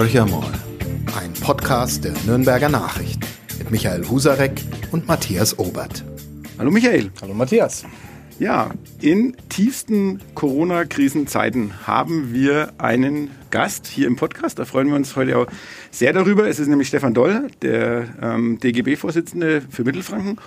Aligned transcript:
Horcher 0.00 0.24
mal, 0.24 0.50
ein 1.20 1.30
Podcast 1.42 2.04
der 2.04 2.14
Nürnberger 2.24 2.70
Nachrichten 2.70 3.20
mit 3.58 3.70
Michael 3.70 4.08
Husarek 4.08 4.62
und 4.92 5.06
Matthias 5.06 5.58
Obert. 5.58 6.02
Hallo 6.58 6.70
Michael. 6.70 7.10
Hallo 7.20 7.34
Matthias. 7.34 7.84
Ja, 8.38 8.70
in 9.02 9.36
tiefsten 9.50 10.22
Corona-Krisenzeiten 10.34 11.86
haben 11.86 12.32
wir 12.32 12.72
einen 12.78 13.30
Gast 13.50 13.88
hier 13.88 14.06
im 14.06 14.16
Podcast. 14.16 14.58
Da 14.58 14.64
freuen 14.64 14.88
wir 14.88 14.96
uns 14.96 15.16
heute 15.16 15.36
auch 15.36 15.48
sehr 15.90 16.14
darüber. 16.14 16.48
Es 16.48 16.58
ist 16.58 16.68
nämlich 16.68 16.88
Stefan 16.88 17.12
Doll, 17.12 17.48
der 17.60 18.08
ähm, 18.22 18.58
DGB-Vorsitzende 18.58 19.60
für 19.68 19.84
Mittelfranken. 19.84 20.38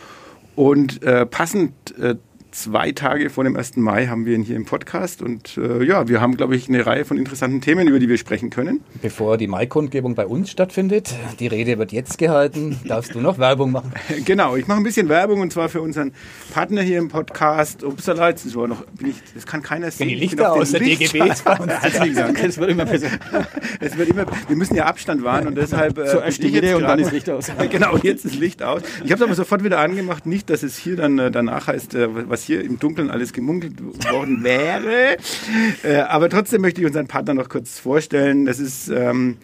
Und 0.56 1.04
äh, 1.04 1.28
passend 1.28 1.96
äh, 2.00 2.16
zwei 2.54 2.92
Tage 2.92 3.30
vor 3.30 3.44
dem 3.44 3.58
1. 3.58 3.78
Mai 3.78 4.08
haben 4.08 4.26
wir 4.26 4.36
ihn 4.36 4.44
hier 4.44 4.56
im 4.56 4.66
Podcast 4.66 5.22
und 5.22 5.58
äh, 5.58 5.84
ja, 5.84 6.08
wir 6.08 6.22
haben, 6.22 6.38
glaube 6.38 6.56
ich, 6.56 6.70
eine 6.70 6.86
Reihe 6.86 7.04
von 7.04 7.18
interessanten 7.18 7.62
Themen, 7.62 7.88
über 7.88 8.00
die 8.00 8.08
wir 8.08 8.18
sprechen 8.18 8.50
können. 8.52 8.82
Bevor 9.02 9.38
die 9.38 9.48
Mai-Kundgebung 9.48 10.14
bei 10.16 10.28
uns 10.28 10.52
stattfindet, 10.52 11.14
die 11.40 11.48
Rede 11.48 11.80
wird 11.80 11.92
jetzt 11.92 12.18
gehalten, 12.18 12.80
darfst 12.86 13.16
du 13.16 13.22
noch 13.22 13.40
Werbung 13.40 13.72
machen? 13.72 13.92
Genau, 14.26 14.56
ich 14.56 14.68
mache 14.68 14.78
ein 14.78 14.84
bisschen 14.84 15.10
Werbung 15.10 15.42
und 15.42 15.52
zwar 15.52 15.70
für 15.70 15.82
unseren 15.82 16.14
Partner 16.54 16.82
hier 16.82 17.00
im 17.00 17.10
Podcast, 17.10 17.84
Upsala, 17.84 18.32
das, 18.32 18.46
ist 18.46 18.56
noch, 18.56 18.86
ich, 19.04 19.16
das 19.34 19.46
kann 19.46 19.62
keiner 19.62 19.90
sehen. 19.92 20.08
Die 20.08 20.16
Lichter 20.16 20.54
aus 20.54 20.72
der 20.72 20.80
DGB 20.80 21.30
ist 21.30 21.44
bei 21.44 21.58
uns. 21.58 21.72
Herzlichen 21.72 22.16
Dank. 22.16 22.44
Es 22.44 22.58
wird 22.58 22.70
immer 22.70 22.86
besser. 22.86 23.08
Es 23.80 23.98
wird 23.98 24.10
immer, 24.10 24.26
wir 24.48 24.56
müssen 24.56 24.76
ja 24.76 24.86
Abstand 24.86 25.24
wahren 25.24 25.48
und 25.48 25.56
deshalb... 25.56 25.98
Äh, 25.98 26.08
so 26.08 26.20
erst 26.20 26.42
die 26.42 26.48
Rede 26.48 26.78
und 26.78 26.84
dann 26.84 27.00
ist 27.00 27.12
Licht 27.12 27.30
aus. 27.30 27.52
genau, 27.70 27.98
jetzt 27.98 28.24
ist 28.24 28.36
Licht 28.36 28.64
aus. 28.64 28.82
Ich 29.04 29.12
habe 29.12 29.16
es 29.16 29.22
aber 29.22 29.36
sofort 29.36 29.64
wieder 29.64 29.80
angemacht, 29.80 30.26
nicht, 30.26 30.50
dass 30.50 30.64
es 30.64 30.78
hier 30.78 30.96
dann 30.96 31.20
äh, 31.20 31.32
danach 31.32 31.68
heißt, 31.68 31.96
äh, 31.96 32.30
was 32.30 32.43
hier 32.44 32.64
im 32.64 32.80
Dunkeln 32.80 33.10
alles 33.10 33.34
gemunkelt 33.34 33.82
worden 34.12 34.44
wäre. 34.44 35.18
Äh, 35.84 35.98
aber 35.98 36.30
trotzdem 36.30 36.62
möchte 36.62 36.82
ich 36.82 36.88
unseren 36.88 37.08
Partner 37.08 37.34
noch 37.34 37.50
kurz 37.50 37.80
vorstellen. 37.80 38.46
Das 38.46 38.60
ist 38.60 38.90
ähm, 38.90 39.38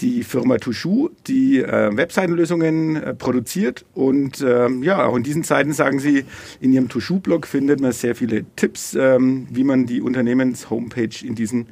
die 0.00 0.22
Firma 0.24 0.58
Tushu, 0.58 1.10
die 1.26 1.60
äh, 1.60 1.96
Webseitenlösungen 1.96 2.96
äh, 2.96 3.14
produziert. 3.14 3.84
Und 3.94 4.44
ähm, 4.46 4.82
ja, 4.82 5.04
auch 5.04 5.16
in 5.16 5.22
diesen 5.22 5.44
Zeiten 5.44 5.72
sagen 5.72 5.98
sie, 5.98 6.24
in 6.60 6.72
ihrem 6.72 6.88
Tushu-Blog 6.88 7.46
findet 7.46 7.80
man 7.80 7.92
sehr 7.92 8.14
viele 8.14 8.44
Tipps, 8.56 8.94
ähm, 8.94 9.46
wie 9.50 9.64
man 9.64 9.86
die 9.86 10.00
Unternehmens-Homepage 10.00 11.24
in 11.24 11.34
diesen 11.34 11.66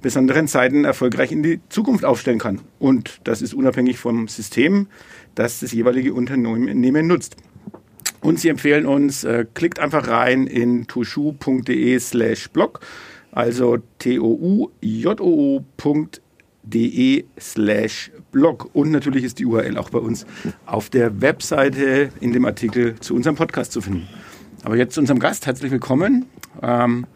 besonderen 0.00 0.46
Zeiten 0.46 0.84
erfolgreich 0.84 1.32
in 1.32 1.42
die 1.42 1.60
Zukunft 1.68 2.04
aufstellen 2.04 2.38
kann. 2.38 2.60
Und 2.78 3.20
das 3.24 3.42
ist 3.42 3.54
unabhängig 3.54 3.98
vom 3.98 4.28
System, 4.28 4.88
das 5.34 5.60
das 5.60 5.72
jeweilige 5.72 6.14
Unternehmen 6.14 7.06
nutzt. 7.06 7.36
Und 8.26 8.40
sie 8.40 8.48
empfehlen 8.48 8.86
uns, 8.86 9.22
äh, 9.22 9.46
klickt 9.54 9.78
einfach 9.78 10.08
rein 10.08 10.48
in 10.48 10.88
tushu.de 10.88 11.96
slash 12.00 12.48
blog, 12.48 12.80
also 13.30 13.78
t-o-u-j-o-o.de 14.00 14.74
slash 17.38 18.10
blog. 18.32 18.68
Und 18.72 18.90
natürlich 18.90 19.22
ist 19.22 19.38
die 19.38 19.46
URL 19.46 19.78
auch 19.78 19.90
bei 19.90 20.00
uns 20.00 20.26
auf 20.64 20.90
der 20.90 21.20
Webseite 21.20 22.10
in 22.20 22.32
dem 22.32 22.44
Artikel 22.46 22.98
zu 22.98 23.14
unserem 23.14 23.36
Podcast 23.36 23.70
zu 23.70 23.80
finden. 23.80 24.08
Aber 24.64 24.76
jetzt 24.76 24.94
zu 24.94 25.00
unserem 25.00 25.20
Gast, 25.20 25.46
herzlich 25.46 25.70
willkommen. 25.70 26.26
Ähm, 26.60 27.06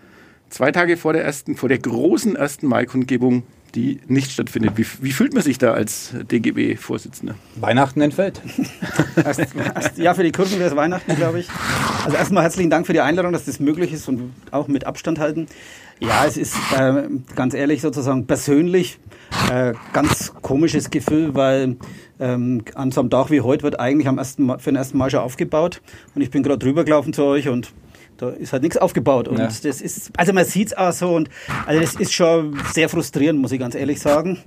zwei 0.49 0.71
Tage 0.71 0.97
vor 0.97 1.13
der 1.13 1.25
ersten, 1.25 1.57
vor 1.57 1.69
der 1.69 1.79
großen 1.79 2.37
ersten 2.37 2.69
Mai-Kundgebung 2.69 3.43
die 3.71 4.01
nicht 4.07 4.31
stattfindet. 4.31 4.73
Wie, 4.77 4.87
wie 5.03 5.13
fühlt 5.13 5.35
man 5.35 5.43
sich 5.43 5.59
da 5.59 5.73
als 5.73 6.15
DGB-Vorsitzender? 6.31 7.35
Weihnachten 7.57 8.01
entfällt. 8.01 8.41
erst, 9.17 9.41
erst, 9.41 9.99
ja, 9.99 10.15
für 10.15 10.23
die 10.23 10.33
Kurven 10.33 10.59
wäre 10.59 10.71
es 10.71 10.77
Weihnachten, 10.77 11.15
glaube 11.17 11.41
ich. 11.41 11.49
Also 12.05 12.17
erstmal 12.17 12.43
herzlichen 12.43 12.71
Dank 12.71 12.87
für 12.87 12.93
die 12.93 13.01
Einladung, 13.01 13.33
dass 13.33 13.45
das 13.45 13.61
möglich 13.61 13.93
ist 13.93 14.09
und 14.09 14.33
auch 14.51 14.69
mit 14.69 14.87
Abstand 14.87 15.19
halten. 15.19 15.47
Ja, 16.01 16.25
es 16.25 16.37
ist 16.37 16.57
äh, 16.77 17.09
ganz 17.35 17.53
ehrlich 17.53 17.83
sozusagen 17.83 18.27
persönlich 18.27 18.99
äh, 19.53 19.75
ganz 19.93 20.33
komisches 20.41 20.91
Gefühl, 20.91 21.35
weil 21.35 21.77
ähm, 22.19 22.65
an 22.75 22.91
so 22.91 23.01
einem 23.01 23.11
Tag 23.11 23.31
wie 23.31 23.43
heute 23.43 23.65
wird 23.65 23.79
eigentlich 23.79 24.09
am 24.09 24.19
ersten 24.19 24.47
Mal, 24.47 24.59
für 24.59 24.71
den 24.71 24.77
ersten 24.77 24.97
Mal 24.97 25.11
schon 25.11 25.21
aufgebaut 25.21 25.83
und 26.15 26.23
ich 26.23 26.31
bin 26.31 26.43
gerade 26.43 26.59
drüber 26.59 26.85
gelaufen 26.85 27.13
zu 27.13 27.25
euch 27.25 27.49
und 27.49 27.73
da 28.21 28.31
ist 28.31 28.53
halt 28.53 28.63
nichts 28.63 28.77
aufgebaut. 28.77 29.29
Und 29.29 29.39
ja. 29.39 29.47
das 29.47 29.65
ist, 29.65 30.11
also 30.17 30.33
man 30.33 30.45
sieht 30.45 30.69
es 30.69 30.77
auch 30.77 30.93
so 30.93 31.15
und 31.15 31.31
also 31.67 31.81
das 31.81 31.95
ist 31.95 32.13
schon 32.13 32.59
sehr 32.73 32.89
frustrierend, 32.89 33.41
muss 33.41 33.53
ich 33.53 33.59
ganz 33.59 33.75
ehrlich 33.75 34.01
sagen, 34.01 34.39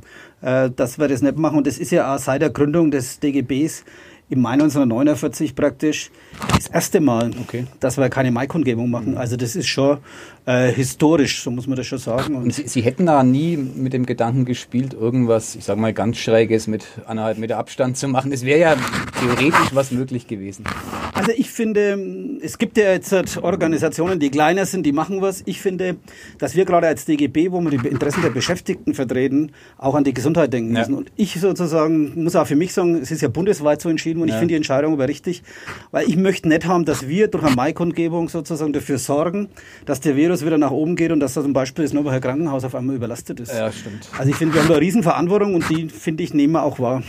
äh, 0.42 0.70
dass 0.70 1.00
wir 1.00 1.08
das 1.08 1.22
nicht 1.22 1.38
machen. 1.38 1.58
Und 1.58 1.68
das 1.68 1.78
ist 1.78 1.92
ja 1.92 2.14
auch 2.14 2.20
seit 2.20 2.42
der 2.42 2.52
Gründung 2.52 2.92
des 2.92 3.20
DGBs 3.20 3.84
im 4.30 4.42
Mai 4.42 4.54
1949 4.54 5.56
praktisch 5.56 6.12
das 6.56 6.68
erste 6.68 7.00
Mal, 7.02 7.32
okay. 7.42 7.66
dass 7.80 7.98
wir 7.98 8.10
keine 8.10 8.32
Maikundgebung 8.32 8.90
machen. 8.90 9.12
Mhm. 9.12 9.18
Also 9.18 9.38
das 9.38 9.56
ist 9.56 9.68
schon 9.68 9.98
äh, 10.46 10.72
historisch, 10.72 11.42
so 11.42 11.52
muss 11.52 11.68
man 11.68 11.78
das 11.78 11.88
schon 11.88 12.00
sagen. 12.00 12.36
Und, 12.36 12.44
Und 12.44 12.54
Sie, 12.54 12.68
Sie, 12.68 12.82
hätten 12.82 13.06
da 13.06 13.24
nie 13.24 13.58
mit 13.58 13.94
dem 13.94 14.06
Gedanken 14.06 14.46
gespielt, 14.46 14.94
irgendwas, 14.94 15.56
ich 15.56 15.64
sage 15.64 15.80
mal, 15.80 15.94
ganz 15.94 16.18
Schräges 16.18 16.68
mit 16.68 16.86
anderthalb 17.06 17.38
Meter 17.38 17.58
Abstand 17.58 17.98
zu 17.98 18.08
machen. 18.08 18.32
Es 18.32 18.44
wäre 18.44 18.60
ja 18.60 18.76
theoretisch 19.22 19.74
was 19.74 19.92
möglich 19.92 20.28
gewesen. 20.28 20.66
Also 21.14 21.32
ich 21.36 21.52
finde, 21.52 21.98
es 22.42 22.58
gibt 22.58 22.78
ja 22.78 22.92
jetzt 22.92 23.12
halt 23.12 23.38
Organisationen, 23.38 24.20
die 24.20 24.30
kleiner 24.30 24.66
sind, 24.66 24.86
die 24.86 24.92
machen 24.92 25.22
was. 25.22 25.44
Ich 25.46 25.62
finde, 25.62 25.96
dass 26.40 26.56
wir 26.56 26.66
gerade 26.66 26.88
als 26.88 27.06
DGB, 27.06 27.52
wo 27.52 27.62
wir 27.62 27.78
die 27.78 27.88
Interessen 27.88 28.22
der 28.22 28.32
Beschäftigten 28.32 28.94
vertreten, 28.94 29.52
auch 29.78 29.96
an 29.96 30.04
die 30.04 30.14
Gesundheit 30.14 30.52
denken 30.52 30.74
müssen. 30.74 30.92
Ja. 30.92 30.98
Und 30.98 31.12
ich 31.16 31.40
sozusagen 31.40 32.22
muss 32.22 32.36
auch 32.36 32.48
für 32.48 32.56
mich 32.56 32.74
sagen, 32.74 32.96
es 33.02 33.12
ist 33.12 33.22
ja 33.22 33.30
bundesweit 33.30 33.82
so 33.82 33.90
entschieden 33.90 34.22
und 34.22 34.28
ja. 34.28 34.36
ich 34.36 34.40
finde 34.40 34.54
die 34.54 34.58
Entscheidung 34.58 34.94
aber 34.94 35.08
richtig, 35.08 35.44
weil 35.92 36.08
ich 36.10 36.18
möchte 36.18 36.50
nicht 36.50 36.66
haben, 36.66 36.84
dass 36.84 37.08
wir 37.08 37.28
durch 37.28 37.44
eine 37.44 37.56
Maikundgebung 37.56 38.28
sozusagen 38.28 38.74
dafür 38.74 38.98
sorgen, 38.98 39.50
dass 39.86 40.02
der 40.02 40.16
Virus 40.16 40.33
Virus 40.34 40.46
wieder 40.46 40.58
nach 40.58 40.72
oben 40.72 40.96
geht 40.96 41.12
und 41.12 41.20
dass 41.20 41.36
da 41.36 41.44
zum 41.44 41.54
Beispiel 41.54 41.86
das 41.86 41.94
Nürnberger 41.94 42.20
Krankenhaus 42.20 42.64
auf 42.64 42.74
einmal 42.74 42.96
überlastet 42.96 43.40
ist. 43.40 43.54
Ja, 43.54 43.72
stimmt. 43.72 44.10
Also 44.18 44.32
ich 44.32 44.36
finde, 44.36 44.56
wir 44.56 44.62
haben 44.62 44.68
da 44.68 44.76
eine 44.76 44.82
Riesenverantwortung 44.82 45.54
und 45.54 45.70
die, 45.70 45.90
finde 45.90 46.24
ich, 46.24 46.34
nehmen 46.34 46.54
wir 46.54 46.64
auch 46.64 46.80
wahr. 46.80 47.04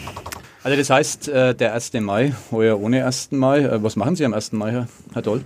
Also 0.63 0.77
das 0.77 0.91
heißt, 0.91 1.29
äh, 1.29 1.55
der 1.55 1.73
1. 1.73 1.95
Mai, 2.01 2.35
heuer 2.51 2.79
ohne 2.79 3.07
1. 3.07 3.33
Mai. 3.33 3.61
Äh, 3.61 3.83
was 3.83 3.97
machen 3.97 4.15
Sie 4.15 4.27
am 4.27 4.35
1. 4.35 4.53
Mai, 4.53 4.87
Herr 5.15 5.23
Doll? 5.23 5.43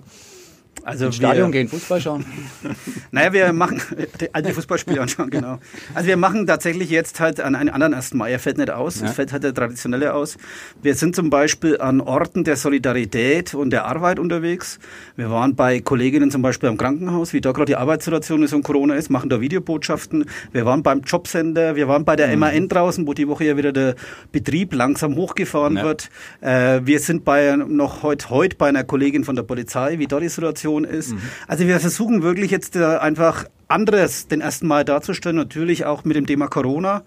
Also 0.84 1.06
Ins 1.06 1.16
Stadion 1.16 1.52
gehen, 1.52 1.68
Fußball 1.68 2.00
schauen. 2.00 2.24
naja, 3.10 3.32
wir 3.32 3.52
machen 3.52 3.80
die 4.20 4.34
alte 4.34 4.52
Fußballspiele 4.52 5.00
anschauen, 5.00 5.30
genau. 5.30 5.58
Also 5.94 6.08
wir 6.08 6.16
machen 6.16 6.46
tatsächlich 6.46 6.90
jetzt 6.90 7.20
halt 7.20 7.40
an 7.40 7.54
einen 7.54 7.68
anderen 7.68 7.94
1. 7.94 8.14
Mai. 8.14 8.30
Er 8.32 8.38
fällt 8.38 8.58
nicht 8.58 8.70
aus, 8.70 9.02
es 9.02 9.12
fällt 9.12 9.32
halt 9.32 9.44
der 9.44 9.54
traditionelle 9.54 10.14
aus. 10.14 10.36
Wir 10.82 10.94
sind 10.94 11.14
zum 11.14 11.30
Beispiel 11.30 11.80
an 11.80 12.00
Orten 12.00 12.44
der 12.44 12.56
Solidarität 12.56 13.54
und 13.54 13.70
der 13.70 13.86
Arbeit 13.86 14.18
unterwegs. 14.18 14.78
Wir 15.16 15.30
waren 15.30 15.56
bei 15.56 15.80
Kolleginnen 15.80 16.30
zum 16.30 16.42
Beispiel 16.42 16.68
am 16.68 16.76
Krankenhaus, 16.76 17.32
wie 17.32 17.40
da 17.40 17.52
gerade 17.52 17.66
die 17.66 17.76
Arbeitssituation 17.76 18.42
ist 18.42 18.52
und 18.52 18.62
Corona 18.62 18.94
ist, 18.94 19.10
machen 19.10 19.30
da 19.30 19.40
Videobotschaften. 19.40 20.26
Wir 20.52 20.64
waren 20.64 20.82
beim 20.82 21.00
Jobcenter, 21.00 21.76
wir 21.76 21.88
waren 21.88 22.04
bei 22.04 22.16
der 22.16 22.28
mhm. 22.28 22.40
MAN 22.40 22.68
draußen, 22.68 23.06
wo 23.06 23.14
die 23.14 23.28
Woche 23.28 23.44
ja 23.44 23.56
wieder 23.56 23.72
der 23.72 23.94
Betrieb 24.32 24.74
langsam 24.74 25.16
hochgefahren 25.16 25.76
ja. 25.76 25.84
wird. 25.84 26.10
Äh, 26.40 26.80
wir 26.84 27.00
sind 27.00 27.24
bei 27.24 27.56
noch 27.56 28.02
heute 28.02 28.30
heut 28.30 28.58
bei 28.58 28.68
einer 28.68 28.84
Kollegin 28.84 29.24
von 29.24 29.36
der 29.36 29.42
Polizei, 29.42 29.98
wie 29.98 30.06
da 30.06 30.20
die 30.20 30.28
Situation 30.28 30.67
Situation 30.68 30.84
ist. 30.84 31.12
Mhm. 31.12 31.22
Also 31.46 31.66
wir 31.66 31.80
versuchen 31.80 32.22
wirklich 32.22 32.50
jetzt 32.50 32.76
äh, 32.76 32.84
einfach 32.84 33.44
anderes 33.68 34.28
den 34.28 34.40
ersten 34.40 34.66
Mal 34.66 34.84
darzustellen, 34.84 35.36
natürlich 35.36 35.84
auch 35.84 36.04
mit 36.04 36.16
dem 36.16 36.26
Thema 36.26 36.48
Corona. 36.48 37.02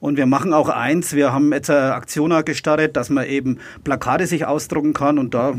Und 0.00 0.16
wir 0.16 0.26
machen 0.26 0.52
auch 0.52 0.68
eins, 0.68 1.14
wir 1.14 1.32
haben 1.32 1.52
jetzt 1.52 1.70
eine 1.70 1.94
Aktion 1.94 2.44
gestartet, 2.44 2.96
dass 2.96 3.10
man 3.10 3.26
eben 3.26 3.58
Plakate 3.82 4.26
sich 4.26 4.46
ausdrucken 4.46 4.92
kann 4.92 5.18
und 5.18 5.34
da 5.34 5.54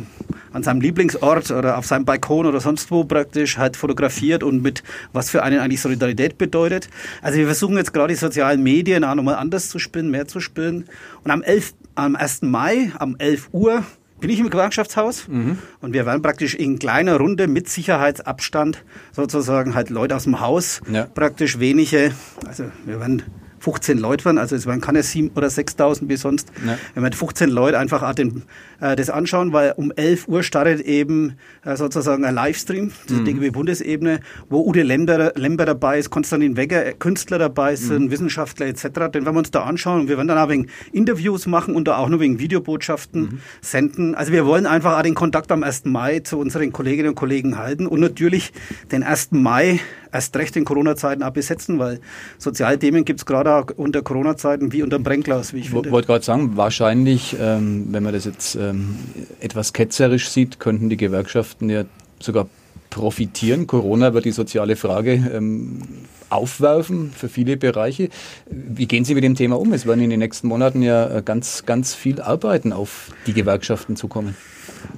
an 0.54 0.64
seinem 0.64 0.80
Lieblingsort 0.80 1.52
oder 1.52 1.78
auf 1.78 1.86
seinem 1.86 2.06
Balkon 2.06 2.46
oder 2.46 2.62
sonst 2.62 2.90
wo 2.90 3.04
praktisch 3.04 3.58
halt 3.58 3.76
fotografiert 3.76 4.44
und 4.44 4.62
mit 4.62 4.84
was 5.12 5.30
für 5.30 5.44
einen 5.44 5.60
eigentlich 5.60 5.82
Solidarität 5.82 6.38
bedeutet. 6.38 6.88
Also 7.22 7.38
wir 7.38 7.46
versuchen 7.46 7.76
jetzt 7.76 7.94
gerade 7.94 8.14
die 8.14 8.20
sozialen 8.20 8.64
Medien 8.64 9.04
auch 9.04 9.16
nochmal 9.16 9.36
anders 9.36 9.68
zu 9.70 9.78
spielen, 9.78 10.10
mehr 10.10 10.28
zu 10.28 10.40
spielen. 10.40 10.86
Und 11.26 11.32
am 11.32 11.44
11, 11.44 11.74
am 11.96 12.16
1. 12.16 12.44
Mai, 12.44 12.92
am 12.98 13.18
11 13.18 13.50
Uhr, 13.52 13.84
bin 14.26 14.34
ich 14.34 14.40
im 14.40 14.50
Gewerkschaftshaus 14.50 15.28
mhm. 15.28 15.60
und 15.82 15.94
wir 15.94 16.08
werden 16.08 16.24
praktisch 16.24 16.56
in 16.56 16.80
kleiner 16.80 17.18
Runde 17.18 17.48
mit 17.48 17.70
Sicherheitsabstand 17.70 18.84
sozusagen 19.12 19.76
halt 19.76 19.92
Leute 19.92 20.16
aus 20.16 20.24
dem 20.24 20.40
Haus, 20.40 20.82
ja. 20.92 21.06
praktisch 21.06 21.60
wenige, 21.60 22.12
also 22.48 22.64
wir 22.86 23.00
werden 23.00 23.22
15 23.66 23.98
Leute 23.98 24.26
waren, 24.26 24.38
also 24.38 24.56
es 24.56 24.68
waren 24.68 24.80
keine 24.80 25.02
7 25.02 25.32
oder 25.34 25.48
6.000 25.48 26.08
wie 26.08 26.18
sonst. 26.18 26.52
Ja. 26.64 26.78
Wenn 26.94 27.02
man 27.02 27.14
15 27.14 27.50
Leute 27.50 27.80
einfach 27.80 28.04
auch 28.04 28.14
den, 28.14 28.44
äh, 28.80 28.96
das 28.96 29.10
anschauen, 29.10 29.54
weil 29.54 29.74
um 29.76 29.92
11 29.92 30.28
Uhr 30.28 30.44
startet 30.44 30.82
eben 30.82 31.34
äh, 31.64 31.76
sozusagen 31.76 32.26
ein 32.26 32.36
Livestream, 32.36 32.92
das 33.08 33.18
mhm. 33.18 33.26
DGB-Bundesebene, 33.26 34.20
wo 34.50 34.62
Ude 34.62 34.84
Lember, 34.84 35.34
Lember 35.36 35.66
dabei 35.66 35.98
ist, 35.98 36.12
Konstantin 36.12 36.58
Wegger, 36.58 36.86
äh, 36.86 36.94
Künstler 36.94 37.40
dabei 37.40 37.76
sind, 37.76 38.06
mhm. 38.06 38.12
Wissenschaftler 38.12 38.68
etc. 38.68 38.84
Den 38.84 39.26
werden 39.26 39.34
wir 39.34 39.40
uns 39.40 39.50
da 39.50 39.64
anschauen 39.64 40.02
und 40.02 40.10
wir 40.10 40.18
werden 40.18 40.28
dann 40.28 40.38
auch 40.38 40.50
wegen 40.50 40.68
Interviews 40.92 41.48
machen 41.48 41.76
und 41.76 41.88
da 41.88 41.98
auch 41.98 42.08
nur 42.08 42.20
wegen 42.20 42.38
Videobotschaften 42.38 43.22
mhm. 43.22 43.40
senden. 43.62 44.14
Also 44.14 44.32
wir 44.32 44.46
wollen 44.46 44.68
einfach 44.68 44.96
auch 44.96 45.02
den 45.02 45.16
Kontakt 45.16 45.52
am 45.52 45.64
1. 45.64 45.86
Mai 45.86 46.20
zu 46.20 46.38
unseren 46.38 46.72
Kolleginnen 46.72 47.10
und 47.10 47.16
Kollegen 47.16 47.58
halten 47.58 47.88
und 47.88 48.00
natürlich 48.00 48.54
den 48.92 49.02
1. 49.02 49.32
Mai 49.32 49.80
erst 50.16 50.36
recht 50.38 50.56
in 50.56 50.66
Corona-Zeiten 50.66 51.24
abbesetzen, 51.24 51.78
weil 51.78 52.00
Sozialthemen 52.38 53.06
gibt 53.06 53.20
es 53.20 53.26
gerade 53.26 53.55
unter 53.62 54.02
Corona-Zeiten 54.02 54.72
wie 54.72 54.84
unter 54.84 54.98
dem 54.98 55.04
Brennglas, 55.04 55.54
wie 55.54 55.60
ich 55.60 55.70
finde. 55.70 55.90
Ich 55.90 55.94
wollte 55.94 56.08
gerade 56.08 56.24
sagen, 56.24 56.58
wahrscheinlich, 56.58 57.36
ähm, 57.40 57.88
wenn 57.92 58.04
man 58.04 58.14
das 58.14 58.26
jetzt 58.26 58.56
ähm, 58.56 58.98
etwas 59.40 59.74
ketzerisch 59.74 60.30
sieht, 60.30 60.60
könnten 60.60 60.90
die 60.90 60.98
Gewerkschaften 60.98 61.70
ja 61.70 61.84
sogar 62.20 62.48
profitieren. 62.90 63.68
Corona 63.68 64.14
wird 64.14 64.26
die 64.26 64.32
soziale 64.32 64.76
Frage 64.76 65.14
ähm, 65.34 65.82
aufwerfen 66.30 67.12
für 67.12 67.30
viele 67.30 67.58
Bereiche. 67.58 68.10
Wie 68.50 68.88
gehen 68.88 69.06
Sie 69.06 69.16
mit 69.16 69.24
dem 69.24 69.36
Thema 69.36 69.60
um? 69.60 69.74
Es 69.74 69.86
werden 69.86 70.02
in 70.02 70.10
den 70.10 70.20
nächsten 70.20 70.48
Monaten 70.48 70.82
ja 70.82 71.22
ganz, 71.22 71.66
ganz 71.66 71.94
viel 71.94 72.22
Arbeiten 72.22 72.74
auf 72.74 73.12
die 73.28 73.34
Gewerkschaften 73.34 73.96
zukommen. 73.96 74.36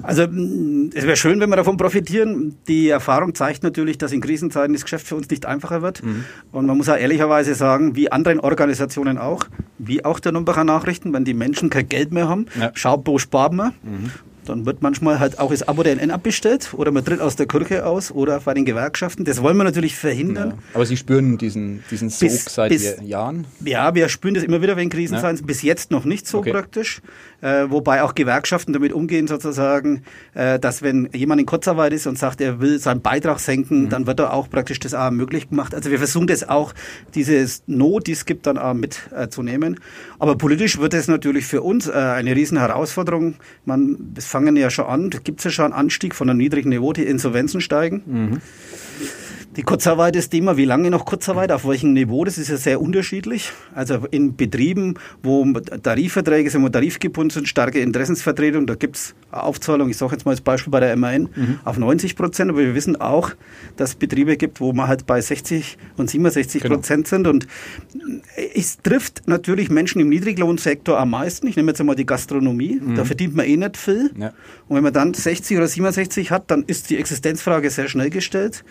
Also 0.03 0.23
es 0.23 1.03
wäre 1.03 1.15
schön, 1.15 1.39
wenn 1.39 1.49
wir 1.49 1.55
davon 1.55 1.77
profitieren. 1.77 2.55
Die 2.67 2.89
Erfahrung 2.89 3.35
zeigt 3.35 3.63
natürlich, 3.63 3.97
dass 3.97 4.11
in 4.11 4.21
Krisenzeiten 4.21 4.73
das 4.73 4.83
Geschäft 4.83 5.07
für 5.07 5.15
uns 5.15 5.29
nicht 5.29 5.45
einfacher 5.45 5.81
wird. 5.81 6.03
Mhm. 6.03 6.25
Und 6.51 6.65
man 6.65 6.77
muss 6.77 6.89
auch 6.89 6.97
ehrlicherweise 6.97 7.55
sagen, 7.55 7.95
wie 7.95 8.11
anderen 8.11 8.39
Organisationen 8.39 9.17
auch, 9.17 9.45
wie 9.77 10.05
auch 10.05 10.19
der 10.19 10.31
Nürnberger 10.31 10.63
Nachrichten, 10.63 11.13
wenn 11.13 11.25
die 11.25 11.33
Menschen 11.33 11.69
kein 11.69 11.89
Geld 11.89 12.11
mehr 12.11 12.27
haben, 12.29 12.47
ja. 12.59 12.71
schaut, 12.73 13.05
wo 13.05 13.17
sparen 13.17 13.55
wir. 13.55 13.73
Mhm. 13.83 14.11
Dann 14.47 14.65
wird 14.65 14.81
manchmal 14.81 15.19
halt 15.19 15.39
auch 15.39 15.51
das 15.51 15.67
Abo 15.67 15.83
der 15.83 15.93
NN 15.93 16.11
abbestellt 16.11 16.73
oder 16.73 16.91
man 16.91 17.03
tritt 17.03 17.21
aus 17.21 17.35
der 17.35 17.47
Kirche 17.47 17.85
aus 17.85 18.11
oder 18.11 18.39
bei 18.39 18.53
den 18.53 18.65
Gewerkschaften. 18.65 19.25
Das 19.25 19.41
wollen 19.41 19.57
wir 19.57 19.63
natürlich 19.63 19.95
verhindern. 19.95 20.49
Ja. 20.49 20.57
Aber 20.73 20.85
Sie 20.85 20.97
spüren 20.97 21.37
diesen, 21.37 21.83
diesen 21.91 22.09
Sog 22.09 22.29
bis, 22.29 22.45
seit 22.45 22.69
bis, 22.69 22.97
Jahren? 23.01 23.45
Ja, 23.63 23.93
wir 23.93 24.09
spüren 24.09 24.35
das 24.35 24.43
immer 24.43 24.61
wieder, 24.61 24.77
wenn 24.77 24.89
Krisen 24.89 25.15
ja. 25.15 25.21
sind. 25.21 25.45
Bis 25.45 25.61
jetzt 25.61 25.91
noch 25.91 26.05
nicht 26.05 26.27
so 26.27 26.39
okay. 26.39 26.51
praktisch. 26.51 27.01
Äh, 27.41 27.69
wobei 27.69 28.01
auch 28.01 28.15
Gewerkschaften 28.15 28.73
damit 28.73 28.93
umgehen, 28.93 29.27
sozusagen, 29.27 30.01
äh, 30.33 30.57
dass 30.57 30.81
wenn 30.81 31.09
jemand 31.13 31.39
in 31.39 31.45
Kurzarbeit 31.45 31.93
ist 31.93 32.07
und 32.07 32.17
sagt, 32.17 32.41
er 32.41 32.59
will 32.59 32.79
seinen 32.79 33.01
Beitrag 33.01 33.39
senken, 33.39 33.83
mhm. 33.83 33.89
dann 33.89 34.07
wird 34.07 34.19
er 34.19 34.33
auch 34.33 34.49
praktisch 34.49 34.79
das 34.79 34.95
auch 34.95 35.11
möglich 35.11 35.49
gemacht. 35.49 35.75
Also 35.75 35.91
wir 35.91 35.99
versuchen 35.99 36.27
das 36.27 36.47
auch, 36.49 36.73
dieses 37.13 37.63
Not, 37.67 38.07
die 38.07 38.13
es 38.13 38.25
gibt, 38.25 38.47
dann 38.47 38.57
auch 38.57 38.73
mitzunehmen. 38.73 39.79
Aber 40.17 40.35
politisch 40.35 40.79
wird 40.79 40.95
es 40.95 41.07
natürlich 41.07 41.45
für 41.45 41.61
uns 41.61 41.87
äh, 41.87 41.91
eine 41.91 42.35
riesen 42.35 42.57
Herausforderung. 42.57 43.35
Man, 43.65 43.97
das 44.15 44.25
fangen 44.37 44.55
ja 44.55 44.69
schon 44.69 44.85
an, 44.85 45.09
gibt 45.09 45.39
es 45.39 45.45
ja 45.45 45.49
schon 45.49 45.65
einen 45.65 45.73
Anstieg 45.73 46.13
von 46.13 46.29
einem 46.29 46.37
niedrigen 46.37 46.69
Niveau, 46.69 46.93
die 46.93 47.01
Insolvenzen 47.01 47.59
steigen. 47.59 48.03
Mhm. 48.05 48.41
Die 49.57 49.63
Kurzarbeit 49.63 50.15
ist 50.15 50.29
Thema, 50.29 50.55
wie 50.55 50.65
lange 50.65 50.91
noch 50.91 51.03
Kurzarbeit, 51.03 51.51
auf 51.51 51.67
welchem 51.67 51.93
Niveau, 51.93 52.23
das 52.23 52.37
ist 52.37 52.49
ja 52.49 52.57
sehr 52.57 52.79
unterschiedlich. 52.79 53.51
Also 53.73 54.05
in 54.11 54.35
Betrieben, 54.35 54.93
wo 55.23 55.43
Tarifverträge 55.51 56.47
sind, 56.51 56.61
wo 56.61 56.69
tarifgebunden 56.69 57.31
sind, 57.31 57.47
starke 57.47 57.79
Interessensvertretung, 57.79 58.67
da 58.67 58.75
gibt 58.75 58.97
es 58.97 59.15
Aufzahlung, 59.31 59.89
ich 59.89 59.97
sage 59.97 60.13
jetzt 60.13 60.25
mal 60.25 60.31
als 60.31 60.41
Beispiel 60.41 60.69
bei 60.69 60.79
der 60.79 60.95
MAN, 60.95 61.29
mhm. 61.35 61.59
auf 61.65 61.79
90 61.79 62.15
Prozent, 62.15 62.51
aber 62.51 62.59
wir 62.59 62.75
wissen 62.75 63.01
auch, 63.01 63.31
dass 63.77 63.89
es 63.89 63.95
Betriebe 63.95 64.37
gibt, 64.37 64.61
wo 64.61 64.73
man 64.73 64.87
halt 64.87 65.07
bei 65.07 65.19
60 65.19 65.79
und 65.97 66.07
67 66.07 66.61
genau. 66.61 66.75
Prozent 66.75 67.07
sind 67.07 67.25
und 67.25 67.47
es 68.53 68.77
trifft 68.77 69.23
natürlich 69.25 69.71
Menschen 69.71 69.99
im 69.99 70.09
Niedriglohnsektor 70.09 70.99
am 70.99 71.09
meisten. 71.09 71.47
Ich 71.47 71.55
nehme 71.55 71.71
jetzt 71.71 71.79
einmal 71.79 71.95
die 71.95 72.05
Gastronomie, 72.05 72.79
mhm. 72.79 72.93
da 72.93 73.05
verdient 73.05 73.35
man 73.35 73.47
eh 73.47 73.57
nicht 73.57 73.75
viel. 73.75 74.11
Ja. 74.19 74.33
Und 74.67 74.75
wenn 74.75 74.83
man 74.83 74.93
dann 74.93 75.15
60 75.15 75.57
oder 75.57 75.67
67 75.67 76.29
hat, 76.29 76.51
dann 76.51 76.61
ist 76.61 76.91
die 76.91 76.97
Existenzfrage 76.97 77.71
sehr 77.71 77.87
schnell 77.87 78.11
gestellt. 78.11 78.63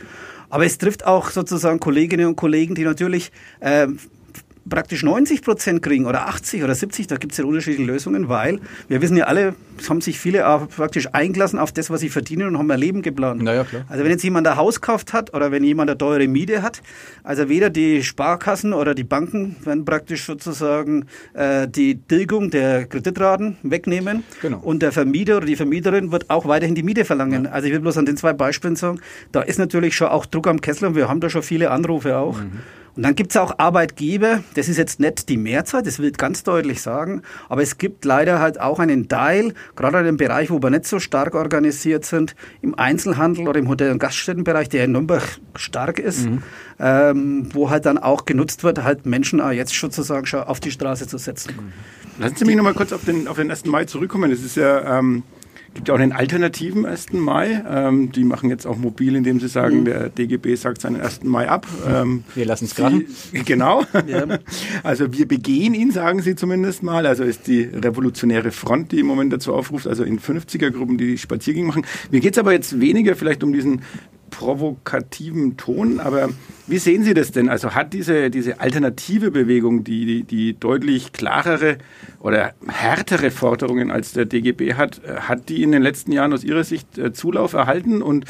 Aber 0.49 0.65
es 0.65 0.79
trifft 0.79 1.07
auch 1.07 1.31
sozusagen 1.31 1.81
Kolleginnen 1.81 2.27
und 2.27 2.37
Kollegen, 2.37 2.75
die 2.75 2.85
natürlich 2.85 3.33
äh, 3.61 3.89
praktisch 4.69 5.03
90 5.03 5.43
Prozent 5.43 5.83
kriegen 5.83 6.07
oder 6.07 6.29
80 6.29 6.65
oder 6.65 6.75
70, 6.75 7.07
da 7.07 7.17
gibt 7.17 7.33
es 7.33 7.39
ja 7.39 7.45
unterschiedliche 7.45 7.85
Lösungen, 7.85 8.29
weil 8.29 8.61
wir 8.89 9.01
wissen 9.01 9.17
ja 9.17 9.27
alle, 9.27 9.55
es 9.79 9.89
haben 9.89 10.01
sich 10.01 10.19
viele 10.19 10.49
auch 10.49 10.69
praktisch 10.69 11.09
eingelassen 11.13 11.59
auf 11.59 11.73
das, 11.73 11.91
was 11.91 12.01
sie 12.01 12.09
verdienen 12.09 12.49
und 12.49 12.59
haben 12.59 12.71
ein 12.71 12.79
Leben 12.79 13.03
geplant. 13.03 13.43
Naja, 13.43 13.65
klar. 13.65 13.85
Also 13.89 14.05
wenn 14.05 14.11
jetzt 14.11 14.25
jemand 14.25 14.47
ein 14.47 14.57
Haus 14.57 14.81
gekauft 14.81 15.13
hat 15.13 15.35
oder 15.35 15.51
wenn 15.51 15.65
jemand 15.65 15.91
eine 15.91 15.99
teure 15.99 16.27
Miete 16.29 16.63
hat, 16.63 16.83
also 17.23 17.49
weder 17.49 17.71
die 17.71 18.03
Sparkassen 18.03 18.73
oder 18.73 18.95
die 18.95 19.05
Banken 19.05 19.57
werden 19.65 19.85
praktisch 19.85 20.25
sozusagen 20.25 21.07
äh, 21.35 21.69
die 21.69 21.99
Tilgung 21.99 22.51
der 22.51 22.87
Kreditraten 22.87 23.57
wegnehmen 23.63 24.25
genau. 24.43 24.59
und 24.59 24.83
der 24.83 24.93
Vermieter 24.93 25.39
oder 25.39 25.47
die 25.47 25.57
Vermieterin 25.57 26.13
wird 26.13 26.31
auch 26.31 26.47
weiterhin 26.47 26.75
die 26.75 26.83
Miete 26.83 27.05
verlangen. 27.05 27.45
Ja. 27.45 27.51
Also 27.51 27.67
ich 27.67 27.73
will 27.73 27.81
bloß 27.81 27.99
an 27.99 28.07
den 28.07 28.17
zwei 28.17 28.33
Beispielen 28.33 28.77
sagen, 28.77 29.01
da 29.33 29.43
ist 29.43 29.59
natürlich 29.59 29.97
schon 29.97 30.09
auch 30.09 30.27
Druck 30.27 30.47
am 30.49 30.61
Kessel 30.61 30.89
und 30.89 30.95
wir 30.95 31.09
haben 31.09 31.21
da 31.21 31.31
schon 31.31 31.43
viele 31.43 31.71
Anrufe 31.71 32.17
auch. 32.17 32.39
Mhm. 32.39 32.61
Und 32.97 33.03
dann 33.03 33.15
gibt 33.15 33.33
es 33.33 33.37
auch 33.37 33.59
Arbeitgeber, 33.59 34.43
das 34.55 34.69
ist 34.69 34.79
jetzt 34.79 35.01
nicht 35.01 35.29
die 35.29 35.37
Mehrzahl, 35.37 35.83
das 35.83 35.99
will 35.99 36.07
ich 36.11 36.17
ganz 36.17 36.43
deutlich 36.45 36.81
sagen, 36.81 37.23
aber 37.51 37.63
es 37.63 37.77
gibt 37.77 38.07
leider 38.07 38.41
halt 38.41 38.59
auch 38.59 38.79
einen 38.79 39.09
Teil, 39.09 39.53
gerade 39.75 39.99
in 39.99 40.07
dem 40.07 40.17
Bereich, 40.17 40.51
wo 40.51 40.63
wir 40.63 40.71
nicht 40.71 40.87
so 40.87 40.99
stark 40.99 41.35
organisiert 41.35 42.07
sind, 42.07 42.35
im 42.63 42.75
Einzelhandel 42.79 43.49
oder 43.49 43.61
im 43.61 43.69
Hotel- 43.69 43.93
und 43.93 43.99
Gaststättenbereich, 43.99 44.71
der 44.71 44.87
in 44.87 44.93
Nürnberg 44.93 45.23
stark 45.57 45.99
ist, 45.99 46.27
mhm. 46.27 46.43
ähm, 46.79 47.49
wo 47.53 47.69
halt 47.69 47.85
dann 47.85 47.99
auch 47.99 48.25
genutzt 48.25 48.65
wird, 48.65 48.83
halt 48.83 49.05
Menschen 49.05 49.43
auch 49.43 49.51
jetzt 49.51 49.75
sozusagen 49.75 50.25
schon 50.25 50.41
auf 50.41 50.61
die 50.61 50.71
Straße 50.71 51.07
zu 51.07 51.19
setzen. 51.19 51.55
Lassen 52.19 52.37
Sie 52.37 52.45
mich 52.47 52.57
nochmal 52.57 52.73
kurz 52.73 52.93
auf 52.93 53.05
den, 53.05 53.29
auf 53.29 53.37
den 53.37 53.51
1. 53.51 53.67
Mai 53.67 53.85
zurückkommen. 53.85 54.31
Das 54.31 54.41
ist 54.41 54.57
ja... 54.57 54.99
Ähm 54.99 55.23
gibt 55.77 55.89
ja 55.89 55.95
auch 55.95 55.99
einen 55.99 56.13
alternativen 56.13 56.87
1. 56.87 57.13
Mai. 57.13 57.63
Ähm, 57.69 58.11
die 58.11 58.25
machen 58.25 58.49
jetzt 58.49 58.67
auch 58.67 58.79
mobil, 58.79 59.15
indem 59.15 59.39
sie 59.39 59.49
sagen, 59.49 59.81
mhm. 59.81 59.85
der 59.85 60.09
DGB 60.09 60.55
sagt 60.57 60.81
seinen 60.81 61.01
1. 61.01 61.23
Mai 61.25 61.49
ab. 61.49 61.67
Ähm, 61.87 62.25
wir 62.35 62.47
lassen 62.47 62.65
es 62.65 62.75
gerade. 62.75 63.03
Genau. 63.45 63.85
Ja. 64.07 64.27
Also 64.83 65.13
wir 65.13 65.29
begehen 65.29 65.75
ihn, 65.75 65.91
sagen 65.91 66.23
sie 66.23 66.35
zumindest 66.35 66.83
mal. 66.83 67.07
Also 67.07 67.25
ist 67.25 67.47
die 67.47 67.63
revolutionäre 67.63 68.51
Front, 68.51 68.93
die 68.93 69.01
im 69.01 69.07
Moment 69.07 69.33
dazu 69.33 69.53
aufruft, 69.53 69.87
also 69.87 70.03
in 70.03 70.19
50er-Gruppen, 70.19 70.97
die 70.97 71.19
Spaziergänge 71.19 71.67
machen. 71.67 71.85
Mir 72.11 72.21
geht 72.21 72.33
es 72.33 72.39
aber 72.39 72.53
jetzt 72.53 72.81
weniger 72.81 73.15
vielleicht 73.17 73.45
um 73.45 73.53
diesen 73.53 73.83
provokativen 74.31 75.57
Ton, 75.57 76.01
aber 76.01 76.29
wie 76.67 76.79
sehen 76.79 77.05
Sie 77.05 77.15
das 77.15 77.33
denn? 77.33 77.49
Also 77.49 77.75
hat 77.75 77.93
diese, 77.93 78.31
diese 78.31 78.61
alternative 78.61 79.31
Bewegung, 79.31 79.85
die, 79.85 80.25
die, 80.25 80.59
deutlich 80.59 81.13
klarere 81.13 81.79
oder 82.21 82.55
härtere 82.67 83.31
Forderungen 83.31 83.91
als 83.91 84.13
der 84.13 84.25
DGB 84.25 84.75
hat, 84.75 85.01
äh, 85.05 85.21
hat 85.21 85.49
die 85.49 85.63
in 85.63 85.73
den 85.73 85.83
letzten 85.83 86.13
Jahren 86.13 86.33
aus 86.33 86.45
Ihrer 86.45 86.65
Sicht 86.65 86.99
äh, 86.99 87.13
Zulauf 87.13 87.53
erhalten 87.53 88.03
und 88.03 88.25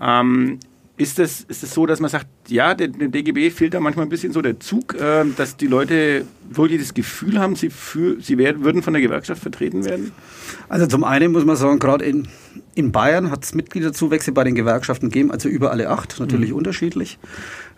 ähm, 0.00 0.60
ist 1.00 1.18
es 1.18 1.40
ist 1.48 1.62
das 1.62 1.72
so, 1.72 1.86
dass 1.86 1.98
man 1.98 2.10
sagt, 2.10 2.26
ja, 2.48 2.74
dem 2.74 3.10
DGB 3.10 3.50
fehlt 3.50 3.72
da 3.72 3.80
manchmal 3.80 4.04
ein 4.04 4.10
bisschen 4.10 4.32
so 4.32 4.42
der 4.42 4.60
Zug, 4.60 4.94
äh, 4.94 5.24
dass 5.34 5.56
die 5.56 5.66
Leute 5.66 6.26
wirklich 6.50 6.78
das 6.78 6.92
Gefühl 6.92 7.38
haben, 7.38 7.56
sie, 7.56 7.70
für, 7.70 8.20
sie 8.20 8.36
werden, 8.36 8.64
würden 8.64 8.82
von 8.82 8.92
der 8.92 9.00
Gewerkschaft 9.00 9.40
vertreten 9.40 9.86
werden? 9.86 10.12
Also 10.68 10.86
zum 10.86 11.02
einen 11.04 11.32
muss 11.32 11.46
man 11.46 11.56
sagen, 11.56 11.78
gerade 11.78 12.04
in, 12.04 12.28
in 12.74 12.92
Bayern 12.92 13.30
hat 13.30 13.44
es 13.44 13.54
Mitgliederzuwächse 13.54 14.32
bei 14.32 14.44
den 14.44 14.54
Gewerkschaften 14.54 15.08
gegeben, 15.08 15.30
also 15.30 15.48
über 15.48 15.70
alle 15.70 15.88
acht, 15.88 16.20
natürlich 16.20 16.50
mhm. 16.50 16.56
unterschiedlich. 16.56 17.18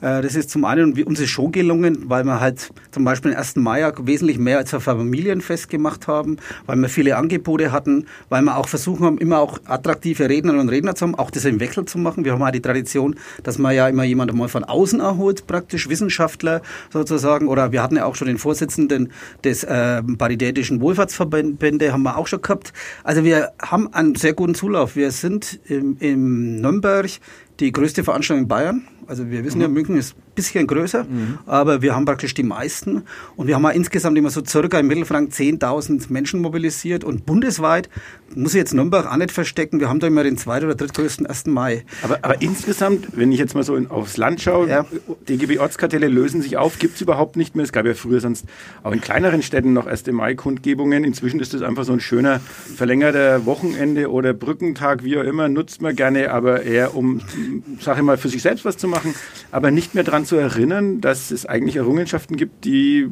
Äh, 0.03 0.21
das 0.21 0.35
ist 0.35 0.51
zum 0.51 0.65
einen, 0.65 0.93
uns 1.05 1.23
schon 1.29 1.53
gelungen, 1.53 2.05
weil 2.09 2.25
wir 2.25 2.41
halt 2.41 2.71
zum 2.91 3.05
Beispiel 3.05 3.31
den 3.31 3.39
1. 3.39 3.57
Mai 3.57 3.91
wesentlich 4.01 4.39
mehr 4.39 4.59
als 4.59 4.75
ein 4.75 4.81
Familienfest 4.81 5.71
gemacht 5.71 6.09
haben, 6.09 6.37
weil 6.67 6.77
wir 6.77 6.89
viele 6.89 7.17
Angebote 7.17 7.73
hatten, 7.73 8.07
weil 8.29 8.43
wir 8.43 8.57
auch 8.57 8.69
versuchen 8.69 9.07
haben, 9.07 9.19
immer 9.19 9.39
auch 9.39 9.59
attraktive 9.65 10.29
Rednerinnen 10.29 10.61
und 10.61 10.69
Redner 10.69 10.95
zu 10.95 11.07
haben, 11.07 11.15
auch 11.15 11.31
das 11.31 11.45
im 11.45 11.61
Wechsel 11.61 11.85
zu 11.85 11.99
machen. 11.99 12.25
Wir 12.25 12.33
haben 12.33 12.43
auch 12.43 12.51
die 12.51 12.61
Tradition, 12.61 13.17
dass 13.43 13.59
man 13.59 13.75
ja 13.75 13.89
immer 13.89 14.05
jemanden 14.05 14.37
mal 14.37 14.49
von 14.49 14.65
außen 14.65 15.01
erholt, 15.01 15.47
praktisch 15.47 15.89
Wissenschaftler 15.89 16.63
sozusagen, 16.93 17.49
oder 17.49 17.73
wir 17.73 17.83
hatten 17.83 17.97
ja 17.97 18.05
auch 18.05 18.17
schon 18.17 18.27
den 18.27 18.39
Vorsitzenden 18.39 19.13
des 19.45 19.65
äh, 19.65 20.03
Paritätischen 20.03 20.81
Wohlfahrtsverbände, 20.81 21.93
haben 21.93 22.03
wir 22.03 22.19
auch 22.19 22.27
schon 22.27 22.43
gehabt. 22.43 22.73
Also 23.05 23.25
wir 23.25 23.53
haben 23.61 23.93
einen 23.95 24.17
sehr 24.17 24.33
guten 24.33 24.55
Zulauf. 24.55 24.97
Wir 24.97 25.13
sind 25.13 25.61
im, 25.67 25.97
im 26.01 26.57
Nürnberg 26.61 27.09
die 27.61 27.73
größte 27.73 28.05
Veranstaltung 28.05 28.45
in 28.45 28.49
Bayern. 28.49 28.89
Also 29.07 29.31
wir 29.31 29.45
wissen 29.45 29.59
mhm. 29.59 29.63
ja, 29.63 29.69
München 29.69 29.97
ist 29.97 30.15
bisschen 30.35 30.67
größer, 30.67 31.05
mhm. 31.05 31.39
aber 31.47 31.83
wir 31.83 31.95
haben 31.95 32.05
praktisch 32.05 32.35
die 32.35 32.43
meisten. 32.43 33.03
Und 33.37 33.47
wir 33.47 33.55
haben 33.55 33.67
insgesamt 33.71 34.17
immer 34.17 34.31
so 34.31 34.45
circa 34.45 34.79
im 34.79 34.87
Mittelfrank 34.87 35.33
10.000 35.33 36.13
Menschen 36.13 36.41
mobilisiert. 36.41 37.05
Und 37.05 37.27
bundesweit, 37.27 37.89
muss 38.35 38.55
ich 38.55 38.59
jetzt 38.59 38.75
Nürnberg 38.75 39.07
auch 39.07 39.17
nicht 39.17 39.31
verstecken, 39.31 39.81
wir 39.81 39.89
haben 39.89 40.01
da 40.01 40.07
immer 40.07 40.25
den 40.25 40.37
zweiten 40.37 40.67
oder 40.67 40.75
drittgrößten 40.75 41.27
1. 41.27 41.47
Mai. 41.47 41.85
Aber, 42.03 42.19
aber 42.23 42.41
insgesamt, 42.41 43.17
wenn 43.17 43.31
ich 43.33 43.39
jetzt 43.39 43.55
mal 43.55 43.63
so 43.63 43.77
in, 43.77 43.91
aufs 43.91 44.17
Land 44.17 44.41
schaue, 44.41 44.69
ja. 44.69 44.87
DGB-Ortskartelle 45.29 46.09
lösen 46.09 46.43
sich 46.43 46.57
auf, 46.57 46.79
gibt 46.79 46.97
es 46.97 47.01
überhaupt 47.01 47.37
nicht 47.37 47.55
mehr. 47.55 47.65
Es 47.65 47.73
gab 47.73 47.87
ja 47.87 47.95
früher 47.95 48.21
sonst 48.21 48.47
auch 48.83 48.93
in 48.93 49.01
kleineren 49.01 49.43
Städten 49.43 49.73
noch 49.73 49.87
1. 49.87 50.07
Mai-Kundgebungen. 50.07 51.05
Inzwischen 51.05 51.41
ist 51.41 51.55
das 51.55 51.63
einfach 51.63 51.85
so 51.85 51.93
ein 51.93 52.01
schöner 52.01 52.41
verlängerter 52.41 53.45
Wochenende 53.45 54.11
oder 54.11 54.33
Brückentag, 54.33 55.05
wie 55.05 55.19
auch 55.19 55.25
immer, 55.25 55.49
nutzt 55.49 55.83
man 55.83 55.95
gerne, 55.95 56.31
aber 56.31 56.63
eher 56.63 56.95
um, 56.95 57.21
sag 57.81 57.99
ich 57.99 58.03
mal, 58.03 58.17
für 58.17 58.29
sich 58.29 58.43
selbst 58.43 58.65
was 58.65 58.77
zu 58.77 58.89
machen 58.89 59.15
aber 59.51 59.71
nicht 59.71 59.95
mehr 59.95 60.05
daran 60.23 60.27
zu 60.27 60.37
erinnern, 60.37 61.01
dass 61.01 61.31
es 61.31 61.47
eigentlich 61.47 61.77
Errungenschaften 61.77 62.37
gibt, 62.37 62.65
die 62.65 63.11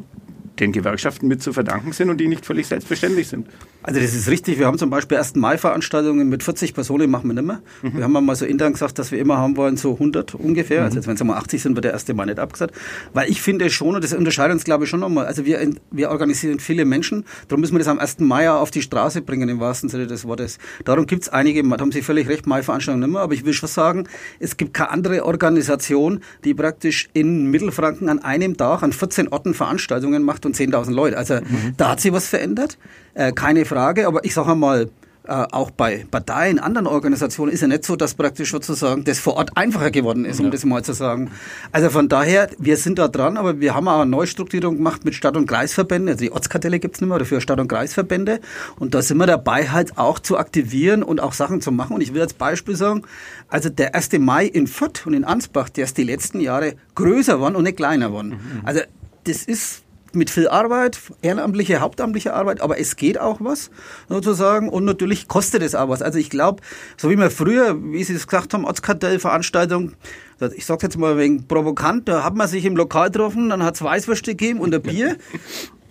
den 0.59 0.71
Gewerkschaften 0.71 1.27
mit 1.27 1.41
zu 1.41 1.53
verdanken 1.53 1.91
sind 1.91 2.09
und 2.09 2.17
die 2.17 2.27
nicht 2.27 2.45
völlig 2.45 2.67
selbstverständlich 2.67 3.27
sind. 3.27 3.47
Also 3.83 3.99
das 3.99 4.13
ist 4.13 4.29
richtig. 4.29 4.59
Wir 4.59 4.67
haben 4.67 4.77
zum 4.77 4.89
Beispiel 4.89 5.17
1. 5.17 5.35
Mai-Veranstaltungen 5.35 6.29
mit 6.29 6.43
40 6.43 6.73
Personen, 6.73 7.09
machen 7.09 7.27
wir 7.29 7.33
nicht 7.33 7.45
mehr. 7.45 7.61
Mhm. 7.81 7.97
Wir 7.97 8.03
haben 8.03 8.25
mal 8.25 8.35
so 8.35 8.45
intern 8.45 8.73
gesagt, 8.73 8.99
dass 8.99 9.11
wir 9.11 9.19
immer 9.19 9.37
haben 9.37 9.57
wollen, 9.57 9.77
so 9.77 9.93
100 9.93 10.35
ungefähr. 10.35 10.83
Also 10.83 10.95
mhm. 10.95 10.97
Also 11.01 11.07
wenn 11.07 11.15
es 11.15 11.23
mal 11.23 11.37
80 11.37 11.61
sind, 11.61 11.75
wird 11.75 11.85
der 11.85 11.93
1. 11.93 12.07
Mai 12.13 12.25
nicht 12.25 12.39
abgesagt. 12.39 12.75
Weil 13.13 13.29
ich 13.29 13.41
finde 13.41 13.69
schon, 13.69 13.95
und 13.95 14.03
das 14.03 14.13
unterscheidet 14.13 14.53
uns 14.53 14.63
glaube 14.63 14.83
ich 14.83 14.89
schon 14.89 14.99
nochmal, 14.99 15.25
also 15.25 15.45
wir, 15.45 15.59
wir 15.89 16.09
organisieren 16.11 16.59
viele 16.59 16.85
Menschen, 16.85 17.25
darum 17.47 17.61
müssen 17.61 17.73
wir 17.73 17.79
das 17.79 17.87
am 17.87 17.97
1. 17.97 18.19
Mai 18.19 18.49
auf 18.51 18.69
die 18.69 18.81
Straße 18.81 19.21
bringen, 19.21 19.49
im 19.49 19.59
wahrsten 19.59 19.89
Sinne 19.89 20.05
des 20.05 20.25
Wortes. 20.25 20.59
Darum 20.85 21.07
gibt 21.07 21.23
es 21.23 21.29
einige, 21.29 21.63
da 21.63 21.79
haben 21.79 21.91
Sie 21.91 22.01
völlig 22.01 22.27
recht, 22.27 22.45
Mai-Veranstaltungen 22.45 23.07
nicht 23.07 23.13
mehr, 23.13 23.21
aber 23.21 23.33
ich 23.33 23.45
will 23.45 23.53
schon 23.53 23.69
sagen, 23.69 24.07
es 24.39 24.57
gibt 24.57 24.73
keine 24.73 24.91
andere 24.91 25.25
Organisation, 25.25 26.19
die 26.43 26.53
praktisch 26.53 27.09
in 27.13 27.47
Mittelfranken 27.47 28.09
an 28.09 28.19
einem 28.19 28.57
Tag 28.57 28.83
an 28.83 28.93
14 28.93 29.29
Orten 29.29 29.53
Veranstaltungen 29.53 30.23
macht 30.23 30.45
und 30.45 30.55
10.000 30.55 30.91
Leute. 30.91 31.17
Also 31.17 31.35
mhm. 31.35 31.73
da 31.77 31.89
hat 31.89 32.01
sich 32.01 32.11
was 32.11 32.27
verändert, 32.27 32.77
äh, 33.13 33.31
keine 33.31 33.65
Frage. 33.65 34.07
Aber 34.07 34.23
ich 34.25 34.33
sage 34.33 34.55
mal, 34.55 34.89
äh, 35.23 35.45
auch 35.51 35.69
bei 35.69 36.05
Parteien, 36.09 36.57
anderen 36.57 36.87
Organisationen 36.87 37.51
ist 37.51 37.61
ja 37.61 37.67
nicht 37.67 37.85
so, 37.85 37.95
dass 37.95 38.15
praktisch 38.15 38.51
sozusagen 38.51 39.03
das 39.03 39.19
vor 39.19 39.35
Ort 39.35 39.55
einfacher 39.55 39.91
geworden 39.91 40.25
ist, 40.25 40.39
um 40.39 40.47
ja. 40.47 40.51
das 40.51 40.65
mal 40.65 40.83
zu 40.83 40.93
sagen. 40.93 41.29
Also 41.71 41.91
von 41.91 42.09
daher, 42.09 42.49
wir 42.57 42.75
sind 42.75 42.97
da 42.97 43.07
dran, 43.07 43.37
aber 43.37 43.59
wir 43.59 43.75
haben 43.75 43.87
auch 43.87 44.01
eine 44.01 44.09
Neustrukturierung 44.09 44.77
gemacht 44.77 45.05
mit 45.05 45.13
Stadt- 45.13 45.37
und 45.37 45.45
Kreisverbänden. 45.45 46.09
Also 46.09 46.23
die 46.23 46.31
Ortskartelle 46.31 46.79
gibt's 46.79 47.01
nicht 47.01 47.07
mehr, 47.09 47.19
dafür 47.19 47.39
Stadt- 47.39 47.59
und 47.59 47.67
Kreisverbände. 47.67 48.39
Und 48.79 48.95
da 48.95 49.03
sind 49.03 49.17
wir 49.17 49.27
dabei, 49.27 49.69
halt 49.69 49.99
auch 49.99 50.17
zu 50.17 50.37
aktivieren 50.39 51.03
und 51.03 51.21
auch 51.21 51.33
Sachen 51.33 51.61
zu 51.61 51.71
machen. 51.71 51.93
Und 51.93 52.01
ich 52.01 52.15
will 52.15 52.21
als 52.21 52.33
Beispiel 52.33 52.75
sagen, 52.75 53.03
also 53.47 53.69
der 53.69 53.93
1. 53.93 54.13
Mai 54.17 54.47
in 54.47 54.65
Fürth 54.65 55.05
und 55.05 55.13
in 55.13 55.23
Ansbach, 55.23 55.69
der 55.69 55.83
ist 55.83 55.99
die 55.99 56.03
letzten 56.03 56.39
Jahre 56.39 56.73
größer 56.95 57.35
geworden 57.35 57.55
und 57.55 57.63
nicht 57.63 57.77
kleiner 57.77 58.07
geworden. 58.07 58.29
Mhm. 58.29 58.65
Also 58.65 58.81
das 59.25 59.43
ist 59.43 59.80
mit 60.13 60.29
viel 60.29 60.47
Arbeit, 60.47 60.99
ehrenamtliche, 61.21 61.79
hauptamtliche 61.79 62.33
Arbeit, 62.33 62.61
aber 62.61 62.79
es 62.79 62.95
geht 62.95 63.19
auch 63.19 63.37
was, 63.39 63.71
sozusagen, 64.09 64.69
und 64.69 64.85
natürlich 64.85 65.27
kostet 65.27 65.63
es 65.63 65.75
auch 65.75 65.89
was. 65.89 66.01
Also 66.01 66.19
ich 66.19 66.29
glaube, 66.29 66.61
so 66.97 67.09
wie 67.09 67.17
wir 67.17 67.31
früher, 67.31 67.77
wie 67.81 68.03
Sie 68.03 68.13
es 68.13 68.27
gesagt 68.27 68.53
haben, 68.53 68.65
Ortskartellveranstaltung, 68.65 69.93
ich 70.55 70.65
sage 70.65 70.83
jetzt 70.83 70.97
mal 70.97 71.17
wegen 71.17 71.47
provokant, 71.47 72.07
da 72.07 72.23
hat 72.23 72.35
man 72.35 72.47
sich 72.47 72.65
im 72.65 72.75
Lokal 72.75 73.11
getroffen, 73.11 73.49
dann 73.49 73.63
hat 73.63 73.75
es 73.75 73.81
Weißwürste 73.83 74.31
gegeben 74.31 74.59
und 74.59 74.73
ein 74.73 74.81
Bier. 74.81 75.17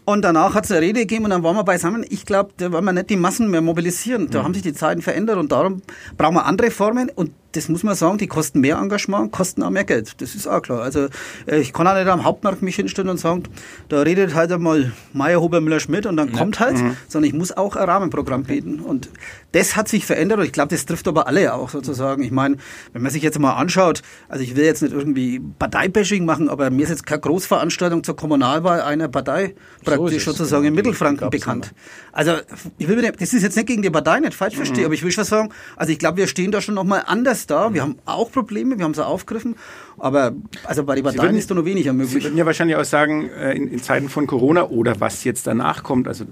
Und 0.06 0.22
danach 0.22 0.54
hat 0.54 0.64
es 0.64 0.72
eine 0.72 0.80
Rede 0.80 1.00
gegeben 1.00 1.24
und 1.24 1.30
dann 1.30 1.44
waren 1.44 1.54
wir 1.54 1.62
beisammen. 1.62 2.04
Ich 2.08 2.26
glaube, 2.26 2.50
da 2.56 2.72
wollen 2.72 2.84
wir 2.84 2.92
nicht 2.92 3.10
die 3.10 3.16
Massen 3.16 3.48
mehr 3.48 3.60
mobilisieren. 3.60 4.28
Da 4.28 4.40
mhm. 4.40 4.44
haben 4.44 4.54
sich 4.54 4.62
die 4.64 4.72
Zeiten 4.72 5.02
verändert 5.02 5.36
und 5.36 5.52
darum 5.52 5.82
brauchen 6.16 6.34
wir 6.34 6.46
andere 6.46 6.70
Formen. 6.72 7.10
Und 7.14 7.30
das 7.52 7.69
muss 7.69 7.83
man 7.83 7.95
sagen, 7.95 8.19
die 8.19 8.26
kosten 8.26 8.61
mehr 8.61 8.76
Engagement, 8.76 9.33
kosten 9.33 9.62
auch 9.62 9.71
mehr 9.71 9.85
Geld. 9.85 10.21
Das 10.21 10.35
ist 10.35 10.47
auch 10.47 10.62
klar. 10.62 10.83
Also 10.83 11.09
äh, 11.47 11.61
ich 11.61 11.73
kann 11.73 11.87
auch 11.87 11.95
nicht 11.95 12.09
am 12.09 12.25
Hauptmarkt 12.25 12.62
mich 12.62 12.76
hinstellen 12.76 13.11
und 13.11 13.19
sagen, 13.19 13.45
da 13.88 14.00
redet 14.02 14.35
halt 14.35 14.52
einmal 14.52 14.92
Meier, 15.12 15.40
Huber, 15.40 15.61
Müller, 15.61 15.80
Schmidt 15.80 16.07
und 16.07 16.16
dann 16.16 16.30
ja. 16.30 16.38
kommt 16.38 16.61
halt, 16.61 16.78
mhm. 16.78 16.97
sondern 17.09 17.28
ich 17.28 17.35
muss 17.35 17.52
auch 17.57 17.76
ein 17.76 17.85
Rahmenprogramm 17.85 18.45
bieten. 18.45 18.80
Und 18.80 19.09
das 19.52 19.76
hat 19.76 19.88
sich 19.88 20.07
verändert 20.07 20.38
und 20.38 20.45
ich 20.45 20.52
glaube, 20.52 20.69
das 20.69 20.87
trifft 20.87 21.09
aber 21.09 21.26
alle 21.26 21.54
auch 21.54 21.71
sozusagen. 21.71 22.23
Ich 22.23 22.30
meine, 22.30 22.57
wenn 22.92 23.02
man 23.02 23.11
sich 23.11 23.23
jetzt 23.23 23.38
mal 23.38 23.54
anschaut, 23.54 24.02
also 24.28 24.45
ich 24.45 24.54
will 24.54 24.64
jetzt 24.64 24.83
nicht 24.83 24.92
irgendwie 24.92 25.40
Parteibashing 25.59 26.25
machen, 26.25 26.49
aber 26.49 26.71
mir 26.71 26.85
ist 26.85 26.90
jetzt 26.90 27.07
keine 27.07 27.21
Großveranstaltung 27.21 28.04
zur 28.04 28.16
Kommunalwahl 28.16 28.80
einer 28.83 29.09
Partei 29.09 29.54
praktisch 29.85 30.25
so 30.25 30.33
sozusagen 30.33 30.66
in 30.66 30.75
Mittelfranken 30.75 31.30
bekannt. 31.30 31.73
Also 32.12 32.35
ich 32.78 32.87
will, 32.87 33.00
das 33.02 33.33
ist 33.33 33.42
jetzt 33.42 33.57
nicht 33.57 33.66
gegen 33.66 33.83
die 33.83 33.90
Partei, 33.90 34.21
nicht 34.21 34.35
falsch 34.35 34.57
verstehen, 34.57 34.80
mhm. 34.80 34.87
aber 34.87 34.95
ich 34.95 35.02
will 35.02 35.11
schon 35.11 35.25
sagen, 35.25 35.50
also 35.76 35.92
ich 35.92 35.99
glaube, 35.99 36.19
wir 36.19 36.26
stehen 36.26 36.52
da 36.52 36.61
schon 36.61 36.75
nochmal 36.75 37.04
anders 37.07 37.39
alles 37.40 37.47
da. 37.47 37.75
Wir 37.75 37.82
haben 37.82 37.97
auch 38.04 38.30
Probleme, 38.30 38.78
wir 38.78 38.85
haben 38.85 38.94
sie 38.94 39.04
aufgegriffen. 39.04 39.56
Aber 39.99 40.32
also 40.64 40.85
bei 40.85 40.94
den 40.97 41.04
Parteien 41.04 41.37
ist 41.37 41.50
da 41.50 41.54
noch 41.54 41.64
weniger 41.64 41.92
möglich. 41.92 42.14
Sie 42.14 42.25
würden 42.25 42.37
ja 42.37 42.47
wahrscheinlich 42.47 42.76
auch 42.76 42.85
sagen, 42.85 43.28
äh, 43.30 43.52
in, 43.54 43.68
in 43.68 43.82
Zeiten 43.82 44.09
von 44.09 44.26
Corona 44.26 44.68
oder 44.68 45.00
was 45.00 45.25
jetzt 45.25 45.47
danach 45.47 45.82
kommt, 45.82 46.09
also 46.09 46.25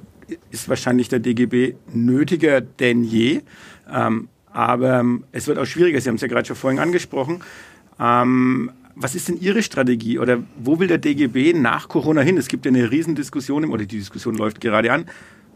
ist 0.51 0.69
wahrscheinlich 0.69 1.09
der 1.09 1.21
DGB 1.21 1.75
nötiger 1.93 2.61
denn 2.61 3.05
je. 3.05 3.41
Ähm, 3.91 4.29
aber 4.53 5.01
ähm, 5.01 5.25
es 5.33 5.47
wird 5.47 5.59
auch 5.59 5.67
schwieriger. 5.67 6.01
Sie 6.01 6.09
haben 6.09 6.17
es 6.17 6.23
ja 6.23 6.29
gerade 6.29 6.47
schon 6.47 6.57
vorhin 6.57 6.81
angesprochen. 6.81 7.41
Ähm, 8.01 8.71
was 8.95 9.15
ist 9.15 9.29
denn 9.29 9.41
Ihre 9.41 9.63
Strategie 9.63 10.19
oder 10.19 10.43
wo 10.59 10.81
will 10.81 10.89
der 10.89 10.99
DGB 10.99 11.53
nach 11.53 11.89
Corona 11.89 12.21
hin? 12.21 12.37
Es 12.37 12.49
gibt 12.49 12.65
ja 12.67 12.71
eine 12.71 12.91
Riesendiskussion, 12.91 13.65
oder 13.67 13.85
die 13.85 13.99
Diskussion 13.99 14.35
läuft 14.35 14.61
gerade 14.61 14.93
an 14.93 15.07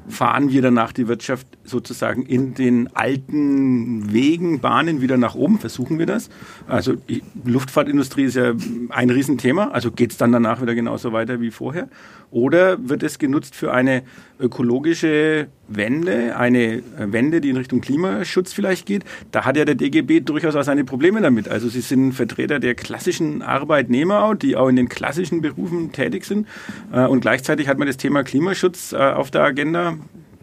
fahren 0.08 0.50
wir 0.50 0.62
danach 0.62 0.92
die 0.92 1.08
Wirtschaft 1.08 1.46
sozusagen 1.64 2.22
in 2.22 2.54
den 2.54 2.94
alten 2.94 4.12
Wegen, 4.12 4.60
Bahnen 4.60 5.00
wieder 5.00 5.16
nach 5.16 5.34
oben? 5.34 5.58
Versuchen 5.58 5.98
wir 5.98 6.06
das? 6.06 6.28
Also 6.66 6.94
die 6.94 7.22
Luftfahrtindustrie 7.44 8.24
ist 8.24 8.34
ja 8.34 8.52
ein 8.88 9.10
Riesenthema. 9.10 9.68
Also 9.68 9.90
geht 9.90 10.12
es 10.12 10.18
dann 10.18 10.32
danach 10.32 10.60
wieder 10.60 10.74
genauso 10.74 11.12
weiter 11.12 11.40
wie 11.40 11.50
vorher? 11.50 11.88
Oder 12.32 12.88
wird 12.88 13.02
es 13.02 13.18
genutzt 13.18 13.54
für 13.54 13.72
eine 13.72 14.02
ökologische 14.40 15.48
Wende, 15.68 16.34
eine 16.36 16.82
Wende, 16.96 17.42
die 17.42 17.50
in 17.50 17.58
Richtung 17.58 17.82
Klimaschutz 17.82 18.54
vielleicht 18.54 18.86
geht? 18.86 19.04
Da 19.30 19.44
hat 19.44 19.58
ja 19.58 19.66
der 19.66 19.74
DGB 19.74 20.20
durchaus 20.20 20.56
auch 20.56 20.62
seine 20.62 20.84
Probleme 20.84 21.20
damit. 21.20 21.48
Also 21.48 21.68
Sie 21.68 21.82
sind 21.82 22.12
Vertreter 22.12 22.58
der 22.58 22.74
klassischen 22.74 23.42
Arbeitnehmer, 23.42 24.34
die 24.34 24.56
auch 24.56 24.68
in 24.68 24.76
den 24.76 24.88
klassischen 24.88 25.42
Berufen 25.42 25.92
tätig 25.92 26.24
sind. 26.24 26.48
Äh, 26.90 27.04
und 27.04 27.20
gleichzeitig 27.20 27.68
hat 27.68 27.78
man 27.78 27.86
das 27.86 27.98
Thema 27.98 28.24
Klimaschutz 28.24 28.92
äh, 28.92 28.96
auf 28.96 29.30
der 29.30 29.42
Agenda 29.42 29.98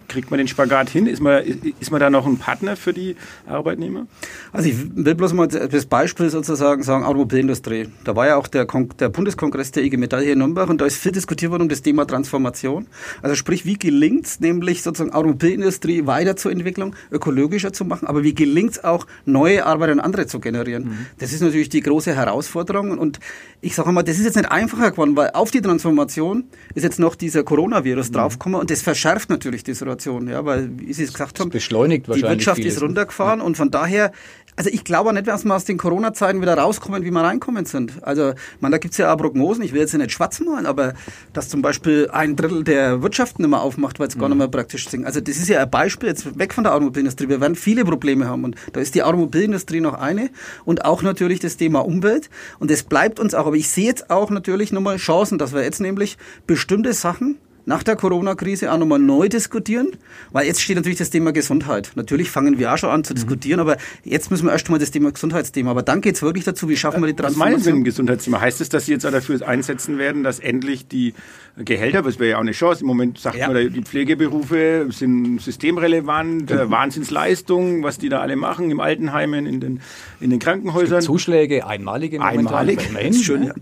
kriegt 0.09 0.31
man 0.31 0.37
den 0.39 0.47
Spagat 0.47 0.89
hin? 0.89 1.07
Ist 1.07 1.21
man, 1.21 1.43
ist 1.79 1.91
man 1.91 1.99
da 1.99 2.09
noch 2.09 2.25
ein 2.25 2.37
Partner 2.37 2.75
für 2.75 2.93
die 2.93 3.15
Arbeitnehmer? 3.47 4.07
Also 4.51 4.69
ich 4.69 4.75
will 4.95 5.15
bloß 5.15 5.33
mal 5.33 5.47
das 5.47 5.85
Beispiel 5.85 6.29
sozusagen 6.29 6.83
sagen, 6.83 7.05
Automobilindustrie. 7.05 7.87
Da 8.03 8.15
war 8.15 8.27
ja 8.27 8.35
auch 8.35 8.47
der, 8.47 8.65
Kon 8.65 8.89
der 8.99 9.09
Bundeskongress 9.09 9.71
der 9.71 9.83
IG 9.83 9.97
Metall 9.97 10.23
hier 10.23 10.33
in 10.33 10.39
Nürnberg 10.39 10.69
und 10.69 10.81
da 10.81 10.85
ist 10.85 10.97
viel 10.97 11.11
diskutiert 11.11 11.51
worden 11.51 11.63
um 11.63 11.69
das 11.69 11.81
Thema 11.81 12.05
Transformation. 12.05 12.87
Also 13.21 13.35
sprich, 13.35 13.65
wie 13.65 13.77
gelingt 13.77 14.25
es 14.25 14.39
nämlich 14.39 14.81
sozusagen 14.81 15.13
Automobilindustrie 15.13 16.05
weiterzuentwickeln, 16.05 16.95
ökologischer 17.11 17.71
zu 17.71 17.85
machen, 17.85 18.07
aber 18.07 18.23
wie 18.23 18.33
gelingt 18.33 18.71
es 18.71 18.83
auch, 18.83 19.05
neue 19.25 19.65
Arbeit 19.65 19.91
und 19.91 19.99
andere 19.99 20.25
zu 20.25 20.39
generieren? 20.39 20.83
Mhm. 20.83 21.05
Das 21.19 21.31
ist 21.31 21.41
natürlich 21.41 21.69
die 21.69 21.81
große 21.81 22.15
Herausforderung 22.15 22.97
und 22.97 23.19
ich 23.61 23.75
sage 23.75 23.91
mal, 23.91 24.03
das 24.03 24.17
ist 24.17 24.25
jetzt 24.25 24.35
nicht 24.35 24.51
einfacher 24.51 24.91
geworden, 24.91 25.15
weil 25.15 25.31
auf 25.31 25.51
die 25.51 25.61
Transformation 25.61 26.45
ist 26.73 26.83
jetzt 26.83 26.99
noch 26.99 27.15
dieser 27.15 27.43
Coronavirus 27.43 28.09
mhm. 28.09 28.13
draufgekommen 28.13 28.59
und 28.59 28.71
das 28.71 28.81
verschärft 28.81 29.29
natürlich 29.29 29.63
die 29.63 29.73
Situation. 29.73 29.98
Situation, 29.99 30.27
ja, 30.27 30.45
weil, 30.45 30.69
wie 30.77 30.93
Sie 30.93 31.03
es 31.03 31.13
gesagt 31.13 31.39
haben, 31.39 31.49
beschleunigt 31.49 32.07
die 32.07 32.21
Wirtschaft 32.21 32.59
ist 32.59 32.81
runtergefahren 32.81 33.39
ja. 33.39 33.45
und 33.45 33.57
von 33.57 33.69
daher, 33.69 34.11
also 34.55 34.69
ich 34.69 34.83
glaube 34.83 35.13
nicht, 35.13 35.27
dass 35.27 35.45
wir 35.45 35.55
aus 35.55 35.65
den 35.65 35.77
Corona-Zeiten 35.77 36.41
wieder 36.41 36.57
rauskommen, 36.57 37.03
wie 37.03 37.11
wir 37.11 37.21
reinkommen 37.21 37.65
sind. 37.65 38.03
Also, 38.03 38.33
man, 38.59 38.71
da 38.71 38.77
gibt 38.77 38.93
es 38.93 38.97
ja 38.97 39.13
auch 39.13 39.17
Prognosen, 39.17 39.63
ich 39.63 39.73
will 39.73 39.81
jetzt 39.81 39.93
nicht 39.93 40.11
schwarz 40.11 40.39
malen, 40.39 40.65
aber 40.65 40.93
dass 41.33 41.49
zum 41.49 41.61
Beispiel 41.61 42.09
ein 42.11 42.35
Drittel 42.35 42.63
der 42.63 43.01
Wirtschaft 43.01 43.39
nicht 43.39 43.49
mehr 43.49 43.61
aufmacht, 43.61 43.99
weil 43.99 44.07
es 44.07 44.15
mhm. 44.15 44.21
gar 44.21 44.29
nicht 44.29 44.37
mehr 44.37 44.47
praktisch 44.47 44.89
sind. 44.89 45.05
Also 45.05 45.21
das 45.21 45.37
ist 45.37 45.49
ja 45.49 45.61
ein 45.61 45.69
Beispiel, 45.69 46.09
jetzt 46.09 46.37
weg 46.37 46.53
von 46.53 46.63
der 46.63 46.73
Automobilindustrie, 46.73 47.29
wir 47.29 47.41
werden 47.41 47.55
viele 47.55 47.83
Probleme 47.85 48.27
haben 48.27 48.43
und 48.43 48.55
da 48.73 48.79
ist 48.79 48.95
die 48.95 49.03
Automobilindustrie 49.03 49.81
noch 49.81 49.93
eine 49.93 50.29
und 50.65 50.85
auch 50.85 51.01
natürlich 51.01 51.39
das 51.39 51.57
Thema 51.57 51.79
Umwelt 51.79 52.29
und 52.59 52.71
das 52.71 52.83
bleibt 52.83 53.19
uns 53.19 53.33
auch, 53.33 53.47
aber 53.47 53.55
ich 53.55 53.69
sehe 53.69 53.85
jetzt 53.85 54.09
auch 54.09 54.29
natürlich 54.29 54.71
nochmal 54.71 54.97
Chancen, 54.97 55.37
dass 55.37 55.53
wir 55.53 55.63
jetzt 55.63 55.79
nämlich 55.79 56.17
bestimmte 56.47 56.93
Sachen 56.93 57.37
nach 57.69 57.83
der 57.83 57.95
Corona-Krise 57.95 58.71
auch 58.71 58.79
nochmal 58.79 58.97
neu 58.97 59.29
diskutieren, 59.29 59.89
weil 60.31 60.47
jetzt 60.47 60.59
steht 60.59 60.75
natürlich 60.75 60.97
das 60.97 61.11
Thema 61.11 61.31
Gesundheit. 61.31 61.91
Natürlich 61.93 62.31
fangen 62.31 62.57
wir 62.57 62.73
auch 62.73 62.79
schon 62.79 62.89
an 62.89 63.03
zu 63.03 63.13
mhm. 63.13 63.17
diskutieren, 63.17 63.59
aber 63.59 63.77
jetzt 64.03 64.31
müssen 64.31 64.47
wir 64.47 64.53
erst 64.53 64.71
mal 64.71 64.79
das 64.79 64.89
Thema 64.89 65.11
Gesundheitsthema. 65.11 65.69
Aber 65.69 65.83
dann 65.83 66.01
geht 66.01 66.15
es 66.15 66.23
wirklich 66.23 66.45
dazu, 66.45 66.67
wie 66.67 66.75
schaffen 66.75 66.99
wir 67.01 67.07
die 67.07 67.13
Transformation. 67.13 67.59
Was 67.59 67.63
meinen 67.63 67.63
Sie 67.63 67.71
mit 67.71 67.81
dem 67.81 67.83
Gesundheitsthema? 67.83 68.41
Heißt 68.41 68.59
es, 68.59 68.69
dass 68.69 68.87
Sie 68.87 68.93
jetzt 68.93 69.05
dafür 69.05 69.47
einsetzen 69.47 69.99
werden, 69.99 70.23
dass 70.23 70.39
endlich 70.39 70.87
die 70.87 71.13
Gehälter, 71.57 72.01
das 72.01 72.17
wäre 72.17 72.31
ja 72.31 72.35
auch 72.37 72.41
eine 72.41 72.53
Chance, 72.53 72.81
im 72.81 72.87
Moment 72.87 73.19
sagt 73.19 73.37
ja. 73.37 73.47
man, 73.47 73.71
die 73.71 73.83
Pflegeberufe 73.83 74.87
sind 74.89 75.39
systemrelevant, 75.39 76.49
mhm. 76.49 76.71
Wahnsinnsleistung, 76.71 77.83
was 77.83 77.99
die 77.99 78.09
da 78.09 78.19
alle 78.19 78.35
machen 78.35 78.71
im 78.71 78.79
Altenheimen, 78.79 79.45
in 79.45 79.59
den, 79.59 79.81
in 80.19 80.31
den 80.31 80.39
Krankenhäusern. 80.39 81.03
Zuschläge, 81.03 81.67
einmalige 81.67 82.19
Einmalig, 82.19 82.81
schön, 83.23 83.43
ja. 83.43 83.53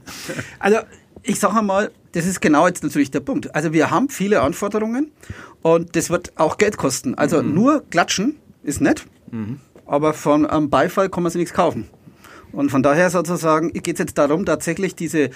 Also 0.60 0.78
ich 1.28 1.40
sage 1.40 1.62
mal, 1.62 1.92
das 2.14 2.26
ist 2.26 2.42
genau 2.42 2.68
jetzt 2.68 2.84
natürlich 2.84 3.12
der 3.12 3.20
Punkt. 3.20 3.54
Also 3.54 3.74
wir 3.74 3.92
haben 3.92 4.10
viele 4.10 4.42
Anforderungen 4.42 5.12
und 5.62 5.96
das 5.96 6.10
wird 6.10 6.32
auch 6.38 6.58
Geld 6.58 6.78
kosten. 6.78 7.16
Also 7.16 7.44
mhm. 7.44 7.54
nur 7.54 7.84
klatschen 7.90 8.38
ist 8.64 8.82
nett, 8.82 9.06
mhm. 9.32 9.60
aber 9.86 10.14
von 10.14 10.46
einem 10.46 10.70
Beifall 10.70 11.10
kann 11.10 11.24
man 11.24 11.32
sich 11.32 11.40
nichts 11.40 11.54
kaufen. 11.54 11.90
Und 12.54 12.72
von 12.72 12.82
daher 12.82 13.10
sozusagen 13.10 13.74
geht 13.74 13.96
es 13.96 14.00
jetzt 14.00 14.18
darum, 14.18 14.46
tatsächlich 14.46 14.96
diese 14.96 15.30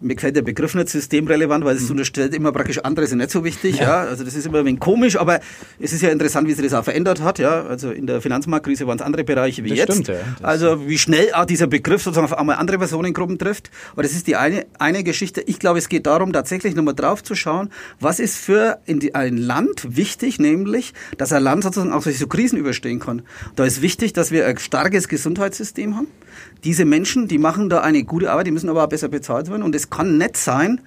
mir 0.00 0.14
gefällt 0.14 0.36
der 0.36 0.42
Begriff 0.42 0.74
nicht 0.74 0.88
systemrelevant, 0.88 1.64
weil 1.64 1.76
es 1.76 1.84
mhm. 1.84 1.92
unterstellt 1.92 2.34
immer 2.34 2.52
praktisch 2.52 2.78
andere 2.78 3.06
sind 3.06 3.18
nicht 3.18 3.30
so 3.30 3.44
wichtig. 3.44 3.78
Ja. 3.78 4.04
ja. 4.04 4.10
Also 4.10 4.24
das 4.24 4.34
ist 4.34 4.46
immer 4.46 4.58
ein 4.58 4.66
wenig 4.66 4.80
komisch, 4.80 5.16
aber 5.18 5.40
es 5.78 5.92
ist 5.92 6.02
ja 6.02 6.10
interessant, 6.10 6.46
wie 6.48 6.52
sich 6.52 6.64
das 6.64 6.74
auch 6.74 6.84
verändert 6.84 7.22
hat. 7.22 7.38
Ja. 7.38 7.64
Also 7.64 7.90
in 7.90 8.06
der 8.06 8.20
Finanzmarktkrise 8.20 8.86
waren 8.86 8.98
es 8.98 9.02
andere 9.02 9.24
Bereiche 9.24 9.64
wie 9.64 9.70
das 9.70 9.78
jetzt. 9.78 9.92
Stimmt, 9.92 10.08
ja. 10.08 10.16
also 10.42 10.86
wie 10.86 10.98
schnell 10.98 11.32
auch 11.32 11.46
dieser 11.46 11.66
Begriff 11.66 12.02
sozusagen 12.02 12.26
auf 12.26 12.38
einmal 12.38 12.56
andere 12.56 12.78
Personengruppen 12.78 13.38
trifft. 13.38 13.70
Aber 13.92 14.02
das 14.02 14.12
ist 14.12 14.26
die 14.26 14.36
eine, 14.36 14.66
eine 14.78 15.02
Geschichte. 15.02 15.40
Ich 15.42 15.58
glaube, 15.58 15.78
es 15.78 15.88
geht 15.88 16.06
darum, 16.06 16.32
tatsächlich 16.32 16.74
nochmal 16.74 16.94
drauf 16.94 17.22
zu 17.22 17.34
schauen, 17.34 17.70
was 17.98 18.20
ist 18.20 18.36
für 18.36 18.78
die, 18.86 19.14
ein 19.14 19.38
Land 19.38 19.96
wichtig, 19.96 20.38
nämlich, 20.38 20.92
dass 21.16 21.32
ein 21.32 21.42
Land 21.42 21.64
sozusagen 21.64 21.92
auch 21.92 22.02
solche 22.02 22.26
Krisen 22.26 22.58
überstehen 22.58 23.00
kann. 23.00 23.22
Da 23.54 23.64
ist 23.64 23.80
wichtig, 23.80 24.12
dass 24.12 24.30
wir 24.30 24.46
ein 24.46 24.58
starkes 24.58 25.08
Gesundheitssystem 25.08 25.96
haben 25.96 26.08
diese 26.64 26.84
Menschen, 26.84 27.28
die 27.28 27.38
machen 27.38 27.68
da 27.68 27.80
eine 27.80 28.02
gute 28.04 28.30
Arbeit, 28.30 28.46
die 28.46 28.50
müssen 28.50 28.68
aber 28.68 28.84
auch 28.84 28.88
besser 28.88 29.08
bezahlt 29.08 29.48
werden. 29.50 29.62
Und 29.62 29.74
es 29.74 29.85
kann 29.90 30.18
nicht 30.18 30.36
sein, 30.36 30.80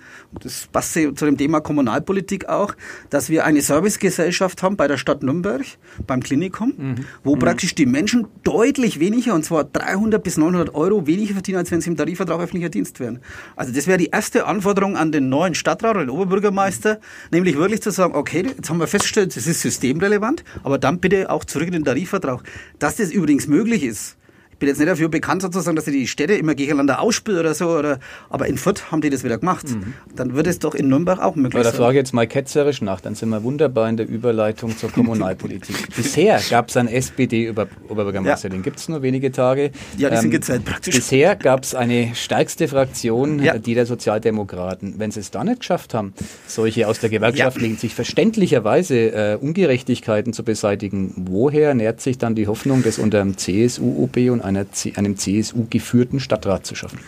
das 0.43 0.67
passt 0.71 0.93
zu 0.93 1.11
dem 1.11 1.37
Thema 1.37 1.59
Kommunalpolitik 1.59 2.47
auch, 2.47 2.75
dass 3.09 3.29
wir 3.29 3.45
eine 3.45 3.61
Servicegesellschaft 3.61 4.61
haben 4.61 4.77
bei 4.77 4.87
der 4.87 4.97
Stadt 4.97 5.23
Nürnberg, 5.23 5.65
beim 6.05 6.21
Klinikum, 6.21 6.73
mhm. 6.77 6.95
wo 7.23 7.35
mhm. 7.35 7.39
praktisch 7.39 7.73
die 7.73 7.87
Menschen 7.87 8.27
deutlich 8.43 8.99
weniger, 8.99 9.33
und 9.33 9.43
zwar 9.43 9.63
300 9.63 10.23
bis 10.23 10.37
900 10.37 10.75
Euro 10.75 11.07
weniger 11.07 11.33
verdienen, 11.33 11.57
als 11.57 11.71
wenn 11.71 11.81
sie 11.81 11.89
im 11.89 11.97
Tarifvertrag 11.97 12.39
öffentlicher 12.39 12.69
Dienst 12.69 12.99
wären. 12.99 13.19
Also 13.55 13.73
das 13.73 13.87
wäre 13.87 13.97
die 13.97 14.07
erste 14.07 14.45
Anforderung 14.45 14.97
an 14.97 15.11
den 15.11 15.29
neuen 15.29 15.55
Stadtrat 15.55 15.95
oder 15.95 16.05
den 16.05 16.11
Oberbürgermeister, 16.11 16.99
nämlich 17.31 17.57
wirklich 17.57 17.81
zu 17.81 17.91
sagen, 17.91 18.13
okay, 18.13 18.45
jetzt 18.55 18.69
haben 18.69 18.79
wir 18.79 18.87
festgestellt, 18.87 19.35
das 19.35 19.47
ist 19.47 19.61
systemrelevant, 19.61 20.43
aber 20.63 20.77
dann 20.77 20.99
bitte 20.99 21.31
auch 21.31 21.43
zurück 21.43 21.67
in 21.67 21.73
den 21.73 21.85
Tarifvertrag. 21.85 22.43
Dass 22.77 22.97
das 22.97 23.11
übrigens 23.11 23.47
möglich 23.47 23.83
ist, 23.83 24.18
bin 24.59 24.69
jetzt 24.69 24.77
nicht 24.77 24.89
dafür 24.89 25.09
bekannt 25.09 25.41
sozusagen, 25.41 25.75
dass 25.75 25.85
sie 25.85 25.91
die 25.91 26.07
Städte 26.07 26.33
immer 26.33 26.53
gegeneinander 26.53 26.99
ausspielen 27.01 27.39
oder 27.39 27.53
so, 27.53 27.69
oder, 27.69 27.99
aber 28.29 28.47
in 28.47 28.57
Fürth 28.57 28.91
haben 28.91 29.01
die 29.01 29.09
das 29.09 29.23
wieder 29.23 29.37
gemacht. 29.37 29.69
Mhm. 29.69 29.93
Dann 30.15 30.35
wird 30.35 30.47
es 30.47 30.59
doch 30.59 30.75
in 30.75 30.89
Nürnberg 30.89 31.19
auch 31.19 31.35
möglich 31.35 31.63
sein. 31.63 31.71
Da 31.71 31.77
frage 31.77 31.93
ich 31.93 32.03
jetzt 32.03 32.13
mal 32.13 32.27
ketzerisch 32.27 32.81
nach, 32.81 33.01
dann 33.01 33.15
sind 33.15 33.29
wir 33.29 33.43
wunderbar 33.43 33.89
in 33.89 33.97
der 33.97 34.07
Überleitung 34.07 34.77
zur 34.77 34.91
Kommunalpolitik. 34.91 35.75
Bisher 35.95 36.41
gab 36.49 36.69
es 36.69 36.77
einen 36.77 36.89
SPD-Oberbürgermeister, 36.89 38.49
ja. 38.49 38.51
den 38.51 38.61
gibt 38.61 38.79
es 38.79 38.89
nur 38.89 39.01
wenige 39.01 39.31
Tage. 39.31 39.71
Ja, 39.97 40.09
die 40.09 40.15
ähm, 40.15 40.21
sind 40.21 40.31
gezählt 40.31 40.65
praktisch. 40.65 40.95
Bisher 40.95 41.35
gab 41.35 41.63
es 41.63 41.73
eine 41.73 42.13
stärkste 42.13 42.67
Fraktion, 42.67 43.41
ja. 43.41 43.57
die 43.57 43.73
der 43.73 43.85
Sozialdemokraten. 43.85 44.95
Wenn 44.97 45.11
sie 45.11 45.21
es 45.21 45.31
da 45.31 45.43
nicht 45.43 45.59
geschafft 45.59 45.93
haben, 45.93 46.13
solche 46.47 46.87
aus 46.87 46.99
der 46.99 47.09
gewerkschaftlichen 47.09 47.75
ja. 47.75 47.79
sich 47.79 47.95
verständlicherweise 47.95 48.95
äh, 48.97 49.37
Ungerechtigkeiten 49.39 50.33
zu 50.33 50.43
beseitigen, 50.43 51.13
woher 51.15 51.73
nährt 51.73 52.01
sich 52.01 52.17
dann 52.17 52.35
die 52.35 52.47
Hoffnung, 52.47 52.83
das 52.83 52.99
unter 52.99 53.21
einem 53.21 53.37
CSU-OB 53.37 54.17
und 54.31 54.41
einer, 54.49 54.65
einem 54.95 55.17
CSU-geführten 55.17 56.19
Stadtrat 56.19 56.65
zu 56.65 56.75
schaffen? 56.75 56.99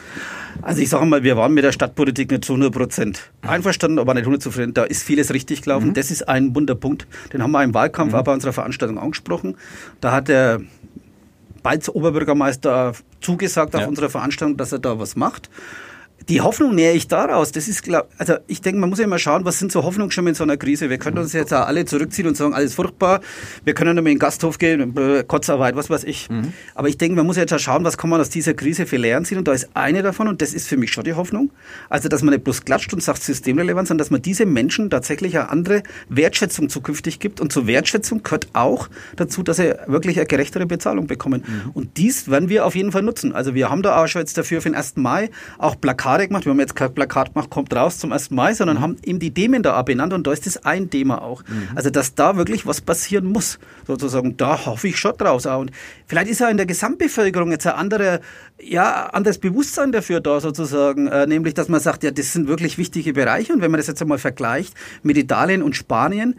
Also 0.61 0.81
ich 0.81 0.89
sage 0.89 1.05
mal, 1.05 1.23
wir 1.23 1.37
waren 1.37 1.53
mit 1.53 1.63
der 1.63 1.71
Stadtpolitik 1.71 2.31
nicht 2.31 2.45
zu 2.45 2.53
100 2.53 2.73
Prozent 2.73 3.31
einverstanden, 3.41 3.99
aber 3.99 4.13
nicht 4.13 4.23
100 4.23 4.41
zufrieden. 4.41 4.73
Da 4.73 4.83
ist 4.83 5.03
vieles 5.03 5.33
richtig 5.33 5.61
gelaufen. 5.61 5.89
Mhm. 5.89 5.93
Das 5.93 6.11
ist 6.11 6.27
ein 6.27 6.55
Wunderpunkt. 6.55 7.07
Den 7.33 7.41
haben 7.41 7.51
wir 7.51 7.63
im 7.63 7.73
Wahlkampf 7.73 8.13
mhm. 8.13 8.19
auch 8.19 8.23
bei 8.23 8.33
unserer 8.33 8.53
Veranstaltung 8.53 8.99
angesprochen. 8.99 9.57
Da 10.01 10.11
hat 10.11 10.27
der 10.27 10.61
Balz 11.63 11.89
Oberbürgermeister 11.89 12.93
zugesagt 13.21 13.75
auf 13.75 13.81
ja. 13.81 13.87
unserer 13.87 14.09
Veranstaltung, 14.09 14.57
dass 14.57 14.71
er 14.71 14.79
da 14.79 14.99
was 14.99 15.15
macht 15.15 15.49
die 16.29 16.41
Hoffnung 16.41 16.75
nähe 16.75 16.93
ich 16.93 17.07
daraus. 17.07 17.51
Das 17.51 17.67
ist, 17.67 17.83
glaub, 17.83 18.09
also 18.17 18.35
ich 18.47 18.61
denke, 18.61 18.79
man 18.79 18.89
muss 18.89 18.99
ja 18.99 19.05
immer 19.05 19.19
schauen, 19.19 19.45
was 19.45 19.59
sind 19.59 19.71
so 19.71 19.83
Hoffnungsschimmer 19.83 20.29
in 20.29 20.35
so 20.35 20.43
einer 20.43 20.57
Krise. 20.57 20.89
Wir 20.89 20.97
können 20.97 21.17
uns 21.17 21.33
jetzt 21.33 21.51
alle 21.51 21.85
zurückziehen 21.85 22.27
und 22.27 22.37
sagen, 22.37 22.53
alles 22.53 22.75
furchtbar. 22.75 23.21
Wir 23.63 23.73
können 23.73 23.95
dann 23.95 24.03
mal 24.03 24.11
in 24.11 24.15
den 24.15 24.19
Gasthof 24.19 24.57
gehen, 24.57 24.93
Kurzarbeit, 25.27 25.75
was 25.75 25.89
weiß 25.89 26.03
ich. 26.03 26.29
Mhm. 26.29 26.53
Aber 26.75 26.89
ich 26.89 26.97
denke, 26.97 27.15
man 27.15 27.25
muss 27.25 27.37
jetzt 27.37 27.53
auch 27.53 27.59
schauen, 27.59 27.83
was 27.83 27.97
kann 27.97 28.09
man 28.09 28.21
aus 28.21 28.29
dieser 28.29 28.53
Krise 28.53 28.85
für 28.85 28.97
Lehren 28.97 29.25
ziehen. 29.25 29.37
Und 29.37 29.47
da 29.47 29.53
ist 29.53 29.69
eine 29.73 30.03
davon, 30.03 30.27
und 30.27 30.41
das 30.41 30.53
ist 30.53 30.67
für 30.67 30.77
mich 30.77 30.91
schon 30.91 31.03
die 31.03 31.13
Hoffnung. 31.13 31.51
Also, 31.89 32.07
dass 32.07 32.21
man 32.21 32.33
nicht 32.33 32.43
bloß 32.43 32.65
klatscht 32.65 32.93
und 32.93 33.01
sagt 33.01 33.23
systemrelevant, 33.23 33.87
sondern 33.87 34.03
dass 34.03 34.11
man 34.11 34.21
diese 34.21 34.45
Menschen 34.45 34.89
tatsächlich 34.89 35.37
eine 35.37 35.49
andere 35.49 35.83
Wertschätzung 36.09 36.69
zukünftig 36.69 37.19
gibt. 37.19 37.41
Und 37.41 37.51
zur 37.51 37.67
Wertschätzung 37.67 38.23
gehört 38.23 38.47
auch 38.53 38.89
dazu, 39.15 39.43
dass 39.43 39.57
sie 39.57 39.75
wirklich 39.87 40.17
eine 40.17 40.27
gerechtere 40.27 40.65
Bezahlung 40.65 41.07
bekommen. 41.07 41.43
Mhm. 41.45 41.71
Und 41.71 41.97
dies 41.97 42.29
werden 42.29 42.49
wir 42.49 42.65
auf 42.65 42.75
jeden 42.75 42.91
Fall 42.91 43.01
nutzen. 43.01 43.33
Also, 43.33 43.55
wir 43.55 43.69
haben 43.69 43.81
da 43.81 44.01
auch 44.01 44.07
schon 44.07 44.21
jetzt 44.21 44.37
dafür 44.37 44.61
für 44.61 44.69
den 44.69 44.75
1. 44.75 44.97
Mai 44.97 45.29
auch 45.57 45.79
Plakate 45.79 46.10
Plakate 46.11 46.27
gemacht. 46.27 46.45
Wir 46.45 46.51
haben 46.51 46.59
jetzt 46.59 46.75
kein 46.75 46.93
Plakat 46.93 47.33
gemacht, 47.33 47.49
kommt 47.49 47.73
raus 47.73 47.99
zum 47.99 48.11
1. 48.11 48.31
Mai, 48.31 48.53
sondern 48.53 48.77
mhm. 48.77 48.81
haben 48.81 48.97
eben 49.03 49.19
die 49.19 49.33
Themen 49.33 49.63
da 49.63 49.81
benannt 49.81 50.13
und 50.13 50.27
da 50.27 50.31
ist 50.31 50.45
das 50.45 50.65
ein 50.65 50.89
Thema 50.89 51.21
auch. 51.21 51.43
Mhm. 51.47 51.69
Also, 51.75 51.89
dass 51.89 52.15
da 52.15 52.35
wirklich 52.37 52.65
was 52.65 52.81
passieren 52.81 53.25
muss, 53.25 53.59
sozusagen, 53.87 54.37
da 54.37 54.65
hoffe 54.65 54.87
ich 54.87 54.97
schon 54.97 55.17
draus 55.17 55.45
auch. 55.45 55.59
Und 55.59 55.71
vielleicht 56.05 56.29
ist 56.29 56.39
ja 56.39 56.49
in 56.49 56.57
der 56.57 56.65
Gesamtbevölkerung 56.65 57.51
jetzt 57.51 57.67
ein 57.67 57.73
anderer, 57.73 58.19
ja, 58.61 59.07
anderes 59.07 59.37
Bewusstsein 59.37 59.91
dafür 59.91 60.19
da 60.19 60.39
sozusagen, 60.39 61.07
äh, 61.07 61.27
nämlich, 61.27 61.53
dass 61.53 61.69
man 61.69 61.79
sagt, 61.79 62.03
ja, 62.03 62.11
das 62.11 62.33
sind 62.33 62.47
wirklich 62.47 62.77
wichtige 62.77 63.13
Bereiche 63.13 63.53
und 63.53 63.61
wenn 63.61 63.71
man 63.71 63.79
das 63.79 63.87
jetzt 63.87 64.01
einmal 64.01 64.17
vergleicht 64.17 64.73
mit 65.03 65.17
Italien 65.17 65.63
und 65.63 65.75
Spanien, 65.75 66.35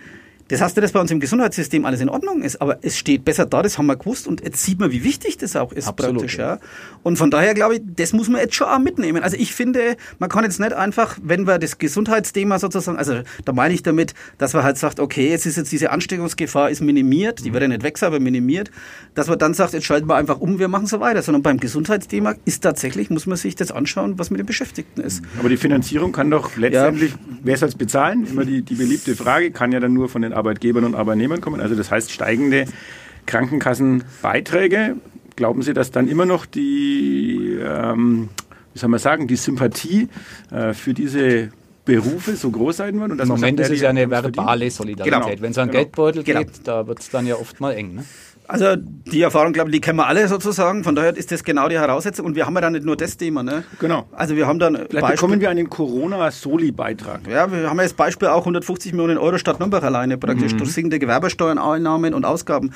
das 0.52 0.60
heißt 0.60 0.76
nicht, 0.76 0.84
dass 0.84 0.92
bei 0.92 1.00
uns 1.00 1.10
im 1.10 1.18
Gesundheitssystem 1.18 1.86
alles 1.86 2.02
in 2.02 2.10
Ordnung 2.10 2.42
ist, 2.42 2.60
aber 2.60 2.76
es 2.82 2.98
steht 2.98 3.24
besser 3.24 3.46
da, 3.46 3.62
das 3.62 3.78
haben 3.78 3.86
wir 3.86 3.96
gewusst 3.96 4.26
und 4.26 4.42
jetzt 4.42 4.62
sieht 4.62 4.78
man, 4.78 4.90
wie 4.90 5.02
wichtig 5.02 5.38
das 5.38 5.56
auch 5.56 5.72
ist 5.72 5.88
Absolut, 5.88 6.16
praktisch. 6.16 6.36
Ja. 6.36 6.58
Und 7.02 7.16
von 7.16 7.30
daher 7.30 7.54
glaube 7.54 7.76
ich, 7.76 7.80
das 7.96 8.12
muss 8.12 8.28
man 8.28 8.38
jetzt 8.40 8.54
schon 8.54 8.66
auch 8.66 8.78
mitnehmen. 8.78 9.22
Also 9.22 9.38
ich 9.38 9.54
finde, 9.54 9.96
man 10.18 10.28
kann 10.28 10.44
jetzt 10.44 10.60
nicht 10.60 10.74
einfach, 10.74 11.18
wenn 11.22 11.46
wir 11.46 11.58
das 11.58 11.78
Gesundheitsthema 11.78 12.58
sozusagen, 12.58 12.98
also 12.98 13.22
da 13.46 13.52
meine 13.54 13.72
ich 13.72 13.82
damit, 13.82 14.12
dass 14.36 14.52
man 14.52 14.62
halt 14.62 14.76
sagt, 14.76 15.00
okay, 15.00 15.30
jetzt 15.30 15.46
ist 15.46 15.56
jetzt 15.56 15.72
diese 15.72 15.90
Ansteckungsgefahr 15.90 16.68
ist 16.68 16.82
minimiert, 16.82 17.42
die 17.44 17.48
mhm. 17.48 17.54
wird 17.54 17.62
ja 17.62 17.68
nicht 17.68 17.82
weg, 17.82 18.02
aber 18.02 18.20
minimiert, 18.20 18.70
dass 19.14 19.28
man 19.28 19.38
dann 19.38 19.54
sagt, 19.54 19.72
jetzt 19.72 19.86
schalten 19.86 20.06
wir 20.06 20.16
einfach 20.16 20.38
um, 20.38 20.58
wir 20.58 20.68
machen 20.68 20.86
so 20.86 21.00
weiter. 21.00 21.22
Sondern 21.22 21.42
beim 21.42 21.60
Gesundheitsthema 21.60 22.34
ist 22.44 22.62
tatsächlich, 22.62 23.08
muss 23.08 23.26
man 23.26 23.38
sich 23.38 23.54
das 23.54 23.70
anschauen, 23.72 24.18
was 24.18 24.30
mit 24.30 24.38
den 24.38 24.46
Beschäftigten 24.46 25.00
ist. 25.00 25.22
Aber 25.38 25.48
die 25.48 25.56
Finanzierung 25.56 26.12
kann 26.12 26.30
doch 26.30 26.56
letztendlich, 26.56 27.12
ja. 27.12 27.18
wer 27.42 27.56
soll 27.56 27.70
es 27.70 27.74
bezahlen? 27.74 28.26
Immer 28.26 28.44
die, 28.44 28.60
die 28.60 28.74
beliebte 28.74 29.16
Frage, 29.16 29.50
kann 29.50 29.72
ja 29.72 29.80
dann 29.80 29.94
nur 29.94 30.10
von 30.10 30.20
den 30.20 30.32
Arbeitgebern 30.42 30.84
und 30.84 30.94
Arbeitnehmern 30.96 31.40
kommen. 31.40 31.60
Also 31.60 31.76
das 31.76 31.90
heißt 31.90 32.10
steigende 32.10 32.66
Krankenkassenbeiträge. 33.26 34.96
Glauben 35.36 35.62
Sie, 35.62 35.72
dass 35.72 35.92
dann 35.92 36.08
immer 36.08 36.26
noch 36.26 36.44
die, 36.44 37.58
ähm, 37.62 38.28
wie 38.72 38.78
soll 38.78 38.90
man 38.90 38.98
sagen, 38.98 39.28
die 39.28 39.36
Sympathie 39.36 40.08
äh, 40.50 40.74
für 40.74 40.94
diese 40.94 41.50
Berufe 41.84 42.34
so 42.36 42.50
groß 42.50 42.76
sein 42.76 42.98
werden? 42.98 43.12
Und 43.12 43.20
Im 43.20 43.28
Moment 43.28 43.58
sagt, 43.58 43.70
ist 43.70 43.76
es 43.76 43.82
ja 43.82 43.90
eine 43.90 44.10
verbale 44.10 44.70
Solidarität. 44.70 45.20
Genau. 45.20 45.42
Wenn 45.42 45.52
es 45.52 45.58
an 45.58 45.68
genau. 45.68 45.78
Geldbeutel 45.78 46.24
genau. 46.24 46.40
geht, 46.40 46.50
da 46.64 46.86
wird 46.86 47.00
es 47.00 47.08
dann 47.10 47.26
ja 47.26 47.36
oft 47.36 47.60
mal 47.60 47.72
eng. 47.72 47.94
Ne? 47.94 48.04
Also 48.52 48.76
die 48.76 49.22
Erfahrung, 49.22 49.54
glaube 49.54 49.70
ich, 49.70 49.76
die 49.76 49.80
kennen 49.80 49.96
wir 49.96 50.06
alle 50.06 50.28
sozusagen. 50.28 50.84
Von 50.84 50.94
daher 50.94 51.16
ist 51.16 51.32
das 51.32 51.42
genau 51.42 51.70
die 51.70 51.78
Heraussetzung. 51.78 52.26
Und 52.26 52.36
wir 52.36 52.44
haben 52.44 52.54
ja 52.54 52.60
dann 52.60 52.74
nicht 52.74 52.84
nur 52.84 52.98
das 52.98 53.16
Thema. 53.16 53.42
Ne? 53.42 53.64
Genau. 53.78 54.06
Also 54.12 54.36
wir 54.36 54.46
haben 54.46 54.58
dann 54.58 54.74
Vielleicht 54.74 54.92
Beispiel, 54.92 55.16
bekommen 55.16 55.40
wir 55.40 55.48
einen 55.48 55.70
Corona-Soli-Beitrag. 55.70 57.26
Ja, 57.28 57.50
wir 57.50 57.70
haben 57.70 57.78
ja 57.78 57.84
das 57.84 57.94
Beispiel 57.94 58.28
auch 58.28 58.40
150 58.40 58.92
Millionen 58.92 59.16
Euro 59.16 59.38
Stadt 59.38 59.58
Nürnberg 59.58 59.82
alleine 59.82 60.18
praktisch 60.18 60.52
mhm. 60.52 60.58
durch 60.58 60.72
sinkende 60.72 60.98
Gewerbesteuern, 60.98 61.56
und 62.12 62.24
Ausgaben. 62.26 62.74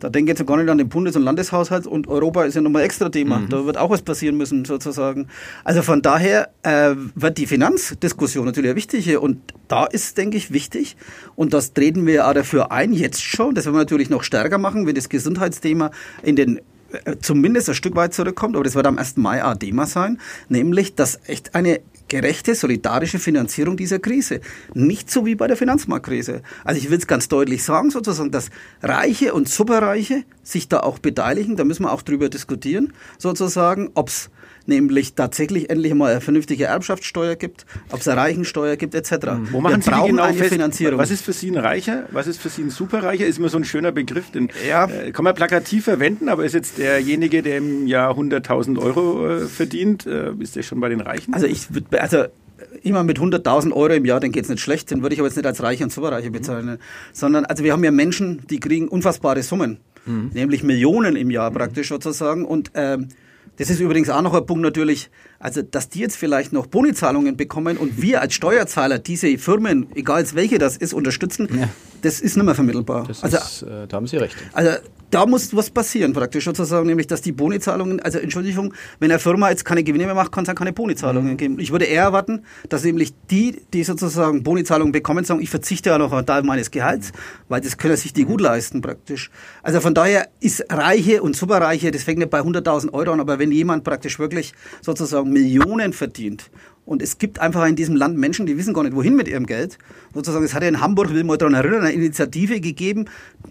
Da 0.00 0.08
denke 0.08 0.32
ich 0.32 0.38
jetzt 0.38 0.46
gar 0.46 0.56
nicht 0.56 0.68
an 0.68 0.78
den 0.78 0.88
Bundes- 0.88 1.16
und 1.16 1.22
Landeshaushalt 1.22 1.86
und 1.86 2.08
Europa 2.08 2.44
ist 2.44 2.54
ja 2.54 2.60
nochmal 2.60 2.82
extra 2.82 3.08
Thema. 3.08 3.38
Mhm. 3.38 3.48
Da 3.48 3.64
wird 3.64 3.76
auch 3.76 3.90
was 3.90 4.02
passieren 4.02 4.36
müssen 4.36 4.64
sozusagen. 4.64 5.28
Also 5.64 5.82
von 5.82 6.02
daher 6.02 6.50
äh, 6.62 6.94
wird 7.14 7.38
die 7.38 7.46
Finanzdiskussion 7.46 8.46
natürlich 8.46 8.70
eine 8.70 8.76
wichtige 8.76 9.20
und 9.20 9.38
da 9.68 9.84
ist, 9.84 10.16
denke 10.18 10.36
ich, 10.36 10.52
wichtig 10.52 10.96
und 11.36 11.52
das 11.52 11.72
treten 11.72 12.06
wir 12.06 12.26
auch 12.28 12.34
dafür 12.34 12.72
ein, 12.72 12.92
jetzt 12.92 13.22
schon. 13.22 13.54
Das 13.54 13.64
werden 13.64 13.74
wir 13.74 13.80
natürlich 13.80 14.10
noch 14.10 14.22
stärker 14.22 14.58
machen, 14.58 14.86
wenn 14.86 14.94
das 14.94 15.08
Gesundheitsthema 15.08 15.90
in 16.22 16.36
den 16.36 16.60
äh, 17.04 17.16
zumindest 17.20 17.68
ein 17.68 17.74
Stück 17.74 17.96
weit 17.96 18.14
zurückkommt, 18.14 18.56
aber 18.56 18.64
das 18.64 18.74
wird 18.74 18.86
am 18.86 18.98
1. 18.98 19.16
Mai 19.16 19.44
auch 19.44 19.56
Thema 19.56 19.86
sein, 19.86 20.18
nämlich, 20.48 20.94
dass 20.94 21.20
echt 21.26 21.54
eine 21.54 21.80
gerechte, 22.08 22.54
solidarische 22.54 23.18
Finanzierung 23.18 23.76
dieser 23.76 23.98
Krise. 23.98 24.40
Nicht 24.74 25.10
so 25.10 25.26
wie 25.26 25.34
bei 25.34 25.46
der 25.46 25.56
Finanzmarktkrise. 25.56 26.42
Also 26.64 26.80
ich 26.80 26.90
will 26.90 26.98
es 26.98 27.06
ganz 27.06 27.28
deutlich 27.28 27.62
sagen, 27.62 27.90
sozusagen, 27.90 28.30
dass 28.30 28.50
Reiche 28.82 29.34
und 29.34 29.48
Superreiche 29.48 30.24
sich 30.48 30.68
da 30.68 30.80
auch 30.80 30.98
beteiligen. 30.98 31.56
Da 31.56 31.64
müssen 31.64 31.84
wir 31.84 31.92
auch 31.92 32.02
drüber 32.02 32.28
diskutieren, 32.28 32.92
sozusagen, 33.18 33.90
ob 33.94 34.08
es 34.08 34.30
nämlich 34.66 35.14
tatsächlich 35.14 35.70
endlich 35.70 35.94
mal 35.94 36.12
eine 36.12 36.20
vernünftige 36.20 36.64
Erbschaftssteuer 36.64 37.36
gibt, 37.36 37.64
ob 37.90 38.00
es 38.00 38.08
eine 38.08 38.20
Reichensteuer 38.20 38.76
gibt, 38.76 38.94
etc. 38.94 39.28
Wo 39.50 39.60
machen 39.60 39.80
Sie 39.80 39.90
brauchen 39.90 40.10
genau 40.10 40.24
eine 40.24 40.36
fest, 40.36 40.52
Finanzierung. 40.52 40.98
Was 40.98 41.10
ist 41.10 41.24
für 41.24 41.32
Sie 41.32 41.50
ein 41.50 41.56
Reicher? 41.56 42.04
Was 42.12 42.26
ist 42.26 42.40
für 42.40 42.50
Sie 42.50 42.62
ein 42.62 42.70
Superreicher? 42.70 43.26
Ist 43.26 43.38
immer 43.38 43.48
so 43.48 43.56
ein 43.56 43.64
schöner 43.64 43.92
Begriff, 43.92 44.30
den 44.30 44.50
ja. 44.68 44.86
äh, 44.86 45.10
kann 45.12 45.24
man 45.24 45.34
plakativ 45.34 45.84
verwenden, 45.84 46.28
aber 46.28 46.44
ist 46.44 46.52
jetzt 46.52 46.78
derjenige, 46.78 47.42
der 47.42 47.58
im 47.58 47.86
Jahr 47.86 48.14
100.000 48.16 48.78
Euro 48.78 49.26
äh, 49.26 49.40
verdient, 49.46 50.06
äh, 50.06 50.32
ist 50.38 50.56
der 50.56 50.62
schon 50.62 50.80
bei 50.80 50.90
den 50.90 51.00
Reichen? 51.00 51.32
Also 51.32 51.46
ich 51.46 51.72
würde, 51.72 52.00
also 52.00 52.24
immer 52.82 53.04
mit 53.04 53.18
100.000 53.18 53.72
Euro 53.72 53.92
im 53.94 54.04
Jahr, 54.04 54.20
dann 54.20 54.32
geht 54.32 54.44
es 54.44 54.50
nicht 54.50 54.60
schlecht, 54.60 54.90
den 54.90 55.02
würde 55.02 55.14
ich 55.14 55.20
aber 55.20 55.28
jetzt 55.28 55.36
nicht 55.36 55.46
als 55.46 55.62
Reiche 55.62 55.84
und 55.84 55.92
Superreiche 55.92 56.30
bezeichnen, 56.30 56.74
mhm. 56.74 57.12
sondern 57.12 57.44
also 57.44 57.64
wir 57.64 57.72
haben 57.72 57.84
ja 57.84 57.90
Menschen, 57.90 58.42
die 58.48 58.60
kriegen 58.60 58.88
unfassbare 58.88 59.42
Summen, 59.42 59.78
mhm. 60.06 60.30
nämlich 60.34 60.62
Millionen 60.62 61.16
im 61.16 61.30
Jahr 61.30 61.50
praktisch 61.50 61.88
sozusagen 61.88 62.44
und 62.44 62.72
ähm, 62.74 63.08
das 63.58 63.70
ist 63.70 63.80
übrigens 63.80 64.08
auch 64.08 64.22
noch 64.22 64.34
ein 64.34 64.46
Punkt 64.46 64.62
natürlich, 64.62 65.10
also 65.40 65.62
dass 65.62 65.88
die 65.88 65.98
jetzt 65.98 66.16
vielleicht 66.16 66.52
noch 66.52 66.66
Bonizahlungen 66.68 67.36
bekommen 67.36 67.76
und 67.76 68.00
wir 68.00 68.20
als 68.20 68.34
Steuerzahler 68.34 69.00
diese 69.00 69.36
Firmen, 69.36 69.88
egal 69.96 70.24
welche 70.34 70.58
das 70.58 70.76
ist, 70.76 70.94
unterstützen, 70.94 71.48
ja. 71.58 71.68
Das 72.02 72.20
ist 72.20 72.36
nicht 72.36 72.44
mehr 72.44 72.54
vermittelbar. 72.54 73.04
Das 73.06 73.22
also, 73.22 73.36
ist, 73.36 73.62
äh, 73.62 73.86
da 73.86 73.96
haben 73.96 74.06
Sie 74.06 74.16
recht. 74.16 74.36
Also 74.52 74.78
da 75.10 75.24
muss 75.26 75.54
was 75.56 75.70
passieren 75.70 76.12
praktisch 76.12 76.44
sozusagen, 76.44 76.86
nämlich 76.86 77.06
dass 77.06 77.22
die 77.22 77.32
Bonizahlungen, 77.32 78.00
also 78.00 78.18
Entschuldigung, 78.18 78.74
wenn 78.98 79.10
eine 79.10 79.18
Firma 79.18 79.48
jetzt 79.48 79.64
keine 79.64 79.82
Gewinne 79.82 80.04
mehr 80.04 80.14
macht, 80.14 80.32
kann 80.32 80.44
es 80.44 80.48
dann 80.48 80.56
keine 80.56 80.72
Bonizahlungen 80.72 81.32
mhm. 81.32 81.36
geben. 81.36 81.58
Ich 81.58 81.72
würde 81.72 81.86
eher 81.86 82.02
erwarten, 82.02 82.44
dass 82.68 82.84
nämlich 82.84 83.14
die, 83.30 83.62
die 83.72 83.84
sozusagen 83.84 84.42
Bonizahlungen 84.42 84.92
bekommen, 84.92 85.24
sagen, 85.24 85.40
ich 85.40 85.50
verzichte 85.50 85.90
ja 85.90 85.98
noch 85.98 86.06
auf 86.06 86.12
einen 86.12 86.26
Teil 86.26 86.42
meines 86.42 86.70
Gehalts, 86.70 87.12
weil 87.48 87.60
das 87.60 87.78
können 87.78 87.96
sich 87.96 88.12
die 88.12 88.24
gut 88.24 88.40
leisten 88.40 88.82
praktisch. 88.82 89.30
Also 89.62 89.80
von 89.80 89.94
daher 89.94 90.28
ist 90.40 90.64
Reiche 90.70 91.22
und 91.22 91.36
Superreiche, 91.36 91.90
das 91.90 92.02
fängt 92.02 92.18
nicht 92.18 92.30
bei 92.30 92.40
100.000 92.40 92.92
Euro 92.92 93.12
an, 93.12 93.20
aber 93.20 93.38
wenn 93.38 93.50
jemand 93.50 93.84
praktisch 93.84 94.18
wirklich 94.18 94.52
sozusagen 94.82 95.30
Millionen 95.30 95.92
verdient 95.92 96.50
und 96.88 97.02
es 97.02 97.18
gibt 97.18 97.38
einfach 97.38 97.66
in 97.66 97.76
diesem 97.76 97.96
Land 97.96 98.16
Menschen, 98.16 98.46
die 98.46 98.56
wissen 98.56 98.72
gar 98.72 98.82
nicht, 98.82 98.96
wohin 98.96 99.14
mit 99.14 99.28
ihrem 99.28 99.44
Geld. 99.44 99.76
Sozusagen, 100.14 100.44
es 100.46 100.54
hat 100.54 100.62
ja 100.62 100.68
in 100.70 100.80
Hamburg, 100.80 101.12
will 101.12 101.22
mal 101.22 101.36
daran 101.36 101.52
erinnern, 101.52 101.82
eine 101.82 101.92
Initiative 101.92 102.60
gegeben. 102.60 103.04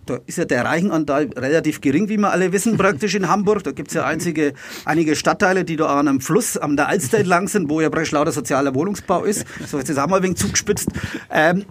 Da 0.08 0.18
ist 0.26 0.40
ja 0.40 0.46
der 0.46 0.66
Reichenanteil 0.66 1.30
relativ 1.38 1.80
gering, 1.80 2.10
wie 2.10 2.18
wir 2.18 2.32
alle 2.32 2.52
wissen, 2.52 2.78
praktisch 2.78 3.14
in 3.14 3.28
Hamburg. 3.28 3.64
Da 3.64 3.72
gibt 3.74 3.90
es 3.90 3.94
ja 3.94 4.06
einzige, 4.06 4.54
einige 4.86 5.16
Stadtteile, 5.16 5.66
die 5.66 5.76
da 5.76 5.86
an 5.86 6.08
einem 6.08 6.20
Fluss, 6.20 6.58
am 6.58 6.76
der 6.76 6.88
Alster 6.88 7.20
entlang 7.20 7.48
sind, 7.48 7.70
wo 7.70 7.80
ja 7.80 7.92
praktisch 7.92 8.12
lauter 8.12 8.32
sozialer 8.32 8.74
Wohnungsbau 8.74 9.24
ist. 9.24 9.46
So, 9.68 9.78
jetzt 9.78 9.90
ist 9.90 10.00
auch 10.00 10.08
mal 10.08 10.18
ein 10.18 10.24
wenig 10.24 10.38
zugespitzt. 10.38 10.90
Ähm, 11.30 11.66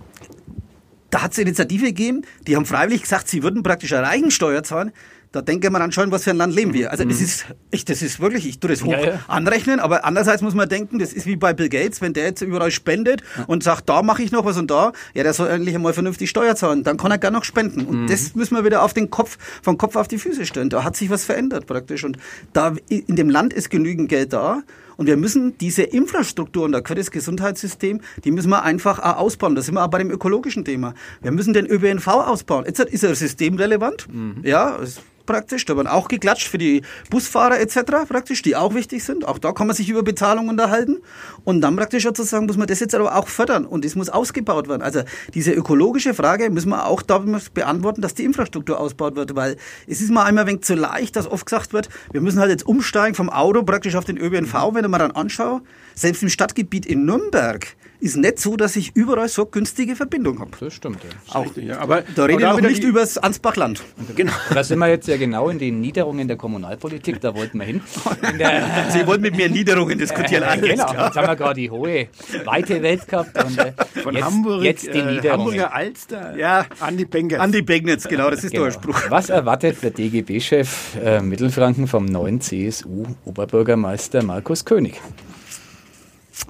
da 1.11 1.23
hat 1.23 1.33
es 1.33 1.39
Initiative 1.39 1.87
gegeben, 1.87 2.23
die 2.47 2.55
haben 2.55 2.67
freiwillig 2.67 3.03
gesagt, 3.03 3.27
sie 3.27 3.43
würden 3.43 3.65
praktisch 3.65 3.93
eine 3.93 4.07
Reichensteuer 4.07 4.63
zahlen 4.63 4.93
da 5.37 5.43
denke 5.43 5.71
man 5.71 5.81
dann 5.81 5.93
schon, 5.93 6.11
was 6.11 6.25
für 6.25 6.31
ein 6.31 6.39
Land 6.39 6.55
leben 6.55 6.73
wir. 6.73 6.91
Also 6.91 7.05
mhm. 7.05 7.11
es 7.11 7.21
ist, 7.21 7.47
ich, 7.71 7.85
das 7.85 8.01
ist 8.01 8.21
wirklich, 8.21 8.49
ich 8.49 8.59
tue 8.59 8.71
das 8.71 8.83
hoch 8.83 8.93
ja, 8.93 9.07
ja. 9.07 9.21
anrechnen, 9.29 9.81
aber 9.81 10.05
andererseits 10.05 10.43
muss 10.43 10.55
man 10.55 10.69
denken, 10.69 10.99
das 10.99 11.13
ist 11.13 11.27
wie 11.27 11.37
bei 11.37 11.53
Bill 11.53 11.69
Gates, 11.69 12.01
wenn 12.01 12.15
der 12.15 12.25
jetzt 12.25 12.41
überall 12.41 12.71
spendet 12.71 13.23
und 13.47 13.63
sagt, 13.63 13.89
da 13.89 14.03
mache 14.03 14.23
ich 14.23 14.33
noch 14.33 14.45
was 14.45 14.57
und 14.57 14.71
da, 14.71 14.93
ja, 15.15 15.23
der 15.23 15.35
soll 15.35 15.49
endlich 15.49 15.75
einmal 15.75 15.93
vernünftig 15.93 16.31
Steuer 16.31 16.57
zahlen, 16.57 16.85
dann 16.85 16.97
kann 16.97 17.11
er 17.11 17.19
gar 17.19 17.31
noch 17.31 17.45
spenden. 17.45 17.85
Und 17.85 18.03
mhm. 18.03 18.07
das 18.07 18.35
müssen 18.35 18.55
wir 18.57 18.65
wieder 18.65 18.83
auf 18.83 18.95
den 18.95 19.11
Kopf, 19.11 19.37
vom 19.63 19.77
Kopf 19.77 19.97
auf 19.97 20.09
die 20.09 20.19
Füße 20.19 20.47
stellen. 20.47 20.71
Da 20.71 20.85
hat 20.85 20.97
sich 20.97 21.11
was 21.11 21.25
verändert 21.25 21.67
praktisch. 21.67 22.03
Und 22.03 22.17
da 22.53 22.75
in 22.89 23.17
dem 23.17 23.29
Land 23.29 23.53
ist 23.53 23.71
genügend 23.71 24.09
Geld 24.09 24.33
da. 24.33 24.63
Und 24.97 25.07
wir 25.07 25.17
müssen 25.17 25.59
diese 25.59 25.83
Infrastruktur, 25.83 26.65
und 26.65 26.73
da 26.73 26.81
gehört 26.81 26.99
das 26.99 27.11
Gesundheitssystem, 27.11 28.01
die 28.25 28.31
müssen 28.31 28.49
wir 28.49 28.63
einfach 28.63 28.99
auch 28.99 29.19
ausbauen. 29.19 29.55
Da 29.55 29.63
sind 29.63 29.75
wir 29.75 29.85
auch 29.85 29.91
bei 29.91 29.99
dem 29.99 30.11
ökologischen 30.11 30.65
Thema. 30.65 30.95
Wir 31.21 31.33
müssen 31.33 31.53
den 31.53 31.67
ÖPNV 31.67 32.07
ausbauen. 32.09 32.65
Jetzt 32.67 32.81
ist 32.81 33.05
er 33.05 33.15
systemrelevant. 33.15 34.09
Mhm. 34.13 34.37
Ja, 34.43 34.79
praktisch. 35.27 35.65
Da 35.65 35.77
werden 35.77 35.89
auch 35.89 36.09
geklatscht 36.09 36.49
für 36.49 36.59
die 36.59 36.83
Busfahrer 37.11 37.61
etc. 37.61 37.81
praktisch, 38.09 38.43
die 38.43 38.57
auch 38.57 38.75
wichtig 38.75 39.05
sind. 39.05 39.27
Auch 39.27 39.39
da 39.39 39.53
kann 39.53 39.67
man 39.67 39.77
sich 39.77 39.89
über 39.89 40.03
Bezahlung 40.03 40.49
unterhalten. 40.49 40.99
Und 41.45 41.61
dann 41.61 41.77
praktisch 41.77 42.05
sozusagen 42.05 42.47
muss 42.47 42.57
man 42.57 42.67
das 42.67 42.81
jetzt 42.81 42.95
aber 42.95 43.17
auch 43.17 43.29
fördern 43.29 43.67
und 43.67 43.85
es 43.85 43.95
muss 43.95 44.09
ausgebaut 44.09 44.69
werden. 44.69 44.83
Also 44.83 45.03
diese 45.35 45.53
ökologische 45.53 46.15
Frage 46.15 46.51
müssen 46.51 46.71
wir 46.71 46.87
auch 46.87 47.03
da 47.03 47.19
beantworten, 47.53 48.01
dass 48.01 48.15
die 48.15 48.25
Infrastruktur 48.25 48.79
ausgebaut 48.81 49.17
wird, 49.17 49.35
weil 49.35 49.57
es 49.87 50.01
ist 50.01 50.11
mal 50.11 50.25
einmal 50.25 50.45
ein 50.45 50.49
wenig 50.49 50.63
zu 50.63 50.75
leicht, 50.75 51.17
dass 51.17 51.31
oft 51.31 51.47
gesagt 51.47 51.73
wird, 51.73 51.89
wir 52.13 52.21
müssen 52.21 52.39
halt 52.39 52.51
jetzt 52.51 52.67
umsteigen 52.67 53.15
vom 53.15 53.31
Auto 53.31 53.63
praktisch 53.63 53.97
auf 53.97 54.05
den 54.05 54.17
ÖPNV, 54.17 54.55
wenn 54.73 54.85
ich 54.85 54.91
mir 54.91 54.99
dann 54.99 55.11
anschaue, 55.11 55.63
selbst 55.95 56.23
im 56.23 56.29
Stadtgebiet 56.29 56.87
in 56.87 57.05
Nürnberg 57.05 57.67
ist 58.07 58.17
nicht 58.17 58.39
so, 58.39 58.57
dass 58.57 58.77
ich 58.77 58.95
überall 58.95 59.29
so 59.29 59.47
günstige 59.47 59.97
Verbindungen 59.97 60.41
habe. 60.41 60.53
Das 60.59 60.73
stimmt, 60.73 61.01
ja. 61.05 61.35
Auch, 61.35 61.45
richtig, 61.45 61.65
ja. 61.67 61.79
Aber 61.81 62.03
da 62.15 62.25
rede 62.25 62.39
ich 62.39 62.49
noch 62.49 62.61
nicht 62.61 62.83
über 62.83 63.01
das 63.01 63.19
Ansbachland. 63.19 63.83
Genau. 64.15 64.33
Da 64.55 64.65
sind 64.65 64.79
wir 64.79 64.89
jetzt 64.89 65.09
ja 65.09 65.17
genau 65.17 65.49
in 65.49 65.59
den 65.59 65.81
Niederungen 65.81 66.29
der 66.29 66.37
Kommunalpolitik, 66.37 67.21
da 67.21 67.35
wollten 67.35 67.59
wir 67.59 67.67
hin. 67.67 67.81
Sie 68.91 69.07
wollten 69.07 69.23
mit 69.23 69.37
mir 69.37 69.51
Niederungen 69.51 69.99
diskutieren. 69.99 70.45
Äh, 70.47 70.59
genau, 70.59 70.93
jetzt 70.93 71.17
haben 71.17 71.27
wir 71.27 71.37
gerade 71.37 71.61
die 71.61 71.71
hohe, 71.71 72.09
weite 72.45 72.81
Welt 72.81 73.09
gehabt. 73.09 73.43
Und, 73.43 73.59
äh, 73.59 73.73
Von 74.03 74.15
jetzt, 74.15 74.25
Hamburg, 74.25 74.63
jetzt 74.63 74.85
die 74.85 74.91
äh, 74.91 75.15
Niederungen. 75.15 75.47
Hamburger 75.47 75.75
Alster 75.75 76.37
ja, 76.37 76.67
an 76.79 76.97
die 76.97 77.05
Bengnitz. 77.05 77.41
An 77.41 77.51
die 77.51 77.63
Bengnitz, 77.63 78.07
genau, 78.07 78.31
das 78.31 78.45
ist 78.45 78.53
genau. 78.53 78.67
der 78.67 78.73
Spruch. 78.73 79.01
Was 79.09 79.29
erwartet 79.29 79.83
der 79.83 79.91
DGB-Chef 79.91 80.97
äh, 81.03 81.21
Mittelfranken 81.21 81.89
vom 81.89 82.05
neuen 82.05 82.41
CSU-Oberbürgermeister 82.41 84.23
Markus 84.23 84.65
König? 84.65 85.01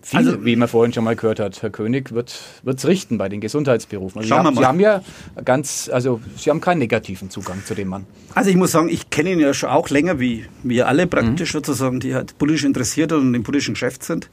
Viel, 0.02 0.18
also, 0.18 0.44
wie 0.44 0.56
man 0.56 0.66
vorhin 0.66 0.92
schon 0.92 1.04
mal 1.04 1.14
gehört 1.14 1.38
hat, 1.38 1.62
Herr 1.62 1.70
König 1.70 2.12
wird 2.12 2.34
es 2.64 2.86
richten 2.86 3.18
bei 3.18 3.28
den 3.28 3.40
Gesundheitsberufen. 3.40 4.18
Also 4.18 4.28
schauen 4.28 4.40
Sie, 4.40 4.44
wir 4.46 4.50
mal. 4.52 4.60
Sie 4.60 4.66
haben 4.66 4.80
ja 4.80 5.02
ganz, 5.44 5.88
also 5.92 6.20
Sie 6.36 6.50
haben 6.50 6.60
keinen 6.60 6.78
negativen 6.78 7.30
Zugang 7.30 7.64
zu 7.64 7.74
dem 7.74 7.88
Mann. 7.88 8.04
Also 8.34 8.50
ich 8.50 8.56
muss 8.56 8.72
sagen, 8.72 8.88
ich 8.88 9.10
kenne 9.10 9.30
ihn 9.30 9.38
ja 9.38 9.54
schon 9.54 9.70
auch 9.70 9.88
länger, 9.88 10.18
wie 10.18 10.46
wir 10.64 10.88
alle 10.88 11.06
praktisch 11.06 11.54
mhm. 11.54 11.58
sozusagen, 11.58 12.00
die 12.00 12.16
halt 12.16 12.36
politisch 12.36 12.64
interessiert 12.64 13.12
und 13.12 13.32
im 13.32 13.44
politischen 13.44 13.74
Geschäft 13.74 14.02
sind. 14.02 14.28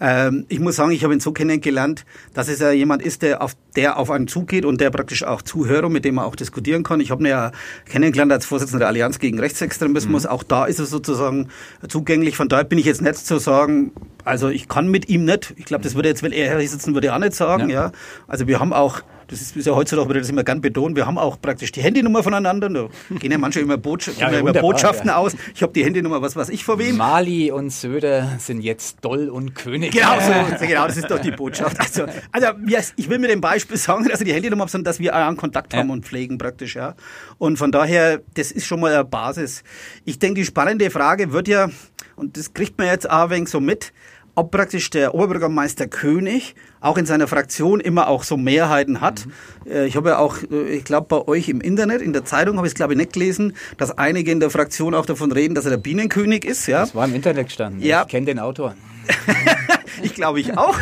Ähm, 0.00 0.46
ich 0.48 0.60
muss 0.60 0.76
sagen, 0.76 0.92
ich 0.92 1.02
habe 1.04 1.12
ihn 1.12 1.20
so 1.20 1.32
kennengelernt, 1.32 2.04
dass 2.34 2.48
es 2.48 2.60
ja 2.60 2.70
jemand 2.70 3.02
ist, 3.02 3.22
der 3.22 3.42
auf, 3.42 3.56
der 3.76 3.98
auf 3.98 4.10
einen 4.10 4.28
zugeht 4.28 4.64
und 4.64 4.80
der 4.80 4.90
praktisch 4.90 5.24
auch 5.24 5.42
zuhört 5.42 5.84
und 5.84 5.92
mit 5.92 6.04
dem 6.04 6.16
man 6.16 6.24
auch 6.24 6.36
diskutieren 6.36 6.82
kann. 6.82 7.00
Ich 7.00 7.10
habe 7.10 7.22
ihn 7.22 7.26
ja 7.26 7.52
kennengelernt 7.86 8.32
als 8.32 8.46
Vorsitzender 8.46 8.80
der 8.80 8.88
Allianz 8.88 9.18
gegen 9.18 9.38
Rechtsextremismus. 9.38 10.24
Mhm. 10.24 10.28
Auch 10.28 10.42
da 10.42 10.66
ist 10.66 10.78
er 10.78 10.86
sozusagen 10.86 11.48
zugänglich. 11.88 12.36
Von 12.36 12.48
daher 12.48 12.64
bin 12.64 12.78
ich 12.78 12.84
jetzt 12.84 13.02
nicht 13.02 13.16
zu 13.16 13.38
sagen, 13.38 13.92
also 14.24 14.48
ich 14.48 14.68
kann 14.68 14.88
mit 14.88 15.08
ihm 15.08 15.24
nicht. 15.24 15.54
Ich 15.56 15.64
glaube, 15.64 15.82
das 15.84 15.94
würde 15.94 16.08
jetzt, 16.08 16.22
wenn 16.22 16.32
er 16.32 16.58
hier 16.58 16.68
sitzen 16.68 16.94
würde, 16.94 17.14
auch 17.14 17.18
nicht 17.18 17.34
sagen. 17.34 17.68
Ja. 17.68 17.86
ja. 17.86 17.92
Also 18.26 18.46
wir 18.46 18.60
haben 18.60 18.72
auch 18.72 19.02
das 19.28 19.42
ist, 19.42 19.66
ja 19.66 19.74
heutzutage, 19.74 20.08
wird 20.08 20.20
das 20.20 20.30
immer 20.30 20.42
gern 20.42 20.60
betont, 20.60 20.96
wir 20.96 21.06
haben 21.06 21.18
auch 21.18 21.40
praktisch 21.40 21.70
die 21.72 21.82
Handynummer 21.82 22.22
voneinander. 22.22 22.68
Da 22.68 22.88
gehen 23.18 23.30
ja 23.30 23.38
manche 23.38 23.60
immer, 23.60 23.76
Botscha 23.76 24.12
ja, 24.18 24.28
immer 24.30 24.52
Botschaften 24.52 25.08
ja. 25.08 25.16
aus. 25.16 25.36
Ich 25.54 25.62
habe 25.62 25.72
die 25.72 25.84
Handynummer, 25.84 26.22
was 26.22 26.34
weiß 26.34 26.48
ich 26.48 26.64
vor 26.64 26.78
wem. 26.78 26.96
Mali 26.96 27.50
und 27.50 27.70
Söder 27.70 28.36
sind 28.38 28.62
jetzt 28.62 28.98
Doll 29.02 29.28
und 29.28 29.54
König. 29.54 29.92
Genau, 29.92 30.18
so, 30.20 30.66
genau 30.66 30.86
das 30.86 30.96
ist 30.96 31.10
doch 31.10 31.20
die 31.20 31.30
Botschaft. 31.30 31.78
Also, 31.78 32.06
also 32.32 32.48
ich 32.96 33.08
will 33.08 33.18
mit 33.18 33.30
dem 33.30 33.40
Beispiel 33.40 33.76
sagen, 33.76 34.08
dass 34.08 34.20
die 34.20 34.32
Handynummer 34.32 34.66
haben, 34.66 34.84
dass 34.84 34.98
wir 34.98 35.14
einen 35.14 35.36
Kontakt 35.36 35.74
haben 35.74 35.90
und 35.90 36.04
pflegen 36.04 36.38
praktisch. 36.38 36.74
ja. 36.74 36.94
Und 37.38 37.58
von 37.58 37.70
daher, 37.70 38.20
das 38.34 38.50
ist 38.50 38.66
schon 38.66 38.80
mal 38.80 38.92
eine 38.92 39.04
Basis. 39.04 39.62
Ich 40.04 40.18
denke, 40.18 40.40
die 40.40 40.46
spannende 40.46 40.90
Frage 40.90 41.32
wird 41.32 41.48
ja, 41.48 41.68
und 42.16 42.36
das 42.36 42.54
kriegt 42.54 42.78
man 42.78 42.86
jetzt 42.86 43.08
auch 43.08 43.24
ein 43.24 43.30
wenig 43.30 43.48
so 43.48 43.60
mit, 43.60 43.92
ob 44.38 44.52
praktisch 44.52 44.88
der 44.90 45.16
Oberbürgermeister 45.16 45.88
König 45.88 46.54
auch 46.80 46.96
in 46.96 47.06
seiner 47.06 47.26
Fraktion 47.26 47.80
immer 47.80 48.06
auch 48.06 48.22
so 48.22 48.36
Mehrheiten 48.36 49.00
hat. 49.00 49.26
Mhm. 49.26 49.72
Äh, 49.72 49.86
ich 49.86 49.96
habe 49.96 50.10
ja 50.10 50.18
auch, 50.18 50.36
äh, 50.48 50.76
ich 50.76 50.84
glaube 50.84 51.08
bei 51.08 51.26
euch 51.26 51.48
im 51.48 51.60
Internet, 51.60 52.00
in 52.02 52.12
der 52.12 52.24
Zeitung 52.24 52.56
habe 52.56 52.66
ich 52.68 52.70
es 52.70 52.74
glaube 52.76 52.92
ich 52.92 52.96
nicht 52.96 53.14
gelesen, 53.14 53.54
dass 53.78 53.98
einige 53.98 54.30
in 54.30 54.38
der 54.38 54.50
Fraktion 54.50 54.94
auch 54.94 55.06
davon 55.06 55.32
reden, 55.32 55.56
dass 55.56 55.64
er 55.64 55.72
der 55.72 55.78
Bienenkönig 55.78 56.44
ist. 56.44 56.68
Ja? 56.68 56.80
Das 56.80 56.94
war 56.94 57.04
im 57.04 57.16
Internet 57.16 57.46
gestanden. 57.46 57.82
Ja. 57.82 58.02
Ich 58.02 58.08
kenne 58.08 58.26
den 58.26 58.38
Autor. 58.38 58.74
ich 60.02 60.14
glaube 60.14 60.40
ich 60.40 60.56
auch. 60.56 60.78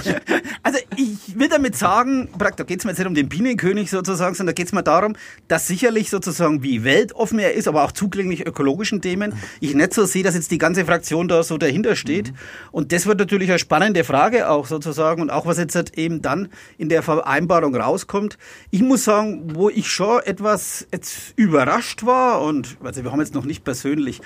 Also 0.62 0.78
ich 0.96 1.38
will 1.38 1.48
damit 1.48 1.76
sagen, 1.76 2.28
da 2.38 2.50
geht 2.50 2.80
es 2.80 2.84
mir 2.84 2.90
jetzt 2.90 2.98
nicht 2.98 3.06
um 3.06 3.14
den 3.14 3.28
Bienenkönig 3.28 3.90
sozusagen, 3.90 4.34
sondern 4.34 4.54
da 4.54 4.58
geht 4.58 4.66
es 4.66 4.72
mir 4.72 4.82
darum, 4.82 5.16
dass 5.48 5.66
sicherlich 5.66 6.10
sozusagen 6.10 6.62
wie 6.62 6.84
weltoffen 6.84 7.38
er 7.38 7.54
ist, 7.54 7.68
aber 7.68 7.84
auch 7.84 7.92
zugänglich 7.92 8.46
ökologischen 8.46 9.00
Themen, 9.00 9.34
ich 9.60 9.74
nicht 9.74 9.94
so 9.94 10.04
sehe, 10.04 10.22
dass 10.22 10.34
jetzt 10.34 10.50
die 10.50 10.58
ganze 10.58 10.84
Fraktion 10.84 11.28
da 11.28 11.42
so 11.42 11.58
dahinter 11.58 11.96
steht. 11.96 12.32
Mhm. 12.32 12.36
Und 12.72 12.92
das 12.92 13.06
wird 13.06 13.18
natürlich 13.18 13.50
eine 13.50 13.58
spannende 13.58 14.04
Frage 14.04 14.48
auch 14.48 14.66
sozusagen 14.66 15.22
und 15.22 15.30
auch 15.30 15.46
was 15.46 15.58
jetzt 15.58 15.74
halt 15.74 15.96
eben 15.98 16.22
dann 16.22 16.48
in 16.78 16.88
der 16.88 17.02
Vereinbarung 17.02 17.74
rauskommt. 17.74 18.38
Ich 18.70 18.82
muss 18.82 19.04
sagen, 19.04 19.54
wo 19.54 19.70
ich 19.70 19.90
schon 19.90 20.20
etwas 20.22 20.86
jetzt 20.92 21.34
überrascht 21.36 22.04
war 22.04 22.42
und 22.42 22.76
also 22.82 23.04
wir 23.04 23.12
haben 23.12 23.20
jetzt 23.20 23.34
noch 23.34 23.44
nicht 23.44 23.64
persönlich 23.64 24.20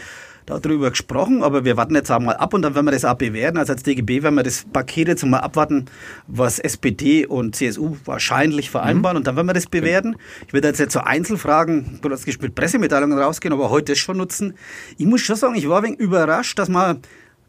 darüber 0.59 0.91
gesprochen, 0.91 1.43
aber 1.43 1.65
wir 1.65 1.77
warten 1.77 1.95
jetzt 1.95 2.11
auch 2.11 2.19
mal 2.19 2.37
ab 2.37 2.55
und 2.55 2.63
dann 2.63 2.75
werden 2.75 2.87
wir 2.87 2.93
das 2.93 3.05
auch 3.05 3.15
bewerten. 3.15 3.59
Also 3.59 3.73
als 3.73 3.83
DGB 3.83 4.23
werden 4.23 4.35
wir 4.35 4.43
das 4.43 4.65
Paket 4.73 5.09
jetzt 5.09 5.25
mal 5.25 5.39
abwarten, 5.39 5.87
was 6.27 6.59
SPD 6.59 7.27
und 7.27 7.55
CSU 7.55 7.97
wahrscheinlich 8.05 8.71
vereinbaren 8.71 9.17
mhm. 9.17 9.19
und 9.19 9.27
dann 9.27 9.37
werden 9.37 9.47
wir 9.47 9.55
das 9.55 9.67
bewerten. 9.67 10.17
Ich 10.47 10.53
werde 10.53 10.69
jetzt 10.69 10.81
nicht 10.81 10.93
zu 10.93 11.07
Einzelfragen 11.07 12.01
mit 12.03 12.55
Pressemitteilungen 12.55 13.19
rausgehen, 13.19 13.53
aber 13.53 13.71
heute 13.71 13.93
das 13.93 13.99
schon 13.99 14.17
nutzen. 14.17 14.55
Ich 14.99 15.07
muss 15.07 15.21
schon 15.21 15.37
sagen, 15.37 15.55
ich 15.55 15.69
war 15.69 15.79
ein 15.79 15.85
wenig 15.85 16.01
überrascht, 16.01 16.59
dass 16.59 16.69
man 16.69 17.01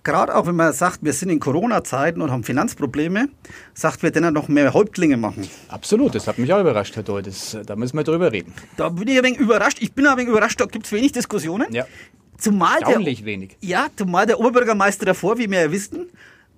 gerade 0.04 0.36
auch 0.36 0.48
wenn 0.48 0.56
man 0.56 0.74
sagt, 0.74 1.04
wir 1.04 1.14
sind 1.14 1.30
in 1.30 1.40
Corona-Zeiten 1.40 2.22
und 2.22 2.32
haben 2.32 2.44
Finanzprobleme, 2.44 3.30
sagt, 3.74 4.04
wir 4.04 4.12
denn 4.12 4.34
noch 4.34 4.48
mehr 4.48 4.74
Häuptlinge 4.74 5.18
machen. 5.18 5.48
Absolut, 5.70 6.16
das 6.16 6.28
hat 6.28 6.38
mich 6.38 6.52
auch 6.54 6.62
überrascht, 6.62 6.96
Herr 6.96 7.04
Doll. 7.04 7.24
da 7.24 7.76
müssen 7.76 7.98
wir 7.98 8.04
drüber 8.04 8.32
reden. 8.32 8.54
Da 8.78 8.90
bin 8.90 9.08
ich 9.08 9.18
ein 9.18 9.24
wenig 9.24 9.40
überrascht. 9.40 9.78
Ich 9.82 9.94
bin 9.94 10.08
ein 10.08 10.18
wenig 10.18 10.30
überrascht, 10.30 10.60
da 10.60 10.66
gibt 10.66 10.86
es 10.86 10.92
wenig 10.92 11.12
Diskussionen. 11.12 11.72
Ja. 11.72 11.86
Zumal 12.42 12.80
der, 12.80 13.00
wenig. 13.26 13.58
Ja, 13.62 13.88
zumal 13.96 14.26
der 14.26 14.40
Oberbürgermeister 14.40 15.06
davor, 15.06 15.38
wie 15.38 15.50
wir 15.50 15.62
ja 15.62 15.72
wissen, 15.72 16.10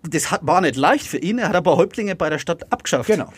das 0.10 0.32
hat, 0.32 0.42
war 0.44 0.62
nicht 0.62 0.76
leicht 0.76 1.08
für 1.08 1.18
ihn. 1.18 1.40
Er 1.40 1.50
hat 1.50 1.56
ein 1.56 1.64
paar 1.64 1.78
Häuptlinge 1.78 2.16
bei 2.16 2.30
der 2.30 2.40
Stadt 2.40 2.72
abgeschafft. 2.72 3.08
Genau. 3.08 3.32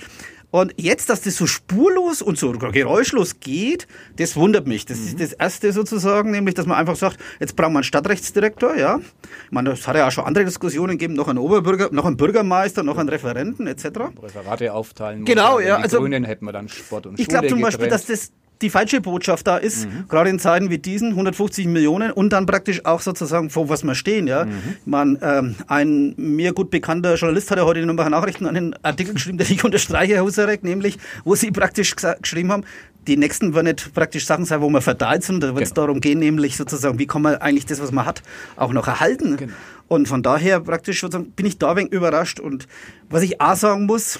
Und 0.51 0.73
jetzt, 0.77 1.10
dass 1.10 1.21
das 1.21 1.36
so 1.36 1.47
spurlos 1.47 2.21
und 2.21 2.38
so 2.38 2.51
geräuschlos 2.53 3.39
geht, 3.41 3.88
das 4.15 4.38
wundert 4.38 4.67
mich. 4.67 4.86
Das 4.86 4.99
mhm. 4.99 5.05
ist 5.08 5.19
das 5.19 5.34
Erste 5.34 5.73
sozusagen, 5.73 6.31
nämlich, 6.31 6.55
dass 6.55 6.65
man 6.65 6.77
einfach 6.77 6.95
sagt, 6.95 7.19
jetzt 7.39 7.55
brauchen 7.55 7.73
wir 7.73 7.79
einen 7.79 7.84
Stadtrechtsdirektor, 7.84 8.77
ja. 8.77 8.99
Ich 9.45 9.51
meine, 9.51 9.71
das 9.71 9.86
hat 9.86 9.97
ja 9.97 10.08
auch 10.08 10.12
schon 10.12 10.23
andere 10.23 10.45
Diskussionen 10.45 10.93
gegeben, 10.93 11.13
noch 11.13 11.27
einen 11.27 11.39
Oberbürger, 11.39 11.89
noch 11.91 12.05
einen 12.05 12.15
Bürgermeister, 12.15 12.84
noch 12.84 12.97
einen 12.97 13.10
Referenten 13.10 13.67
etc. 13.67 13.86
Referate 14.21 14.71
aufteilen. 14.71 15.25
Genau, 15.25 15.60
ja. 15.60 15.77
Die 15.77 15.84
also, 15.84 15.99
Grünen 15.99 16.23
hätten 16.23 16.45
wir 16.45 16.53
dann 16.53 16.69
Sport 16.69 17.08
und 17.08 17.19
Ich 17.19 17.27
glaube 17.27 17.47
zum 17.47 17.60
Beispiel, 17.60 17.88
dass 17.88 18.05
das 18.05 18.31
die 18.62 18.70
falsche 18.70 19.02
Botschaft 19.02 19.48
da 19.48 19.58
ist, 19.58 19.86
mhm. 19.86 20.08
gerade 20.08 20.30
in 20.30 20.39
Zeiten 20.39 20.70
wie 20.70 20.78
diesen, 20.78 21.10
150 21.10 21.68
Millionen 21.68 22.12
und 22.12 22.32
dann 22.32 22.46
praktisch 22.46 22.86
auch 22.86 23.02
sozusagen, 23.02 23.50
vor 23.50 23.70
was 23.70 23.84
wir 23.84 23.96
stehen. 23.96 24.28
Ja. 24.28 24.46
Mhm. 24.46 24.52
Man, 24.86 25.18
ähm, 25.22 25.56
ein 25.68 26.13
mir 26.18 26.54
gut 26.54 26.70
bekannter 26.72 27.15
Journalist 27.15 27.52
hat 27.52 27.58
ja 27.58 27.65
heute 27.65 27.80
in 27.80 27.88
den 27.88 27.96
Nachrichten 27.96 28.46
einen 28.48 28.76
Artikel 28.84 29.13
geschrieben, 29.13 29.38
den 29.38 29.48
ich 29.50 29.63
unterstreiche, 29.63 30.15
Herr 30.15 30.24
Husarek, 30.24 30.63
nämlich, 30.63 30.98
wo 31.24 31.36
sie 31.36 31.52
praktisch 31.52 31.96
geschrieben 31.96 32.52
haben, 32.52 32.63
die 33.08 33.18
nächsten 33.18 33.54
werden 33.54 33.68
nicht 33.68 33.94
praktisch 33.94 34.26
Sachen 34.26 34.46
sein, 34.46 34.62
wo 34.62 34.70
man 34.70 34.82
verteilt 34.82 35.24
sind. 35.24 35.44
Da 35.44 35.54
wird 35.54 35.63
es 35.63 35.70
genau. 35.74 35.88
darum 35.88 36.02
gehen, 36.02 36.20
nämlich 36.20 36.58
sozusagen, 36.58 36.98
wie 36.98 37.06
kann 37.06 37.22
man 37.22 37.36
eigentlich 37.36 37.65
das, 37.65 37.82
was 37.82 37.91
man 37.91 38.06
hat, 38.06 38.24
auch 38.56 38.74
noch 38.74 38.88
erhalten. 38.88 39.38
Genau. 39.38 39.54
Und 39.88 40.08
von 40.08 40.24
daher 40.24 40.60
praktisch 40.60 41.02
sozusagen 41.02 41.32
bin 41.32 41.46
ich 41.46 41.60
da 41.60 41.72
ein 41.72 41.78
wenig 41.78 41.91
überrascht. 41.91 42.39
Und 42.39 42.68
was 43.10 43.22
ich 43.22 43.39
auch 43.41 43.56
sagen 43.56 43.86
muss, 43.86 44.20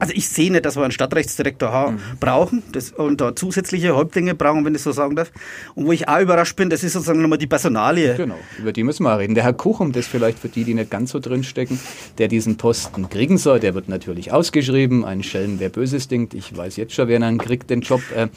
also 0.00 0.14
ich 0.16 0.28
sehe 0.28 0.50
nicht, 0.50 0.64
dass 0.64 0.76
wir 0.76 0.82
einen 0.82 0.92
Stadtrechtsdirektor 0.92 1.92
mhm. 1.92 1.98
brauchen 2.18 2.62
das, 2.72 2.90
und 2.90 3.20
da 3.20 3.36
zusätzliche 3.36 3.94
Häuptlinge 3.94 4.34
brauchen, 4.34 4.64
wenn 4.64 4.74
ich 4.74 4.82
so 4.82 4.92
sagen 4.92 5.14
darf. 5.14 5.30
Und 5.74 5.86
wo 5.86 5.92
ich 5.92 6.08
auch 6.08 6.20
überrascht 6.20 6.56
bin, 6.56 6.70
das 6.70 6.82
ist 6.82 6.94
sozusagen 6.94 7.20
nochmal 7.20 7.38
die 7.38 7.46
Personalie. 7.46 8.16
Genau, 8.16 8.38
über 8.58 8.72
die 8.72 8.82
müssen 8.82 9.04
wir 9.04 9.18
reden. 9.18 9.34
Der 9.34 9.44
Herr 9.44 9.52
Kuchum, 9.52 9.92
das 9.92 10.06
vielleicht 10.06 10.38
für 10.38 10.48
die, 10.48 10.64
die 10.64 10.74
nicht 10.74 10.90
ganz 10.90 11.10
so 11.10 11.20
drinstecken, 11.20 11.78
der 12.18 12.28
diesen 12.28 12.56
Posten 12.56 13.08
kriegen 13.10 13.38
soll, 13.38 13.60
der 13.60 13.74
wird 13.74 13.88
natürlich 13.88 14.32
ausgeschrieben. 14.32 15.04
Ein 15.04 15.22
Schelm, 15.22 15.60
wer 15.60 15.68
Böses 15.68 16.08
denkt. 16.08 16.34
Ich 16.34 16.56
weiß 16.56 16.76
jetzt 16.76 16.94
schon, 16.94 17.08
wer 17.08 17.20
dann 17.20 17.36
kriegt 17.38 17.68
den 17.68 17.82
Job. 17.82 18.00
Äh, 18.16 18.28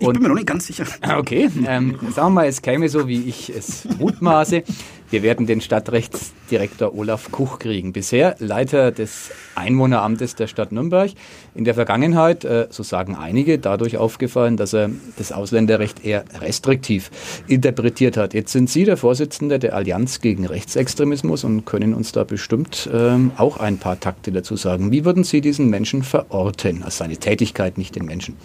ich 0.00 0.08
bin 0.08 0.22
mir 0.22 0.28
noch 0.28 0.34
nicht 0.34 0.48
ganz 0.48 0.66
sicher. 0.66 0.84
Okay, 1.16 1.48
ähm, 1.66 1.98
sagen 2.14 2.28
wir 2.28 2.30
mal, 2.30 2.46
es 2.46 2.62
käme 2.62 2.88
so, 2.88 3.06
wie 3.06 3.22
ich 3.22 3.48
es 3.54 3.86
mutmaße 3.98 4.64
Wir 5.12 5.22
werden 5.22 5.46
den 5.46 5.60
Stadtrechtsdirektor 5.60 6.94
Olaf 6.94 7.30
Kuch 7.30 7.58
kriegen. 7.58 7.92
Bisher 7.92 8.34
Leiter 8.38 8.92
des 8.92 9.30
Einwohneramtes 9.54 10.36
der 10.36 10.46
Stadt 10.46 10.72
Nürnberg. 10.72 11.10
In 11.54 11.64
der 11.64 11.74
Vergangenheit, 11.74 12.46
äh, 12.46 12.68
so 12.70 12.82
sagen 12.82 13.14
einige, 13.14 13.58
dadurch 13.58 13.98
aufgefallen, 13.98 14.56
dass 14.56 14.72
er 14.72 14.88
das 15.18 15.30
Ausländerrecht 15.30 16.02
eher 16.02 16.24
restriktiv 16.40 17.10
interpretiert 17.46 18.16
hat. 18.16 18.32
Jetzt 18.32 18.52
sind 18.52 18.70
Sie 18.70 18.84
der 18.84 18.96
Vorsitzende 18.96 19.58
der 19.58 19.76
Allianz 19.76 20.22
gegen 20.22 20.46
Rechtsextremismus 20.46 21.44
und 21.44 21.66
können 21.66 21.92
uns 21.92 22.12
da 22.12 22.24
bestimmt 22.24 22.88
ähm, 22.90 23.32
auch 23.36 23.58
ein 23.58 23.76
paar 23.76 24.00
Takte 24.00 24.32
dazu 24.32 24.56
sagen. 24.56 24.92
Wie 24.92 25.04
würden 25.04 25.24
Sie 25.24 25.42
diesen 25.42 25.68
Menschen 25.68 26.04
verorten? 26.04 26.82
Also 26.84 27.04
seine 27.04 27.18
Tätigkeit, 27.18 27.76
nicht 27.76 27.96
den 27.96 28.06
Menschen. 28.06 28.38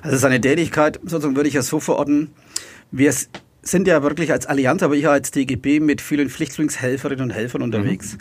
Also 0.00 0.16
seine 0.16 0.40
Tätigkeit, 0.40 1.00
sozusagen 1.02 1.36
würde 1.36 1.50
ich 1.50 1.54
ja 1.54 1.60
so 1.60 1.80
verorten, 1.80 2.30
wir 2.90 3.12
sind 3.64 3.86
ja 3.86 4.02
wirklich 4.02 4.32
als 4.32 4.46
Allianz, 4.46 4.82
aber 4.82 4.96
ich 4.96 5.06
als 5.08 5.30
DGB 5.30 5.78
mit 5.78 6.00
vielen 6.00 6.28
Flüchtlingshelferinnen 6.28 7.24
und 7.26 7.30
Helfern 7.30 7.62
unterwegs. 7.62 8.14
Mhm. 8.14 8.18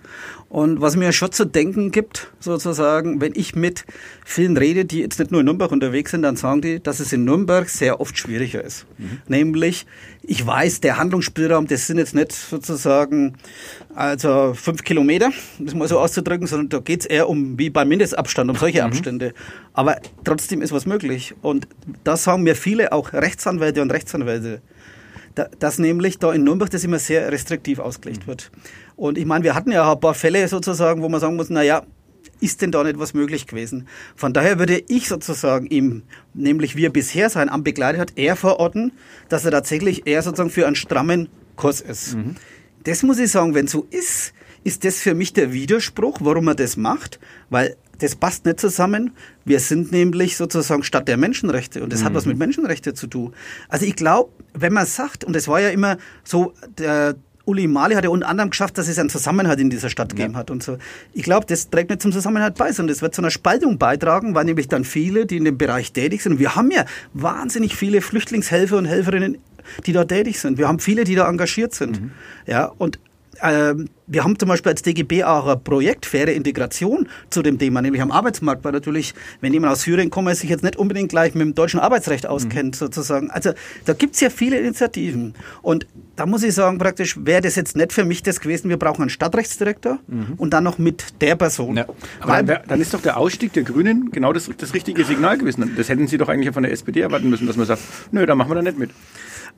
Und 0.50 0.82
was 0.82 0.96
mir 0.96 1.12
schon 1.14 1.32
zu 1.32 1.46
denken 1.46 1.92
gibt, 1.92 2.32
sozusagen, 2.40 3.22
wenn 3.22 3.34
ich 3.36 3.56
mit 3.56 3.86
vielen 4.24 4.56
rede, 4.56 4.86
die 4.86 5.00
jetzt 5.00 5.18
nicht 5.18 5.32
nur 5.32 5.40
in 5.40 5.46
Nürnberg 5.46 5.72
unterwegs 5.72 6.12
sind, 6.12 6.22
dann 6.22 6.36
sagen 6.36 6.62
die, 6.62 6.80
dass 6.82 7.00
es 7.00 7.12
in 7.12 7.26
Nürnberg 7.26 7.70
sehr 7.70 8.00
oft 8.00 8.18
schwieriger 8.18 8.64
ist. 8.64 8.86
Mhm. 9.00 9.18
Nämlich, 9.28 9.88
ich 10.22 10.46
weiß, 10.46 10.82
der 10.82 10.98
Handlungsspielraum, 10.98 11.66
das 11.66 11.88
sind 11.88 11.98
jetzt 11.98 12.14
nicht 12.14 12.34
sozusagen 12.34 13.34
also 13.96 14.54
fünf 14.54 14.84
Kilometer, 14.84 15.32
das 15.58 15.74
mal 15.74 15.88
so 15.88 16.00
auszudrücken, 16.00 16.46
sondern 16.46 16.70
da 16.70 16.80
geht 16.80 17.02
es 17.02 17.06
eher 17.08 17.28
um, 17.28 17.58
wie 17.58 17.72
beim 17.72 17.88
Mindestabstand, 17.88 18.52
um 18.52 18.58
solche 18.58 18.82
mhm. 18.82 18.88
Abstände. 18.88 19.34
Aber 19.74 19.98
trotzdem 20.24 20.62
ist 20.62 20.72
was 20.72 20.86
möglich. 20.86 21.34
Und 21.42 21.68
da 22.04 22.16
sagen 22.16 22.44
mir 22.44 22.56
viele, 22.56 22.92
auch 22.92 23.14
Rechtsanwälte 23.14 23.82
und 23.82 23.92
Rechtsanwälte, 23.92 24.62
dass 25.60 25.80
nämlich 25.80 26.20
da 26.20 26.34
in 26.34 26.44
Nürnberg 26.44 26.70
das 26.70 26.84
immer 26.84 27.00
sehr 27.00 27.32
restriktiv 27.32 27.80
ausgelegt 27.80 28.24
mhm. 28.24 28.28
wird. 28.28 28.52
Und 28.96 29.18
ich 29.18 29.26
meine, 29.26 29.44
wir 29.44 29.56
hatten 29.56 29.72
ja 29.72 29.92
ein 29.92 30.00
paar 30.00 30.14
Fälle 30.14 30.48
sozusagen, 30.48 31.02
wo 31.02 31.10
man 31.10 31.20
sagen 31.20 31.36
muss, 31.36 31.50
na 31.50 31.64
ja, 31.64 31.84
ist 32.40 32.62
denn 32.62 32.72
da 32.72 32.84
nicht 32.84 33.00
was 33.00 33.14
möglich 33.14 33.48
gewesen? 33.48 33.88
Von 34.16 34.34
daher 34.34 34.60
würde 34.60 34.84
ich 34.88 35.08
sozusagen 35.08 35.68
ihm, 35.68 36.04
nämlich 36.34 36.76
wie 36.76 36.86
er 36.86 36.90
bisher 36.90 37.30
sein 37.30 37.50
Amt 37.50 37.64
begleitet 37.64 38.02
hat, 38.02 38.18
eher 38.18 38.36
verorten, 38.36 38.94
dass 39.30 39.46
er 39.46 39.52
tatsächlich 39.52 40.08
eher 40.08 40.24
sozusagen 40.24 40.50
für 40.50 40.66
einen 40.66 40.76
strammen 40.76 41.30
Kurs 41.56 41.82
ist. 41.82 42.16
Mhm. 42.16 42.36
Das 42.84 43.04
muss 43.04 43.20
ich 43.20 43.30
sagen, 43.32 43.54
wenn 43.54 43.68
so 43.68 43.88
ist, 43.92 44.34
ist 44.64 44.84
das 44.84 45.00
für 45.00 45.14
mich 45.14 45.34
der 45.34 45.54
Widerspruch, 45.54 46.18
warum 46.22 46.48
er 46.48 46.56
das 46.56 46.78
macht, 46.78 47.20
weil 47.50 47.76
das 48.00 48.16
passt 48.16 48.46
nicht 48.46 48.60
zusammen. 48.60 49.12
Wir 49.46 49.60
sind 49.60 49.92
nämlich 49.92 50.38
sozusagen 50.38 50.84
Stadt 50.84 51.08
der 51.08 51.18
Menschenrechte 51.18 51.84
und 51.84 51.94
das 51.94 52.02
mhm. 52.02 52.06
hat 52.06 52.14
was 52.16 52.26
mit 52.26 52.38
Menschenrechten 52.38 52.96
zu 52.96 53.08
tun. 53.08 53.34
Also 53.70 53.86
ich 53.86 53.96
glaube, 53.96 54.32
wenn 54.54 54.74
man 54.74 54.86
sagt, 54.86 55.24
und 55.24 55.36
es 55.36 55.48
war 55.48 55.60
ja 55.60 55.70
immer 55.70 55.98
so, 56.24 56.54
der 56.78 57.16
Uli 57.46 57.68
Mali 57.68 57.96
hat 57.96 58.04
ja 58.04 58.10
unter 58.10 58.28
anderem 58.28 58.52
geschafft, 58.52 58.78
dass 58.78 58.88
es 58.88 59.00
einen 59.00 59.10
Zusammenhalt 59.10 59.60
in 59.60 59.70
dieser 59.70 59.90
Stadt 59.90 60.10
gegeben 60.10 60.34
ja. 60.34 60.40
hat 60.40 60.52
und 60.52 60.62
so. 60.64 60.78
Ich 61.14 61.24
glaube, 61.24 61.46
das 61.48 61.70
trägt 61.70 61.90
nicht 61.90 62.02
zum 62.02 62.12
Zusammenhalt 62.12 62.56
bei, 62.56 62.72
sondern 62.72 62.94
das 62.94 63.02
wird 63.02 63.16
zu 63.16 63.22
einer 63.22 63.32
Spaltung 63.32 63.78
beitragen, 63.78 64.36
weil 64.36 64.46
nämlich 64.46 64.68
dann 64.68 64.84
viele, 64.84 65.26
die 65.26 65.38
in 65.38 65.46
dem 65.46 65.58
Bereich 65.58 65.92
tätig 65.92 66.22
sind, 66.22 66.34
und 66.34 66.40
wir 66.40 66.56
haben 66.56 66.72
ja 66.72 66.86
wahnsinnig 67.14 67.76
viele 67.76 68.02
Flüchtlingshelfer 68.02 68.78
und 68.78 68.86
Helferinnen, 68.86 69.38
die 69.86 69.94
da 69.94 70.06
tätig 70.06 70.40
sind. 70.40 70.58
Wir 70.58 70.68
haben 70.68 70.80
viele, 70.80 71.04
die 71.04 71.16
da 71.16 71.28
engagiert 71.28 71.74
sind. 71.74 72.02
Mhm. 72.02 72.12
Ja, 72.46 72.66
und 72.66 73.00
ähm, 73.42 73.90
wir 74.08 74.24
haben 74.24 74.38
zum 74.38 74.50
Beispiel 74.50 74.72
als 74.72 74.82
DGB 74.82 75.24
auch 75.24 75.48
ein 75.48 75.64
Projekt 75.64 76.06
faire 76.06 76.32
Integration 76.32 77.08
zu 77.30 77.42
dem 77.42 77.58
Thema, 77.58 77.82
nämlich 77.82 78.02
am 78.02 78.12
Arbeitsmarkt, 78.12 78.64
weil 78.64 78.74
natürlich, 78.74 79.14
wenn 79.40 79.54
jemand 79.54 79.74
aus 79.74 79.84
Syrien 79.84 80.10
kommt, 80.10 80.36
sich 80.36 80.50
jetzt 80.50 80.64
nicht 80.64 80.76
unbedingt 80.76 81.10
gleich 81.10 81.34
mit 81.34 81.42
dem 81.42 81.56
deutschen 81.56 81.80
Arbeitsrecht 81.80 82.28
auskennt, 82.28 82.76
mhm. 82.76 82.78
sozusagen. 82.78 83.32
Also 83.32 83.52
da 83.86 83.94
gibt 83.94 84.16
es 84.16 84.22
ja 84.22 84.30
viele 84.30 84.60
Initiativen. 84.60 85.34
Und 85.62 85.88
da 86.16 86.26
muss 86.26 86.44
ich 86.44 86.54
sagen, 86.54 86.78
praktisch 86.78 87.16
wäre 87.26 87.42
das 87.42 87.56
jetzt 87.56 87.76
nicht 87.76 87.94
für 87.94 88.06
mich 88.06 88.22
das 88.22 88.42
gewesen. 88.42 88.70
Wir 88.70 88.78
brauchen 88.78 89.02
einen 89.02 89.10
Stadtrechtsdirektor 89.10 90.00
mhm. 90.08 90.34
und 90.38 90.52
dann 90.52 90.64
noch 90.64 90.78
mit 90.78 91.22
der 91.22 91.36
Person. 91.36 91.78
Ja. 91.78 91.86
Aber 92.20 92.44
dann, 92.44 92.60
dann, 92.68 92.82
ist 92.82 92.94
doch 92.94 93.02
der 93.02 93.18
Ausstieg 93.18 93.54
der 93.54 93.64
Grünen 93.64 94.12
genau 94.12 94.34
das, 94.34 94.50
das 94.58 94.74
richtige 94.74 95.06
Signal 95.06 95.38
gewesen. 95.38 95.74
Das 95.78 95.90
hätten 95.90 96.08
Sie 96.08 96.18
doch 96.18 96.30
eigentlich 96.30 96.54
von 96.54 96.64
der 96.64 96.72
SPD 96.72 97.02
erwarten 97.02 97.30
müssen, 97.30 97.48
dass 97.48 97.56
man 97.56 97.66
sagt, 97.66 97.82
nö, 98.12 98.26
da 98.26 98.36
machen 98.36 98.52
wir 98.52 98.56
da 98.56 98.62
nicht 98.62 98.78
mit. 98.78 98.92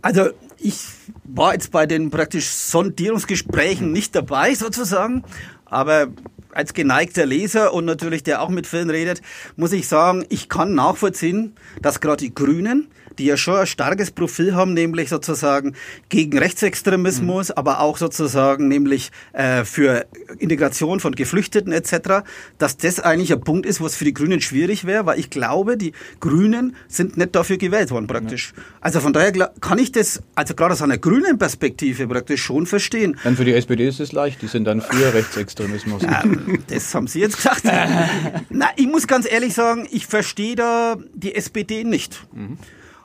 Also 0.04 0.32
ich 0.60 0.82
war 1.24 1.54
jetzt 1.54 1.72
bei 1.72 1.86
den 1.86 2.12
praktisch 2.12 2.50
Sondierungsgesprächen 2.50 3.94
nicht 3.94 4.14
dabei 4.14 4.54
sozusagen, 4.54 5.24
aber 5.66 6.08
als 6.52 6.74
geneigter 6.74 7.26
Leser 7.26 7.74
und 7.74 7.86
natürlich 7.86 8.22
der 8.22 8.42
auch 8.42 8.50
mit 8.50 8.68
vielen 8.68 8.90
redet, 8.90 9.22
muss 9.56 9.72
ich 9.72 9.88
sagen, 9.88 10.26
ich 10.28 10.50
kann 10.50 10.76
nachvollziehen, 10.76 11.56
dass 11.82 12.02
gerade 12.02 12.18
die 12.18 12.36
Grünen 12.36 12.90
die 13.20 13.26
ja 13.26 13.38
schon 13.38 13.56
ein 13.56 13.68
starkes 13.68 14.12
Profil 14.12 14.56
haben, 14.56 14.74
nämlich 14.74 15.10
sozusagen 15.10 15.76
gegen 16.10 16.38
Rechtsextremismus, 16.38 17.50
mhm. 17.50 17.54
aber 17.56 17.80
auch 17.80 17.98
sozusagen 17.98 18.68
nämlich 18.68 19.12
äh, 19.34 19.64
für 19.66 20.06
Integration 20.40 21.00
von 21.00 21.14
Geflüchteten 21.14 21.72
etc., 21.72 22.24
dass 22.58 22.78
das 22.78 23.00
eigentlich 23.00 23.32
ein 23.34 23.42
Punkt 23.42 23.66
ist, 23.66 23.82
was 23.82 23.96
für 23.96 24.06
die 24.06 24.14
Grünen 24.14 24.42
schwierig 24.42 24.86
wäre, 24.86 25.06
weil 25.06 25.20
ich 25.20 25.30
glaube, 25.30 25.78
die 25.78 25.94
Grünen 26.20 26.76
sind 26.88 27.18
nicht 27.18 27.36
dafür 27.36 27.58
gewählt 27.58 27.92
worden 27.92 28.08
praktisch. 28.08 28.54
Ja. 28.56 28.64
Also 28.82 29.00
von 29.00 29.14
daher 29.14 29.32
kann 29.62 29.78
ich 29.78 29.92
das, 29.92 30.22
also 30.36 30.54
gerade 30.54 30.74
aus 30.74 30.82
einer 30.82 30.98
grünen 30.98 31.38
Perspektive 31.38 32.08
praktisch 32.08 32.44
schon 32.44 32.66
verstehen. 32.66 33.18
Dann 33.24 33.36
für 33.36 33.46
die 33.46 33.54
SPD 33.54 33.88
ist 33.88 34.00
es 34.00 34.12
leicht, 34.12 34.42
die 34.42 34.48
sind 34.48 34.66
dann 34.66 34.82
für 34.82 35.14
Rechtsextremismus. 35.14 36.04
Ähm, 36.14 36.64
das 36.68 36.94
haben 36.94 37.08
Sie 37.08 37.22
jetzt 37.22 37.38
gesagt. 37.38 37.64
Na, 38.50 38.68
ich 38.76 38.88
muss 38.88 39.08
ganz 39.08 39.30
ehrlich 39.30 39.54
sagen, 39.54 39.88
ich 39.90 40.06
verstehe 40.06 40.56
da 40.56 40.98
die 41.14 41.34
SPD 41.34 41.84
nicht. 41.84 42.26
Mhm. 42.34 42.58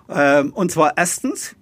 Ähm, 0.08 0.52
und 0.52 0.70
zwar 0.70 0.96
erstens, 0.96 1.54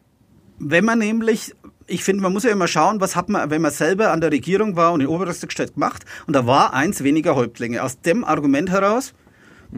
wenn 0.59 0.85
man 0.85 0.99
nämlich 0.99 1.55
ich 1.89 2.03
finde, 2.03 2.23
man 2.23 2.33
muss 2.33 2.43
ja 2.43 2.51
immer 2.51 2.67
schauen, 2.67 3.01
was 3.01 3.15
hat 3.15 3.29
man, 3.29 3.49
wenn 3.51 3.63
man 3.63 3.71
selber 3.71 4.11
an 4.11 4.21
der 4.21 4.33
Regierung 4.33 4.77
war 4.77 4.93
und 4.93 5.01
in 5.01 5.07
Oberste 5.07 5.47
gestellt 5.47 5.75
gemacht. 5.75 6.05
Und 6.27 6.35
da 6.35 6.47
war 6.47 6.75
eins 6.75 7.05
weniger 7.05 7.37
Häuptlinge. 7.37 7.83
Aus 7.83 8.01
dem 8.01 8.25
Argument 8.25 8.71
heraus 8.71 9.15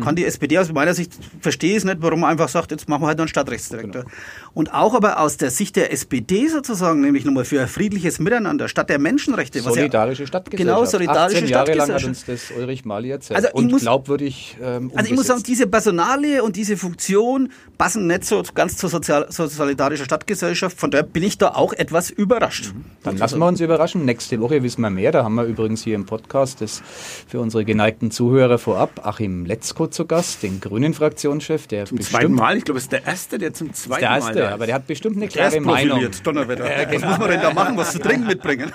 kann 0.02 0.16
die 0.16 0.24
SPD 0.24 0.59
aus 0.59 0.72
meiner 0.72 0.94
Sicht, 0.94 1.12
verstehe 1.40 1.76
es 1.76 1.85
nicht, 1.85 1.98
warum 2.00 2.20
man 2.20 2.31
einfach 2.31 2.48
sagt, 2.48 2.70
jetzt 2.70 2.88
machen 2.88 3.02
wir 3.02 3.09
halt 3.09 3.18
noch 3.18 3.24
einen 3.24 3.28
Stadtrechtsdirektor. 3.28 4.02
Genau. 4.02 4.14
Und 4.59 4.75
auch 4.75 4.92
aber 4.94 5.21
aus 5.21 5.37
der 5.37 5.53
Sicht 5.53 5.77
der 5.77 5.92
SPD 5.92 6.49
sozusagen, 6.49 7.01
nämlich 7.01 7.25
nochmal 7.25 7.44
für 7.44 7.61
ein 7.61 7.68
friedliches 7.68 8.18
Miteinander, 8.18 8.66
statt 8.66 8.90
der 8.90 8.99
Menschenrechte. 8.99 9.61
Solidarische 9.61 10.25
ja, 10.25 10.27
Stadtgesellschaft. 10.27 10.77
Genau, 10.77 10.85
solidarische 10.85 11.37
18 11.37 11.49
Jahre 11.49 11.66
Stadtgesellschaft. 11.66 12.03
lang 12.03 12.03
hat 12.03 12.09
uns 12.09 12.25
das 12.51 12.59
Ulrich 12.59 12.85
Mali 12.85 13.11
erzählt. 13.11 13.37
Also 13.37 13.51
und 13.53 13.71
muss, 13.71 13.83
glaubwürdig 13.83 14.57
ähm, 14.61 14.90
Also 14.97 15.11
ich 15.11 15.16
muss 15.16 15.29
sagen, 15.29 15.44
diese 15.44 15.68
Personalie 15.68 16.42
und 16.42 16.57
diese 16.57 16.77
Funktion 16.77 17.53
passen 17.79 18.09
nicht 18.09 18.25
so 18.25 18.42
ganz 18.53 18.77
zur 18.77 18.90
sozial, 18.90 19.29
zur 19.29 19.47
solidarischen 19.47 20.07
Stadtgesellschaft. 20.07 20.77
Von 20.77 20.90
daher 20.90 21.05
bin 21.05 21.23
ich 21.23 21.38
da 21.38 21.51
auch 21.51 21.73
etwas 21.73 22.11
überrascht. 22.11 22.75
Mhm. 22.75 22.85
Dann 23.05 23.16
lassen 23.16 23.38
wir 23.38 23.47
uns 23.47 23.61
überraschen. 23.61 24.05
Nächste 24.05 24.40
Woche 24.40 24.64
wissen 24.64 24.81
wir 24.81 24.90
mehr. 24.90 25.12
Da 25.12 25.23
haben 25.23 25.37
wir 25.37 25.44
übrigens 25.44 25.85
hier 25.85 25.94
im 25.94 26.05
Podcast 26.05 26.62
das 26.62 26.83
für 27.29 27.38
unsere 27.38 27.64
geneigten 27.64 28.11
Zuhörer 28.11 28.59
vorab 28.59 29.07
Achim 29.07 29.47
Letzko 29.47 29.87
zu 29.87 30.05
Gast, 30.05 30.42
den 30.42 30.61
grünen 30.61 30.94
Fraktionschef, 30.94 31.68
der 31.68 31.85
zum 31.85 32.01
zweiten 32.01 32.33
Mal, 32.33 32.57
ich 32.57 32.64
glaube, 32.64 32.79
es 32.79 32.87
ist 32.87 32.92
der 32.92 33.07
erste, 33.07 33.38
der 33.38 33.55
zum 33.55 33.73
zweiten 33.73 34.01
der 34.01 34.11
erste, 34.11 34.33
Mal. 34.33 34.48
Aber 34.53 34.67
der 34.67 34.75
hat 34.77 34.87
bestimmt 34.87 35.17
eine 35.17 35.29
klare 35.29 35.61
Meinung. 35.61 36.07
Donnerwetter. 36.23 36.65
Äh, 36.65 36.87
genau. 36.87 37.03
Was 37.03 37.11
muss 37.11 37.19
man 37.19 37.31
denn 37.31 37.41
da 37.41 37.53
machen? 37.53 37.77
Was 37.77 37.93
zu 37.93 37.99
trinken 37.99 38.27
mitbringen? 38.27 38.73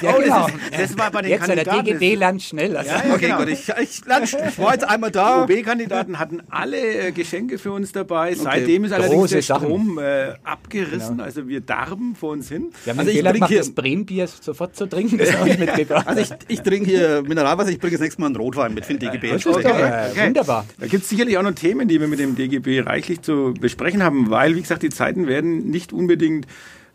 Ja, 0.00 0.14
oh, 0.16 0.20
genau. 0.22 0.46
das, 0.70 0.80
das, 0.80 0.98
war 0.98 1.10
bei 1.10 1.22
den 1.22 1.30
jetzt 1.30 1.44
Kandidaten. 1.44 1.84
Der 1.84 1.94
DGB 1.94 2.14
lernt 2.16 2.42
schnell. 2.42 2.76
Also. 2.76 2.90
Ja, 2.90 3.02
okay, 3.12 3.26
genau. 3.26 3.38
gut. 3.38 3.48
Ich, 3.48 3.68
ich, 3.68 4.02
ich, 4.02 4.58
war 4.58 4.72
jetzt 4.72 4.88
einmal 4.88 5.10
da. 5.10 5.46
Die 5.46 5.58
OB-Kandidaten 5.58 6.18
hatten 6.18 6.42
alle 6.50 7.08
äh, 7.08 7.12
Geschenke 7.12 7.58
für 7.58 7.72
uns 7.72 7.92
dabei. 7.92 8.32
Okay. 8.32 8.40
Seitdem 8.42 8.84
ist 8.84 8.92
allerdings 8.92 9.20
Große 9.20 9.34
der 9.36 9.42
Strom 9.42 9.98
äh, 9.98 10.34
abgerissen. 10.44 11.16
Genau. 11.16 11.24
Also 11.24 11.48
wir 11.48 11.60
darben 11.60 12.14
vor 12.14 12.32
uns 12.32 12.48
hin. 12.48 12.70
Wir 12.84 12.92
haben 12.92 13.00
also 13.00 13.10
ich 13.10 13.20
trinke 13.22 13.46
hier 13.46 13.58
das 13.58 13.70
Brembier 13.70 14.26
sofort 14.26 14.76
zu 14.76 14.86
trinken. 14.86 15.18
Das 15.18 15.30
ich 15.30 15.58
mitgebracht. 15.58 16.06
Also 16.06 16.20
ich, 16.20 16.30
ich 16.48 16.60
trinke 16.62 16.88
hier 16.88 17.22
Mineralwasser. 17.22 17.70
Ich 17.70 17.78
bringe 17.78 17.92
das 17.92 18.00
nächste 18.00 18.20
Mal 18.20 18.28
einen 18.28 18.36
Rotwein 18.36 18.74
mit 18.74 18.84
für 18.84 18.94
den 18.94 19.12
DGB. 19.12 19.32
Okay. 19.34 19.48
Okay. 19.48 20.26
Wunderbar. 20.26 20.66
Da 20.78 20.86
gibt 20.86 21.04
es 21.04 21.08
sicherlich 21.08 21.36
auch 21.38 21.42
noch 21.42 21.52
Themen, 21.52 21.88
die 21.88 22.00
wir 22.00 22.08
mit 22.08 22.18
dem 22.18 22.36
DGB 22.36 22.80
reichlich 22.80 23.22
zu 23.22 23.54
besprechen 23.58 24.02
haben, 24.02 24.30
weil, 24.30 24.54
wie 24.56 24.60
gesagt, 24.60 24.82
die 24.82 24.89
Zeiten 24.90 25.26
werden 25.26 25.70
nicht 25.70 25.92
unbedingt 25.92 26.46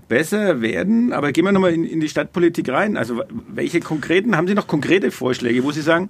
besser 0.07 0.61
werden. 0.61 1.13
Aber 1.13 1.31
gehen 1.31 1.45
wir 1.45 1.51
nochmal 1.51 1.73
in, 1.73 1.83
in 1.83 1.99
die 1.99 2.09
Stadtpolitik 2.09 2.69
rein. 2.69 2.97
Also 2.97 3.23
welche 3.47 3.79
konkreten, 3.79 4.37
haben 4.37 4.47
Sie 4.47 4.53
noch 4.53 4.67
konkrete 4.67 5.11
Vorschläge, 5.11 5.63
wo 5.63 5.71
Sie 5.71 5.81
sagen, 5.81 6.09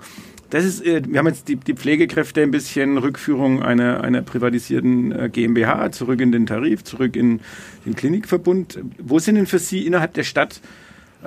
das 0.49 0.63
ist, 0.63 0.85
äh, 0.85 1.01
wir 1.07 1.19
haben 1.19 1.27
jetzt 1.27 1.47
die, 1.47 1.55
die 1.55 1.73
Pflegekräfte 1.73 2.41
ein 2.41 2.51
bisschen 2.51 2.97
Rückführung 2.97 3.63
einer, 3.63 4.03
einer 4.03 4.21
privatisierten 4.21 5.11
äh, 5.11 5.29
GmbH, 5.29 5.91
zurück 5.91 6.21
in 6.21 6.31
den 6.31 6.45
Tarif, 6.45 6.83
zurück 6.83 7.15
in 7.15 7.41
den 7.85 7.95
Klinikverbund. 7.95 8.79
Wo 8.99 9.19
sind 9.19 9.35
denn 9.35 9.47
für 9.47 9.59
Sie 9.59 9.85
innerhalb 9.85 10.13
der 10.13 10.23
Stadt 10.23 10.61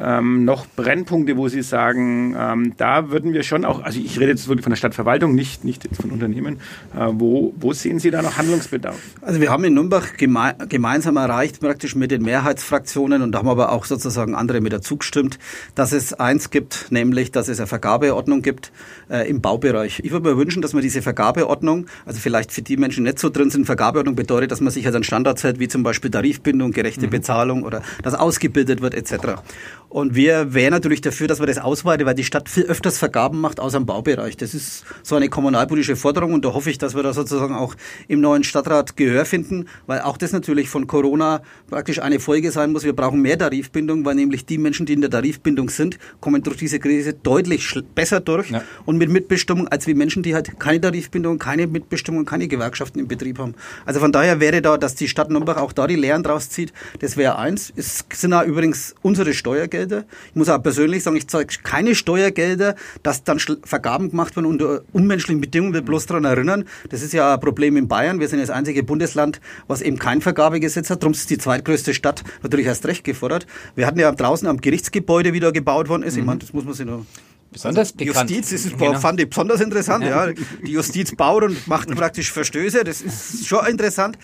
ähm, 0.00 0.44
noch 0.44 0.66
Brennpunkte, 0.66 1.36
wo 1.36 1.48
Sie 1.48 1.62
sagen, 1.62 2.36
ähm, 2.38 2.74
da 2.76 3.10
würden 3.10 3.32
wir 3.32 3.42
schon 3.42 3.64
auch, 3.64 3.82
also 3.82 3.98
ich 3.98 4.18
rede 4.18 4.30
jetzt 4.30 4.48
wirklich 4.48 4.64
von 4.64 4.70
der 4.70 4.76
Stadtverwaltung, 4.76 5.34
nicht, 5.34 5.64
nicht 5.64 5.88
von 6.00 6.10
Unternehmen, 6.10 6.58
äh, 6.94 7.06
wo, 7.12 7.52
wo 7.58 7.72
sehen 7.72 7.98
Sie 7.98 8.10
da 8.10 8.22
noch 8.22 8.36
Handlungsbedarf? 8.36 8.96
Also 9.22 9.40
wir 9.40 9.50
haben 9.50 9.64
in 9.64 9.74
Nürnberg 9.74 10.16
geme 10.16 10.54
gemeinsam 10.68 11.16
erreicht, 11.16 11.60
praktisch 11.60 11.94
mit 11.94 12.10
den 12.10 12.22
Mehrheitsfraktionen 12.22 13.22
und 13.22 13.32
da 13.32 13.38
haben 13.38 13.48
aber 13.48 13.72
auch 13.72 13.84
sozusagen 13.84 14.34
andere 14.34 14.60
mit 14.60 14.72
dazu 14.72 14.96
gestimmt, 14.96 15.38
dass 15.74 15.92
es 15.92 16.12
eins 16.12 16.50
gibt, 16.50 16.86
nämlich, 16.90 17.32
dass 17.32 17.48
es 17.48 17.58
eine 17.58 17.66
Vergabeordnung 17.66 18.42
gibt 18.42 18.72
äh, 19.10 19.28
im 19.28 19.40
Baubereich. 19.40 20.00
Ich 20.02 20.10
würde 20.10 20.30
mir 20.30 20.36
wünschen, 20.36 20.62
dass 20.62 20.72
man 20.72 20.82
diese 20.82 21.02
Vergabeordnung, 21.02 21.86
also 22.06 22.20
vielleicht 22.20 22.52
für 22.52 22.62
die 22.62 22.76
Menschen, 22.76 23.04
die 23.04 23.10
nicht 23.10 23.18
so 23.18 23.30
drin 23.30 23.50
sind, 23.50 23.66
Vergabeordnung 23.66 24.14
bedeutet, 24.14 24.50
dass 24.50 24.60
man 24.60 24.72
sich 24.72 24.86
als 24.86 24.94
einen 24.94 25.04
Standard 25.04 25.42
hält, 25.42 25.58
wie 25.58 25.68
zum 25.68 25.82
Beispiel 25.82 26.10
Tarifbindung, 26.10 26.72
gerechte 26.72 27.06
mhm. 27.06 27.10
Bezahlung 27.10 27.62
oder 27.62 27.82
dass 28.02 28.14
ausgebildet 28.14 28.80
wird 28.80 28.94
etc. 28.94 29.42
Und 29.90 30.14
wir 30.14 30.52
wären 30.52 30.72
natürlich 30.72 31.00
dafür, 31.00 31.28
dass 31.28 31.38
man 31.38 31.48
das 31.48 31.56
ausweitet, 31.56 32.06
weil 32.06 32.14
die 32.14 32.24
Stadt 32.24 32.50
viel 32.50 32.64
öfters 32.64 32.98
Vergaben 32.98 33.40
macht 33.40 33.58
aus 33.58 33.72
dem 33.72 33.86
Baubereich. 33.86 34.36
Das 34.36 34.52
ist 34.52 34.84
so 35.02 35.16
eine 35.16 35.30
kommunalpolitische 35.30 35.96
Forderung 35.96 36.34
und 36.34 36.44
da 36.44 36.52
hoffe 36.52 36.70
ich, 36.70 36.76
dass 36.76 36.94
wir 36.94 37.02
da 37.02 37.14
sozusagen 37.14 37.54
auch 37.54 37.74
im 38.06 38.20
neuen 38.20 38.44
Stadtrat 38.44 38.98
Gehör 38.98 39.24
finden, 39.24 39.66
weil 39.86 40.02
auch 40.02 40.18
das 40.18 40.32
natürlich 40.32 40.68
von 40.68 40.86
Corona 40.86 41.40
praktisch 41.70 42.02
eine 42.02 42.20
Folge 42.20 42.50
sein 42.50 42.72
muss. 42.72 42.84
Wir 42.84 42.94
brauchen 42.94 43.22
mehr 43.22 43.38
Tarifbindung, 43.38 44.04
weil 44.04 44.14
nämlich 44.14 44.44
die 44.44 44.58
Menschen, 44.58 44.84
die 44.84 44.92
in 44.92 45.00
der 45.00 45.10
Tarifbindung 45.10 45.70
sind, 45.70 45.98
kommen 46.20 46.42
durch 46.42 46.58
diese 46.58 46.80
Krise 46.80 47.14
deutlich 47.14 47.66
besser 47.94 48.20
durch 48.20 48.50
ja. 48.50 48.62
und 48.84 48.98
mit 48.98 49.08
Mitbestimmung 49.08 49.68
als 49.68 49.86
wie 49.86 49.94
Menschen, 49.94 50.22
die 50.22 50.34
halt 50.34 50.60
keine 50.60 50.82
Tarifbindung, 50.82 51.38
keine 51.38 51.66
Mitbestimmung, 51.66 52.26
keine 52.26 52.46
Gewerkschaften 52.46 52.98
im 52.98 53.08
Betrieb 53.08 53.38
haben. 53.38 53.54
Also 53.86 54.00
von 54.00 54.12
daher 54.12 54.38
wäre 54.38 54.60
da, 54.60 54.76
dass 54.76 54.96
die 54.96 55.08
Stadt 55.08 55.30
Nürnberg 55.30 55.56
auch 55.56 55.72
da 55.72 55.86
die 55.86 55.96
Lehren 55.96 56.22
draus 56.22 56.50
zieht. 56.50 56.74
Das 56.98 57.16
wäre 57.16 57.38
eins. 57.38 57.72
Es 57.74 58.04
sind 58.12 58.34
auch 58.34 58.44
übrigens 58.44 58.94
unsere 59.00 59.32
Steuergelder 59.32 59.77
Steuergelder. 59.78 60.04
Ich 60.30 60.36
muss 60.36 60.48
auch 60.48 60.62
persönlich 60.62 61.02
sagen, 61.02 61.16
ich 61.16 61.28
zahle 61.28 61.46
keine 61.62 61.94
Steuergelder, 61.94 62.74
dass 63.02 63.24
dann 63.24 63.38
Vergaben 63.38 64.10
gemacht 64.10 64.36
werden 64.36 64.46
unter 64.46 64.82
unmenschlichen 64.92 65.40
Bedingungen. 65.40 65.74
Wir 65.74 65.82
bloß 65.82 66.06
daran 66.06 66.24
erinnern, 66.24 66.64
das 66.90 67.02
ist 67.02 67.12
ja 67.12 67.34
ein 67.34 67.40
Problem 67.40 67.76
in 67.76 67.88
Bayern. 67.88 68.20
Wir 68.20 68.28
sind 68.28 68.40
das 68.40 68.50
einzige 68.50 68.82
Bundesland, 68.82 69.40
was 69.66 69.82
eben 69.82 69.98
kein 69.98 70.20
Vergabegesetz 70.20 70.90
hat. 70.90 71.02
Darum 71.02 71.12
ist 71.12 71.30
die 71.30 71.38
zweitgrößte 71.38 71.94
Stadt 71.94 72.24
natürlich 72.42 72.66
erst 72.66 72.86
recht 72.86 73.04
gefordert. 73.04 73.46
Wir 73.74 73.86
hatten 73.86 73.98
ja 73.98 74.10
draußen 74.10 74.48
am 74.48 74.60
Gerichtsgebäude 74.60 75.32
wieder 75.32 75.52
gebaut 75.52 75.88
worden 75.88 76.02
ist. 76.02 76.14
Ich 76.14 76.20
mhm. 76.20 76.26
meine, 76.26 76.38
das 76.40 76.52
muss 76.52 76.64
man 76.64 76.74
sich 76.74 76.86
noch 76.86 77.04
besonders 77.50 77.92
also 77.92 78.04
bekannt. 78.04 78.30
Justiz 78.30 78.52
ist, 78.52 78.78
genau. 78.78 78.98
fand 78.98 79.20
ich 79.20 79.28
besonders 79.28 79.60
interessant. 79.60 80.04
Ja. 80.04 80.26
ja. 80.26 80.32
Die 80.66 80.72
Justiz 80.72 81.14
baut 81.14 81.44
und 81.44 81.66
macht 81.66 81.88
praktisch 81.94 82.32
Verstöße. 82.32 82.84
Das 82.84 83.00
ist 83.00 83.46
schon 83.46 83.64
interessant 83.66 84.18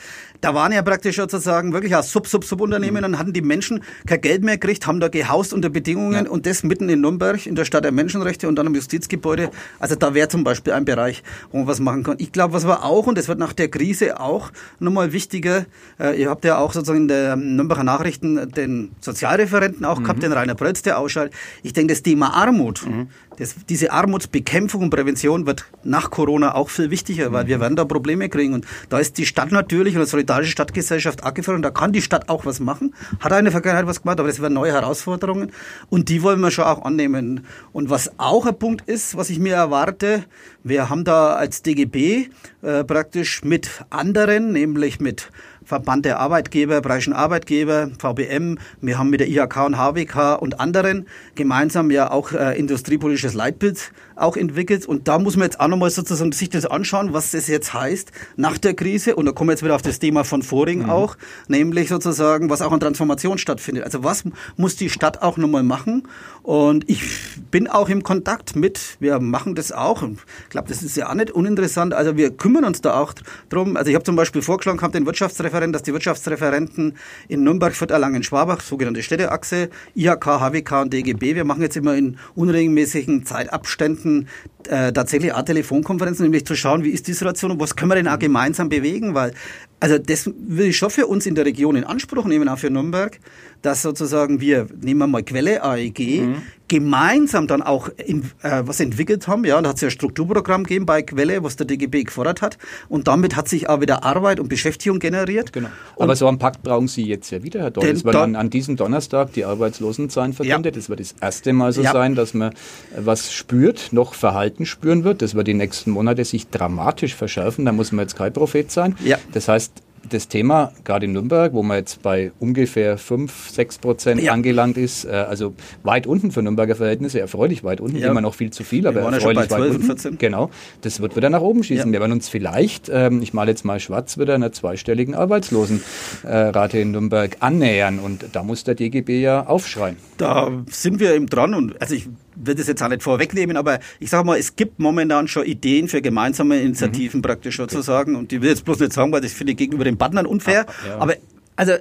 da 0.45 0.55
waren 0.55 0.73
ja 0.73 0.83
praktisch 0.83 1.17
sozusagen 1.17 1.73
wirklich 1.73 1.97
als 1.97 2.13
Sub-Sub-Sub-Unternehmen, 2.13 2.99
mhm. 2.99 3.03
dann 3.03 3.19
hatten 3.19 3.33
die 3.33 3.41
Menschen 3.41 3.83
kein 4.07 4.21
Geld 4.21 4.45
mehr 4.45 4.59
gekriegt, 4.59 4.87
haben 4.87 5.01
da 5.01 5.09
gehaust 5.09 5.55
unter 5.55 5.71
Bedingungen 5.71 6.27
ja. 6.27 6.31
und 6.31 6.45
das 6.45 6.63
mitten 6.65 6.91
in 6.91 7.01
Nürnberg, 7.01 7.47
in 7.47 7.55
der 7.55 7.65
Stadt 7.65 7.85
der 7.85 7.93
Menschenrechte 7.93 8.47
und 8.47 8.57
dann 8.57 8.67
im 8.67 8.75
Justizgebäude. 8.75 9.51
Also 9.79 9.95
da 9.95 10.13
wäre 10.13 10.29
zum 10.29 10.45
Beispiel 10.45 10.75
ein 10.75 10.85
Bereich, 10.85 11.23
wo 11.51 11.59
man 11.59 11.67
was 11.67 11.81
machen 11.81 12.03
kann. 12.03 12.17
Ich 12.19 12.31
glaube, 12.31 12.53
was 12.53 12.67
war 12.67 12.85
auch, 12.85 13.07
und 13.07 13.17
das 13.17 13.27
wird 13.27 13.39
nach 13.39 13.55
der 13.55 13.69
Krise 13.69 14.21
auch 14.21 14.51
nochmal 14.81 15.15
wichtiger, 15.15 15.65
äh, 15.99 16.21
ihr 16.21 16.29
habt 16.29 16.45
ja 16.45 16.59
auch 16.59 16.75
sozusagen 16.75 17.01
in 17.01 17.09
der 17.09 17.37
Nürnberger 17.37 17.85
Nachrichten 17.85 18.51
den 18.51 18.91
Sozialreferenten 19.01 19.87
auch 19.87 19.99
mhm. 19.99 20.05
gehabt, 20.05 20.23
den 20.23 20.33
Rainer 20.33 20.55
Prölz, 20.55 20.83
der 20.83 20.99
ausschaltet. 20.99 21.35
Ich 21.63 21.73
denke, 21.73 21.95
das 21.95 22.03
Thema 22.03 22.35
Armut, 22.35 22.87
mhm. 22.87 23.09
das, 23.39 23.55
diese 23.67 23.93
Armutsbekämpfung 23.93 24.83
und 24.83 24.91
Prävention 24.91 25.47
wird 25.47 25.65
nach 25.85 26.11
Corona 26.11 26.55
auch 26.55 26.69
viel 26.69 26.91
wichtiger, 26.91 27.33
weil 27.33 27.47
wir 27.47 27.57
mhm. 27.57 27.63
werden 27.63 27.77
da 27.77 27.87
Probleme 27.87 28.29
kriegen 28.29 28.53
und 28.53 28.67
da 28.91 28.99
ist 28.99 29.17
die 29.17 29.25
Stadt 29.25 29.51
natürlich 29.51 29.95
und 29.95 30.01
das 30.01 30.13
solidarische 30.35 30.53
Stadtgesellschaft 30.53 31.25
angefordert 31.25 31.59
und 31.59 31.63
da 31.63 31.71
kann 31.71 31.93
die 31.93 32.03
Stadt 32.03 32.29
auch 32.29 32.45
was 32.45 32.61
machen. 32.61 32.95
Hat 33.21 33.31
der 33.31 33.53
Vergangenheit 33.53 33.87
was 33.87 34.03
gemacht, 34.03 34.19
aber 34.19 34.29
das 34.29 34.41
werden 34.41 34.55
neue 34.55 34.73
Herausforderungen 34.73 35.53
und 35.91 36.09
die 36.09 36.23
wollen 36.23 36.41
wir 36.41 36.51
schon 36.51 36.65
auch 36.65 36.85
annehmen. 36.85 37.47
Und 37.73 37.91
was 37.91 38.19
auch 38.19 38.47
ein 38.47 38.59
Punkt 38.59 38.89
ist, 38.89 39.17
was 39.17 39.31
ich 39.31 39.39
mir 39.39 39.55
erwarte, 39.55 40.25
wir 40.63 40.89
haben 40.91 41.05
da 41.05 41.35
als 41.35 41.63
DGB 41.63 42.29
äh, 42.63 42.85
praktisch 42.85 43.45
mit 43.45 43.85
anderen, 43.91 44.53
nämlich 44.53 45.01
mit 45.01 45.31
Verband 45.65 46.05
der 46.05 46.21
Arbeitgeber, 46.21 46.83
Bayerischen 46.83 47.15
Arbeitgeber, 47.15 47.91
VBM. 47.99 48.59
Wir 48.83 48.99
haben 48.99 49.09
mit 49.09 49.21
der 49.21 49.29
IHK 49.29 49.65
und 49.65 49.79
HWK 49.79 50.37
und 50.41 50.61
anderen 50.61 51.07
gemeinsam 51.35 51.91
ja 51.91 52.11
auch 52.11 52.33
äh, 52.33 52.59
industriepolitisches 52.59 53.33
Leitbild 53.35 53.93
auch 54.17 54.37
entwickelt. 54.37 54.87
Und 54.87 55.09
da 55.09 55.19
muss 55.19 55.37
man 55.37 55.45
jetzt 55.45 55.61
auch 55.61 55.69
nochmal 55.69 55.91
sozusagen 55.91 56.33
sich 56.33 56.51
das 56.51 56.67
anschauen, 56.67 57.13
was 57.13 57.31
das 57.33 57.49
jetzt 57.49 57.75
heißt 57.75 58.13
nach 58.37 58.59
der 58.59 58.75
Krise. 58.75 59.17
Und 59.17 59.27
da 59.27 59.33
kommen 59.33 59.49
wir 59.49 59.53
jetzt 59.53 59.63
wieder 59.63 59.75
auf 59.75 59.83
das 59.83 59.99
Thema 59.99 60.25
von 60.25 60.43
Voring 60.43 60.85
mhm. 60.85 60.91
auch, 60.91 61.17
nämlich 61.49 61.89
sozusagen, 61.89 62.51
was 62.51 62.63
auch 62.63 62.73
an 62.73 62.81
Transformation 62.81 63.39
stattfindet. 63.39 63.85
Also 63.85 64.05
was 64.05 64.25
muss 64.57 64.77
die 64.77 64.91
Stadt 64.91 65.23
auch 65.23 65.37
nochmal 65.37 65.63
machen? 65.63 66.09
Und 66.43 66.89
ich 66.89 67.03
bin 67.51 67.69
auch 67.69 67.89
im 67.89 68.03
Kontakt 68.03 68.55
mit, 68.57 68.97
wir 69.01 69.19
machen 69.19 69.55
das 69.55 69.73
auch. 69.73 70.03
Und 70.03 70.21
ich 70.45 70.51
glaube, 70.51 70.69
das 70.69 70.83
ist 70.83 70.97
ja 70.97 71.09
auch 71.11 71.15
nicht 71.15 71.31
uninteressant. 71.31 71.95
Also 71.95 72.17
wir 72.17 72.31
kümmern 72.31 72.65
uns 72.65 72.81
da 72.81 73.01
auch 73.01 73.15
drum. 73.49 73.77
Also 73.77 73.89
ich 73.89 73.95
habe 73.95 74.05
zum 74.05 74.17
Beispiel 74.17 74.43
vorgeschlagen 74.43 74.79
gehabt, 74.79 74.95
den 74.95 75.07
Wirtschaftsreferenten, 75.07 75.73
dass 75.73 75.83
die 75.83 75.93
Wirtschaftsreferenten 75.93 76.97
in 77.29 77.45
Nürnberg, 77.45 77.75
Fürth, 77.75 77.91
Erlangen, 77.91 78.23
Schwabach, 78.23 78.61
sogenannte 78.61 79.03
Städteachse, 79.03 79.71
IHK, 79.95 80.25
HWK 80.25 80.83
und 80.83 80.93
DGB, 80.93 81.35
wir 81.35 81.45
machen 81.45 81.63
jetzt 81.63 81.77
immer 81.77 81.95
in 81.95 82.19
unregelmäßigen 82.35 83.25
Zeitabständen 83.25 84.04
stattfinden 84.05 84.29
äh, 84.69 84.93
tatsächlich 84.93 85.33
auch 85.33 85.43
Telefonkonferenzen, 85.43 86.25
nämlich 86.25 86.47
zu 86.47 86.55
schauen, 86.55 86.85
wie 86.85 86.91
ist 86.91 87.07
die 87.07 87.13
Situation 87.13 87.51
und 87.51 87.61
was 87.61 87.77
können 87.77 87.91
wir 87.91 87.97
denn 87.97 88.09
auch 88.09 88.19
gemeinsam 88.19 88.69
bewegen, 88.69 89.15
weil 89.15 89.33
also 89.81 89.99
das 89.99 90.31
will 90.39 90.69
ich 90.69 90.77
schon 90.77 90.91
für 90.91 91.07
uns 91.07 91.27
in 91.27 91.35
der 91.35 91.45
Region 91.45 91.77
in 91.77 91.85
Anspruch 91.85 92.25
nehmen, 92.25 92.49
auch 92.49 92.59
für 92.59 92.71
Nürnberg, 92.71 93.19
dass 93.61 93.83
sozusagen 93.83 94.41
wir, 94.41 94.67
nehmen 94.81 95.01
wir 95.01 95.07
mal 95.07 95.23
Quelle 95.23 95.63
AEG, 95.63 96.23
mhm. 96.23 96.43
Gemeinsam 96.75 97.47
dann 97.47 97.63
auch 97.63 97.89
in, 98.05 98.23
äh, 98.43 98.63
was 98.65 98.81
entwickelt 98.81 99.29
haben. 99.29 99.45
Ja, 99.45 99.63
da 99.63 99.69
hat 99.69 99.77
es 99.77 99.83
ja 99.83 99.87
ein 99.87 99.93
Strukturprogramm 99.93 100.65
gegeben 100.65 100.87
bei 100.87 101.03
Quelle, 101.03 101.45
was 101.45 101.55
der 101.55 101.67
DGB 101.67 102.03
gefordert 102.03 102.43
hat. 102.43 102.59
Und 102.89 103.07
damit 103.07 103.37
hat 103.37 103.49
sich 103.49 103.69
auch 103.69 103.81
wieder 103.81 104.03
Arbeit 104.03 104.41
und 104.41 104.49
Beschäftigung 104.49 104.99
generiert. 104.99 105.53
Genau. 105.53 105.69
Aber 105.95 106.11
und 106.11 106.17
so 106.17 106.27
einen 106.27 106.41
Pakt 106.41 106.65
brauchen 106.65 106.89
Sie 106.89 107.05
jetzt 107.05 107.31
ja 107.31 107.45
wieder, 107.45 107.61
Herr. 107.61 107.77
Es 107.85 108.05
wird 108.05 108.17
an, 108.17 108.35
an, 108.35 108.51
diesem 108.51 108.75
Donnerstag 108.75 109.33
die 109.35 109.45
Arbeitslosenzahlen 109.45 110.33
verkündet. 110.33 110.75
Ja. 110.75 110.89
wird 110.89 110.99
das 110.99 111.15
erste 111.21 111.53
Mal 111.53 111.73
so 111.73 111.83
ja. 111.83 111.93
sein, 111.93 112.17
dass 112.17 112.35
man 112.35 112.53
was 112.97 113.33
spürt, 113.33 113.93
noch 113.93 114.15
Verhalten 114.15 114.67
spüren 114.67 115.05
wird. 115.05 115.23
Das 115.23 115.37
wird 115.37 115.47
die 115.47 115.55
nächsten 115.55 115.93
Monate 115.93 116.25
sich 116.25 116.49
dramatisch 116.49 117.15
verschärfen. 117.15 117.67
Da 117.67 117.71
muss 117.71 117.93
man 117.93 118.05
jetzt 118.05 118.17
kein 118.17 118.33
Prophet 118.33 118.73
sein. 118.73 118.97
Ja. 119.05 119.19
Das 119.33 119.47
heißt, 119.47 119.84
das 120.09 120.29
Thema, 120.29 120.73
gerade 120.85 121.07
in 121.07 121.13
Nürnberg, 121.13 121.53
wo 121.53 121.63
man 121.63 121.79
jetzt 121.79 122.03
bei 122.03 122.33
ungefähr 122.39 122.99
5, 122.99 123.51
6 123.51 123.79
Prozent 123.79 124.23
ja. 124.23 124.33
angelangt 124.33 124.77
ist, 124.77 125.05
äh, 125.05 125.11
also 125.11 125.55
weit 125.83 126.07
unten 126.07 126.31
für 126.31 126.43
Nürnberger 126.43 126.77
Verhältnisse, 126.77 127.21
erfreulich 127.21 127.65
weit 127.65 127.81
unten, 127.81 127.99
ja. 127.99 128.11
immer 128.11 128.21
noch 128.21 128.35
viel 128.35 128.51
zu 128.51 128.65
viel, 128.65 128.87
aber 128.87 129.01
erfreulich 129.01 129.51
ja 129.51 129.51
weit 129.51 129.71
unten. 129.71 129.85
14. 129.85 130.19
Genau, 130.19 130.51
das 130.83 131.01
wird 131.01 131.17
wieder 131.17 131.31
nach 131.31 131.41
oben 131.41 131.65
schießen. 131.65 131.93
Wir 131.93 132.01
werden 132.01 132.13
uns 132.13 132.29
vielleicht, 132.29 132.91
ähm, 132.93 133.23
ich 133.23 133.33
male 133.35 133.51
jetzt 133.51 133.65
mal 133.65 133.81
schwarz, 133.81 134.19
wieder 134.19 134.35
einer 134.35 134.53
zweistelligen 134.53 135.15
Arbeitslosenrate 135.15 136.79
in 136.79 136.93
Nürnberg 136.93 137.37
annähern 137.41 137.99
und 137.99 138.27
da 138.33 138.43
muss 138.43 138.65
der 138.65 138.75
DGB 138.75 139.21
ja 139.21 139.47
aufschreien. 139.47 139.97
Da 140.17 140.51
sind 140.71 141.01
wir 141.01 141.15
eben 141.15 141.27
dran 141.27 141.55
und 141.55 141.81
also 141.81 141.95
ich 141.95 142.09
will 142.37 142.55
das 142.55 142.67
jetzt 142.67 142.83
auch 142.83 142.89
nicht 142.89 143.03
vorwegnehmen, 143.03 143.57
aber 143.57 143.79
ich 144.01 144.11
sage 144.11 144.25
mal, 144.27 144.39
es 144.39 144.57
gibt 144.57 144.79
momentan 144.79 145.29
schon 145.29 145.45
Ideen 145.45 145.89
für 145.89 146.03
gemeinsame 146.03 146.61
Initiativen 146.61 147.19
mhm. 147.19 147.23
praktisch 147.23 147.57
sozusagen. 147.57 148.17
Und 148.17 148.31
die 148.31 148.43
will 148.43 148.51
jetzt 148.51 148.65
bloß 148.65 148.81
nicht 148.81 148.93
sagen, 148.93 149.13
weil 149.13 149.21
das 149.21 149.33
finde 149.33 149.53
ich 149.53 149.59
gegenüber 149.59 149.85
den 149.85 149.99
Partnern 149.99 150.27
unfair. 150.27 150.67
Ah, 150.69 150.89
ja. 150.89 150.99
Aber 150.99 151.15
also 151.57 151.75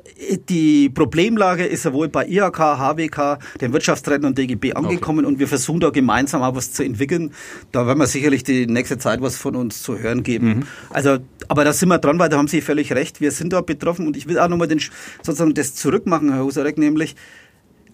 die 0.50 0.90
Problemlage 0.90 1.66
ist 1.66 1.84
sowohl 1.84 2.08
bei 2.08 2.28
IHK, 2.28 2.58
HWK, 2.58 3.40
den 3.60 3.74
Wirtschaftsräten 3.74 4.26
und 4.26 4.38
DGB 4.38 4.74
angekommen 4.74 5.26
okay. 5.26 5.28
und 5.28 5.40
wir 5.40 5.48
versuchen 5.48 5.80
da 5.80 5.90
gemeinsam 5.90 6.44
auch 6.44 6.56
was 6.56 6.74
zu 6.74 6.84
entwickeln. 6.84 7.34
Da 7.72 7.88
werden 7.88 7.98
wir 7.98 8.08
sicherlich 8.08 8.44
die 8.44 8.68
nächste 8.68 8.98
Zeit 8.98 9.22
was 9.22 9.36
von 9.36 9.56
uns 9.56 9.82
zu 9.82 9.98
hören 9.98 10.22
geben. 10.22 10.48
Mhm. 10.48 10.64
Also, 10.92 11.18
aber 11.48 11.64
da 11.64 11.74
sind 11.74 11.90
wir 11.90 11.98
dran, 11.98 12.20
weil 12.20 12.30
da 12.30 12.38
haben 12.38 12.48
Sie 12.48 12.62
völlig 12.62 12.94
recht. 12.94 13.20
Wir 13.20 13.32
sind 13.32 13.52
da 13.52 13.62
betroffen 13.62 14.06
und 14.06 14.16
ich 14.16 14.28
will 14.28 14.38
auch 14.38 14.48
nochmal 14.48 14.68
den, 14.68 14.80
sozusagen 15.24 15.54
das 15.56 15.74
zurückmachen, 15.74 16.32
Herr 16.32 16.44
Husarek, 16.44 16.78
nämlich 16.78 17.16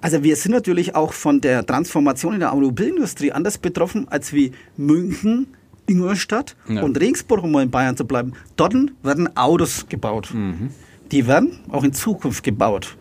also 0.02 0.24
wir 0.24 0.36
sind 0.36 0.52
natürlich 0.52 0.96
auch 0.96 1.14
von 1.14 1.42
der 1.42 1.66
Transformation 1.66 2.34
in 2.34 2.40
der 2.40 2.52
Automobilindustrie 2.52 3.32
anders 3.32 3.58
betroffen 3.58 4.08
als 4.10 4.34
wie 4.34 4.52
München, 4.78 5.48
Ingolstadt 5.88 6.56
ja. 6.68 6.82
und 6.82 7.00
Regensburg, 7.00 7.44
um 7.44 7.52
mal 7.52 7.64
in 7.64 7.72
Bayern 7.72 7.98
zu 7.98 8.06
bleiben. 8.06 8.34
Dort 8.56 8.74
werden 9.04 9.36
Autos 9.36 9.88
gebaut. 9.90 10.30
Mhm. 10.34 10.70
Die 11.12 11.28
werden 11.28 11.60
auch 11.70 11.84
in 11.84 11.94
Zukunft 11.94 12.44
gebaut. 12.44 12.96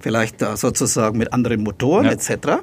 Vielleicht 0.00 0.40
da 0.40 0.56
sozusagen 0.56 1.18
mit 1.18 1.32
anderen 1.32 1.62
Motoren 1.62 2.06
ja. 2.06 2.12
etc. 2.12 2.62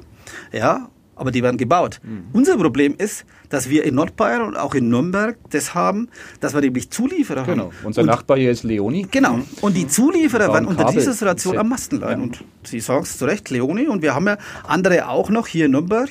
Ja, 0.52 0.88
aber 1.16 1.30
die 1.30 1.42
werden 1.42 1.56
gebaut. 1.56 2.00
Mhm. 2.02 2.24
Unser 2.32 2.56
Problem 2.56 2.94
ist, 2.96 3.24
dass 3.48 3.68
wir 3.68 3.84
in 3.84 3.94
Nordbayern 3.94 4.42
und 4.42 4.56
auch 4.56 4.74
in 4.74 4.88
Nürnberg 4.88 5.36
das 5.50 5.74
haben, 5.74 6.08
dass 6.40 6.54
wir 6.54 6.60
nämlich 6.60 6.90
Zulieferer 6.90 7.44
genau. 7.44 7.64
haben. 7.64 7.74
Unser 7.84 8.02
und, 8.02 8.06
Nachbar 8.06 8.38
hier 8.38 8.50
ist 8.50 8.62
Leoni. 8.64 9.06
Genau. 9.10 9.40
Und 9.60 9.76
die 9.76 9.86
Zulieferer 9.86 10.52
werden 10.52 10.66
unter 10.66 10.84
dieser 10.86 11.12
Situation 11.12 11.58
am 11.58 11.68
Masten 11.68 12.00
leiden. 12.00 12.18
Ja. 12.18 12.24
Und 12.24 12.44
Sie 12.64 12.80
sagen 12.80 13.02
es 13.02 13.18
zu 13.18 13.24
Recht, 13.24 13.50
Leoni. 13.50 13.86
Und 13.86 14.02
wir 14.02 14.14
haben 14.14 14.26
ja 14.26 14.38
andere 14.66 15.08
auch 15.08 15.30
noch 15.30 15.46
hier 15.46 15.66
in 15.66 15.72
Nürnberg. 15.72 16.10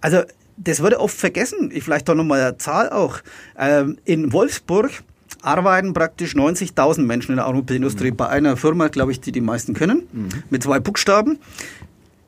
Also 0.00 0.22
das 0.56 0.82
wurde 0.82 1.00
oft 1.00 1.16
vergessen. 1.16 1.70
Ich 1.72 1.84
vielleicht 1.84 2.08
doch 2.08 2.14
nochmal 2.14 2.40
eine 2.40 2.58
Zahl 2.58 2.90
auch. 2.90 3.18
Ähm, 3.58 3.98
in 4.04 4.32
Wolfsburg 4.32 4.90
arbeiten 5.42 5.92
praktisch 5.92 6.34
90.000 6.34 7.02
Menschen 7.02 7.32
in 7.32 7.36
der 7.36 7.46
Automobilindustrie 7.46 8.10
mhm. 8.10 8.16
bei 8.16 8.28
einer 8.28 8.56
Firma, 8.56 8.88
glaube 8.88 9.12
ich, 9.12 9.20
die 9.20 9.32
die 9.32 9.40
meisten 9.40 9.74
können, 9.74 10.08
mhm. 10.12 10.28
mit 10.50 10.62
zwei 10.62 10.80
Buchstaben. 10.80 11.38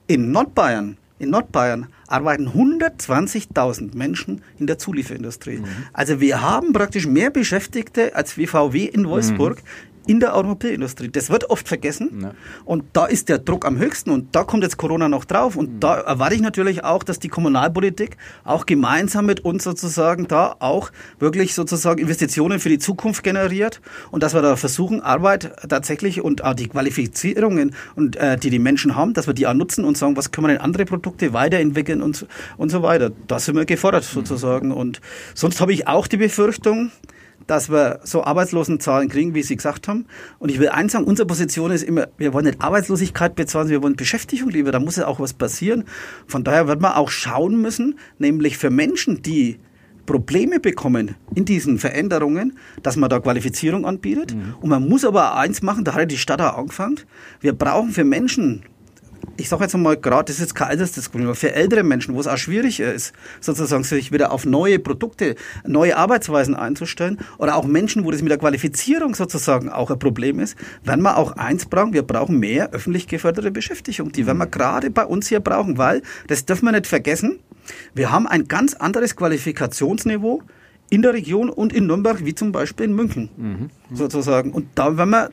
In 0.07 0.31
Nordbayern, 0.31 0.97
in 1.19 1.31
Nordbayern 1.31 1.87
arbeiten 2.09 2.49
120.000 2.49 3.97
Menschen 3.97 4.43
in 4.59 4.67
der 4.67 4.79
Zulieferindustrie. 4.79 5.59
Mhm. 5.59 5.67
Also 5.93 6.21
wir 6.21 6.41
haben 6.41 6.73
praktisch 6.73 7.07
mehr 7.07 7.31
Beschäftigte 7.31 8.15
als 8.15 8.37
WVW 8.37 8.85
in 8.85 9.09
Wolfsburg. 9.09 9.63
Mhm 9.63 9.86
in 10.07 10.21
der 10.21 10.37
Automobilindustrie. 10.37 11.09
Das 11.09 11.31
wird 11.31 11.51
oft 11.51 11.69
vergessen. 11.69 12.21
Ja. 12.23 12.35
Und 12.65 12.85
da 12.93 13.07
ist 13.07 13.29
der 13.29 13.39
Druck 13.39 13.67
am 13.67 13.79
höchsten 13.79 14.11
und 14.11 14.35
da 14.35 14.45
kommt 14.45 14.63
jetzt 14.63 14.77
Corona 14.77 15.09
noch 15.09 15.25
drauf. 15.25 15.57
Und 15.57 15.75
mhm. 15.75 15.81
da 15.81 16.01
erwarte 16.01 16.35
ich 16.35 16.41
natürlich 16.41 16.85
auch, 16.85 17.03
dass 17.03 17.19
die 17.19 17.29
Kommunalpolitik 17.29 18.17
auch 18.45 18.67
gemeinsam 18.67 19.27
mit 19.27 19.45
uns 19.45 19.65
sozusagen 19.65 20.29
da 20.29 20.57
auch 20.59 20.91
wirklich 21.19 21.55
sozusagen 21.55 22.01
Investitionen 22.01 22.61
für 22.61 22.69
die 22.69 22.79
Zukunft 22.79 23.23
generiert 23.23 23.81
und 24.11 24.23
dass 24.23 24.35
wir 24.35 24.43
da 24.43 24.57
versuchen, 24.57 25.01
Arbeit 25.01 25.53
tatsächlich 25.69 26.21
und 26.21 26.45
auch 26.45 26.55
die 26.55 26.69
Qualifizierungen 26.69 27.75
und 27.95 28.17
äh, 28.17 28.37
die 28.37 28.51
die 28.51 28.59
Menschen 28.59 28.97
haben, 28.97 29.15
dass 29.15 29.27
wir 29.27 29.35
die 29.35 29.47
auch 29.47 29.55
nutzen 29.55 29.85
und 29.85 29.97
sagen, 29.97 30.17
was 30.17 30.31
können 30.31 30.47
wir 30.47 30.53
denn 30.53 30.61
andere 30.63 30.85
Produkte 30.85 31.33
weiterentwickeln 31.33 32.03
und, 32.03 32.27
und 32.57 32.71
so 32.71 32.83
weiter. 32.83 33.11
Da 33.27 33.39
sind 33.39 33.57
wir 33.57 33.65
gefordert 33.65 34.05
mhm. 34.05 34.19
sozusagen. 34.19 34.73
Und 34.73 35.01
sonst 35.35 35.61
habe 35.61 35.73
ich 35.73 35.89
auch 35.89 36.07
die 36.07 36.17
Befürchtung, 36.17 36.91
dass 37.47 37.71
wir 37.71 38.01
so 38.05 38.25
Arbeitslosenzahlen 38.25 39.09
kriegen, 39.09 39.35
wie 39.35 39.43
Sie 39.43 39.57
gesagt 39.57 39.89
haben. 39.89 40.07
Und 40.39 40.51
ich 40.51 40.59
will 40.59 40.69
eins 40.69 40.93
sagen, 40.93 41.05
unsere 41.05 41.27
Position 41.27 41.71
ist 41.71 41.83
immer, 41.83 42.09
wir 42.19 42.33
wollen 42.33 42.47
nicht 42.47 42.61
Arbeitslosigkeit 42.61 43.35
bezahlen, 43.35 43.69
wir 43.69 43.83
wollen 43.83 43.97
Beschäftigung 43.97 44.51
lieber, 44.51 44.73
da 44.73 44.81
muss 44.81 44.97
ja 44.97 45.07
auch 45.07 45.21
was 45.21 45.33
passieren. 45.33 45.85
Von 46.27 46.45
daher 46.45 46.69
wird 46.69 46.81
man 46.81 46.93
auch 46.93 47.11
schauen 47.11 47.61
müssen, 47.61 47.99
nämlich 48.19 48.59
für 48.59 48.71
Menschen, 48.71 49.23
die 49.23 49.59
Probleme 50.07 50.61
bekommen 50.61 51.17
in 51.35 51.45
diesen 51.45 51.79
Veränderungen, 51.79 52.57
dass 52.83 52.97
man 52.97 53.11
da 53.11 53.19
Qualifizierung 53.19 53.85
anbietet. 53.85 54.35
Mhm. 54.35 54.55
Und 54.61 54.71
man 54.71 54.89
muss 54.89 55.05
aber 55.05 55.37
eins 55.37 55.63
machen, 55.63 55.85
da 55.85 55.95
hat 55.95 56.11
die 56.11 56.17
Stadt 56.17 56.41
auch 56.41 56.57
angefangen. 56.57 57.01
Wir 57.41 57.53
brauchen 57.53 57.91
für 57.91 58.05
Menschen, 58.05 58.63
ich 59.37 59.49
sage 59.49 59.65
jetzt 59.65 59.77
mal 59.77 59.97
gerade, 59.97 60.25
das 60.25 60.37
ist 60.37 60.41
jetzt 60.41 60.55
kein 60.55 60.69
Altersdiskussion, 60.69 61.27
aber 61.27 61.35
für 61.35 61.53
ältere 61.53 61.83
Menschen, 61.83 62.15
wo 62.15 62.21
es 62.21 62.27
auch 62.27 62.37
schwierig 62.37 62.81
ist, 62.81 63.13
sozusagen 63.41 63.85
sich 63.85 64.13
wieder 64.13 64.33
auf 64.33 64.47
neue 64.47 64.79
Produkte, 64.79 65.35
neue 65.67 65.97
Arbeitsweisen 65.97 66.55
einzustellen, 66.55 67.19
oder 67.39 67.57
auch 67.57 67.67
Menschen, 67.67 68.05
wo 68.05 68.11
das 68.11 68.23
mit 68.23 68.31
der 68.31 68.39
Qualifizierung 68.39 69.15
sozusagen 69.15 69.69
auch 69.69 69.91
ein 69.91 69.99
Problem 69.99 70.41
ist, 70.41 70.57
werden 70.85 71.03
wir 71.03 71.17
auch 71.17 71.33
eins 71.33 71.67
brauchen, 71.67 71.93
wir 71.93 72.03
brauchen 72.03 72.39
mehr 72.39 72.71
öffentlich 72.73 73.09
geförderte 73.09 73.51
Beschäftigung. 73.51 74.13
Die 74.13 74.27
werden 74.27 74.39
wir 74.39 74.47
gerade 74.47 74.91
bei 74.91 75.05
uns 75.05 75.29
hier 75.29 75.41
brauchen, 75.41 75.79
weil, 75.79 76.03
das 76.29 76.45
dürfen 76.45 76.67
wir 76.67 76.73
nicht 76.73 76.87
vergessen, 76.87 77.39
wir 77.95 78.11
haben 78.11 78.27
ein 78.27 78.49
ganz 78.49 78.75
anderes 78.75 79.17
Qualifikationsniveau 79.17 80.43
in 80.89 81.03
der 81.03 81.15
Region 81.15 81.51
und 81.51 81.73
in 81.73 81.87
Nürnberg, 81.87 82.25
wie 82.25 82.35
zum 82.35 82.53
Beispiel 82.53 82.87
in 82.87 82.95
München, 82.95 83.29
mhm. 83.37 83.71
sozusagen. 83.93 84.53
Und 84.53 84.69
da 84.77 84.97
werden 84.97 85.11
wir 85.11 85.31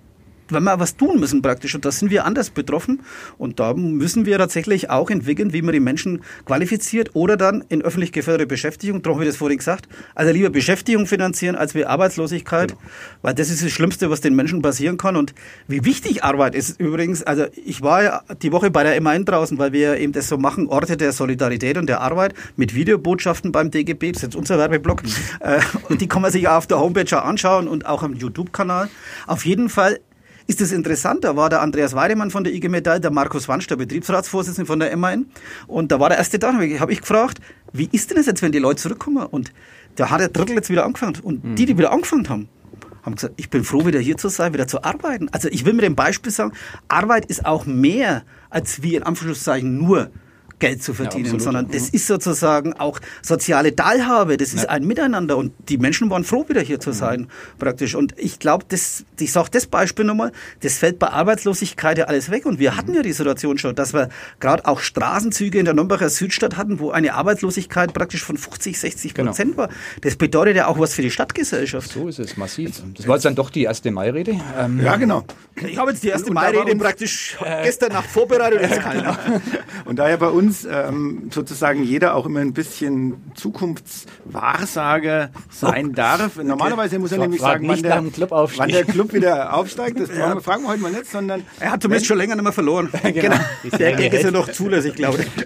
wenn 0.50 0.64
wir 0.64 0.80
was 0.80 0.98
tun 0.98 1.20
müssen 1.20 1.42
praktisch. 1.42 1.76
Und 1.76 1.86
da 1.86 1.92
sind 1.92 2.12
wir 2.12 2.26
anders 2.26 2.50
betroffen. 2.50 3.02
Und 3.38 3.60
da 3.60 3.74
müssen 3.74 4.26
wir 4.26 4.38
tatsächlich 4.38 4.90
auch 4.90 5.10
entwickeln, 5.10 5.54
wie 5.54 5.62
man 5.62 5.74
die 5.74 5.80
Menschen 5.80 6.22
qualifiziert 6.46 7.12
oder 7.14 7.38
dann 7.38 7.64
in 7.70 7.82
öffentlich 7.82 8.12
geförderte 8.12 8.48
Beschäftigung, 8.48 9.02
darum 9.02 9.22
ich 9.22 9.28
das 9.28 9.38
vorhin 9.38 9.58
gesagt, 9.58 9.88
also 10.16 10.32
lieber 10.32 10.50
Beschäftigung 10.50 11.06
finanzieren 11.06 11.56
als 11.56 11.76
wie 11.76 11.86
Arbeitslosigkeit, 11.86 12.70
genau. 12.70 12.82
weil 13.22 13.34
das 13.34 13.50
ist 13.50 13.64
das 13.64 13.72
Schlimmste, 13.72 14.10
was 14.10 14.22
den 14.22 14.36
Menschen 14.36 14.62
passieren 14.62 14.98
kann. 14.98 15.16
Und 15.16 15.34
wie 15.68 15.86
wichtig 15.86 16.24
Arbeit 16.24 16.56
ist 16.56 16.80
übrigens, 16.80 17.24
also 17.24 17.46
ich 17.66 17.82
war 17.82 18.04
ja 18.04 18.22
die 18.42 18.52
Woche 18.52 18.72
bei 18.72 18.84
der 18.84 19.00
MAN 19.02 19.26
draußen, 19.26 19.58
weil 19.58 19.72
wir 19.74 19.98
eben 19.98 20.14
das 20.14 20.28
so 20.28 20.38
machen, 20.38 20.68
Orte 20.68 20.98
der 20.98 21.12
Solidarität 21.12 21.78
und 21.78 21.88
der 21.88 22.02
Arbeit 22.02 22.34
mit 22.56 22.76
Videobotschaften 22.76 23.52
beim 23.52 23.72
DGB, 23.72 24.12
das 24.12 24.18
ist 24.18 24.24
jetzt 24.24 24.36
unser 24.36 24.58
Werbeblock. 24.58 25.04
Mhm. 25.04 25.10
Äh, 25.40 25.60
und 25.90 26.02
die 26.02 26.08
kann 26.08 26.22
man 26.22 26.32
sich 26.32 26.48
auch 26.48 26.58
auf 26.58 26.68
der 26.68 26.80
Homepage 26.80 27.22
anschauen 27.22 27.68
und 27.68 27.86
auch 27.86 28.04
am 28.04 28.14
YouTube-Kanal. 28.14 28.90
Auf 29.28 29.46
jeden 29.46 29.70
Fall 29.70 30.00
ist 30.48 30.62
es 30.62 30.72
interessant, 30.72 31.24
da 31.24 31.36
war 31.36 31.50
der 31.50 31.62
Andreas 31.62 31.94
Weidemann 31.94 32.32
von 32.32 32.44
der 32.44 32.54
IG 32.54 32.70
Metall, 32.70 33.00
der 33.00 33.12
Markus 33.12 33.48
Wansch, 33.48 33.68
der 33.68 33.76
Betriebsratsvorsitzende 33.76 34.66
von 34.66 34.80
der 34.80 34.96
MAN. 34.98 35.26
Und 35.68 35.92
da 35.92 36.00
war 36.00 36.10
der 36.10 36.18
erste 36.18 36.40
Tag, 36.40 36.56
habe 36.56 36.92
ich 36.92 37.02
gefragt, 37.02 37.40
wie 37.72 37.90
ist 37.92 38.10
denn 38.10 38.18
das 38.18 38.26
jetzt, 38.26 38.42
wenn 38.42 38.52
die 38.52 38.60
Leute 38.60 38.82
zurückkommen? 38.82 39.26
Und 39.26 39.54
da 39.96 40.10
hat 40.10 40.20
der 40.20 40.30
Drittel 40.30 40.56
jetzt 40.56 40.70
wieder 40.70 40.86
angefangen. 40.86 41.18
Und 41.22 41.44
mhm. 41.44 41.56
die, 41.56 41.66
die 41.66 41.78
wieder 41.78 41.92
angefangen 41.92 42.28
haben, 42.30 42.50
haben 43.04 43.16
gesagt, 43.16 43.34
ich 43.38 43.50
bin 43.50 43.64
froh, 43.64 43.86
wieder 43.86 44.00
hier 44.00 44.18
zu 44.18 44.30
sein, 44.30 44.54
wieder 44.54 44.68
zu 44.68 44.84
arbeiten. 44.84 45.30
Also 45.32 45.50
ich 45.50 45.66
will 45.66 45.74
mit 45.74 45.84
dem 45.84 45.96
Beispiel 45.96 46.32
sagen, 46.32 46.54
Arbeit 46.88 47.26
ist 47.26 47.46
auch 47.46 47.66
mehr 47.66 48.24
als 48.50 48.82
wie 48.82 48.96
in 48.96 49.04
Anführungszeichen 49.04 49.78
nur 49.78 50.10
Geld 50.64 50.82
zu 50.82 50.94
verdienen, 50.94 51.34
ja, 51.34 51.40
sondern 51.42 51.70
das 51.70 51.90
ist 51.90 52.08
sozusagen 52.08 52.72
auch 52.72 53.02
soziale 53.22 53.76
Teilhabe, 53.76 54.38
das 54.38 54.54
ist 54.54 54.64
ja. 54.64 54.70
ein 54.70 54.86
Miteinander 54.86 55.36
und 55.36 55.52
die 55.68 55.78
Menschen 55.78 56.10
waren 56.10 56.24
froh, 56.24 56.46
wieder 56.48 56.62
hier 56.62 56.80
zu 56.80 56.92
mhm. 56.92 56.94
sein, 56.94 57.20
mhm. 57.20 57.28
praktisch. 57.60 57.96
Und 57.96 58.18
ich 58.18 58.40
glaube, 58.40 58.64
das, 58.70 59.04
ich 59.20 59.34
sage 59.34 59.50
das 59.52 59.66
Beispiel 59.66 60.06
nochmal, 60.06 60.32
das 60.62 60.78
fällt 60.78 61.00
bei 61.00 61.10
Arbeitslosigkeit 61.10 61.98
ja 61.98 62.06
alles 62.06 62.32
weg 62.32 62.46
und 62.46 62.60
wir 62.60 62.78
hatten 62.78 62.94
ja 62.94 63.02
die 63.02 63.12
Situation 63.12 63.58
schon, 63.58 63.76
dass 63.76 63.94
wir 63.94 64.08
gerade 64.40 64.66
auch 64.66 64.80
Straßenzüge 64.80 65.60
in 65.60 65.66
der 65.66 65.74
Nürnberger 65.74 66.08
Südstadt 66.08 66.56
hatten, 66.56 66.80
wo 66.80 66.92
eine 66.92 67.14
Arbeitslosigkeit 67.14 67.94
praktisch 67.94 68.24
von 68.24 68.38
50, 68.38 68.80
60 68.80 69.14
genau. 69.14 69.32
Prozent 69.32 69.58
war. 69.58 69.68
Das 70.00 70.16
bedeutet 70.16 70.56
ja 70.56 70.68
auch 70.68 70.80
was 70.80 70.94
für 70.94 71.02
die 71.02 71.12
Stadtgesellschaft. 71.12 71.92
So 71.92 72.08
ist 72.08 72.20
es, 72.20 72.38
massiv. 72.38 72.82
Das 72.96 73.06
war 73.06 73.18
jetzt 73.18 73.26
dann 73.26 73.36
doch 73.36 73.50
die 73.50 73.64
erste 73.64 73.92
Mai-Rede. 73.92 74.40
Ähm 74.58 74.80
ja, 74.82 74.96
genau. 74.96 75.26
Ich 75.56 75.78
habe 75.78 75.92
jetzt 75.92 76.04
die 76.04 76.08
erste 76.08 76.32
Mai-Rede 76.32 76.74
praktisch 76.78 77.36
äh, 77.44 77.64
gestern 77.64 77.92
Nacht 77.92 78.10
vorbereitet. 78.10 78.62
genau. 78.94 79.18
Und 79.84 80.00
daher 80.00 80.16
bei 80.16 80.30
uns 80.30 80.53
uns 80.54 80.68
ähm, 80.70 81.30
sozusagen 81.32 81.84
jeder 81.84 82.16
auch 82.16 82.26
immer 82.26 82.40
ein 82.40 82.54
bisschen 82.54 83.16
Zukunftswahrsager 83.34 85.32
sein 85.50 85.94
darf. 85.94 86.38
Normalerweise 86.42 87.00
muss 87.00 87.12
er 87.12 87.18
nämlich 87.20 87.42
sagen, 87.42 87.68
wann 87.68 87.82
der, 87.82 88.04
wann 88.30 88.70
der, 88.70 88.86
Club 88.86 89.14
wieder 89.14 89.54
aufsteigt. 89.58 90.00
Das 90.00 90.16
ja. 90.16 90.40
fragen 90.40 90.64
wir 90.64 90.70
heute 90.70 90.82
mal 90.82 90.92
nicht, 90.92 91.10
sondern... 91.10 91.44
Er 91.60 91.72
hat 91.72 91.82
zumindest 91.82 92.06
schon 92.08 92.18
länger 92.18 92.36
nicht 92.36 92.44
mehr 92.44 92.54
verloren. 92.54 92.90
genau. 93.04 93.14
genau. 93.14 93.78
Der 93.78 93.94
Gag 93.94 94.14
ist 94.14 94.24
ja 94.24 94.32
noch 94.32 94.52
zulässig, 94.52 94.96
glaube 94.96 95.20
ich. 95.22 95.28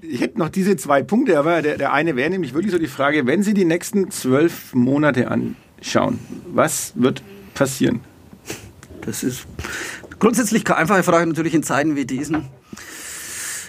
Ich 0.00 0.20
hätte 0.20 0.38
noch 0.38 0.48
diese 0.48 0.76
zwei 0.76 1.02
Punkte, 1.02 1.38
aber 1.38 1.60
der, 1.60 1.76
der 1.76 1.92
eine 1.92 2.14
wäre 2.14 2.30
nämlich 2.30 2.54
wirklich 2.54 2.70
so 2.70 2.78
die 2.78 2.86
Frage, 2.86 3.26
wenn 3.26 3.42
Sie 3.42 3.52
die 3.52 3.64
nächsten 3.64 4.10
zwölf 4.10 4.72
Monate 4.72 5.28
anschauen, 5.28 6.20
was 6.46 6.92
wird 6.94 7.22
passieren? 7.54 8.00
Das 9.00 9.24
ist 9.24 9.46
grundsätzlich 10.20 10.64
keine 10.64 10.80
einfache 10.80 11.02
Frage, 11.02 11.26
natürlich 11.26 11.54
in 11.54 11.64
Zeiten 11.64 11.96
wie 11.96 12.04
diesen. 12.04 12.48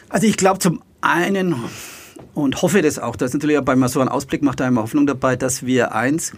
Also 0.10 0.28
ich 0.28 0.38
glaube 0.38 0.60
zum 0.60 0.82
einen 1.02 1.56
und 2.34 2.62
hoffe 2.62 2.82
das 2.82 3.00
auch, 3.00 3.16
dass 3.16 3.34
natürlich 3.34 3.58
auch 3.58 3.64
bei 3.64 3.76
so 3.88 4.00
einem 4.00 4.10
Ausblick 4.10 4.42
macht 4.42 4.60
da 4.60 4.68
immer 4.68 4.84
Hoffnung 4.84 5.08
dabei, 5.08 5.36
dass 5.36 5.66
wir 5.66 5.94
eins, 5.94 6.34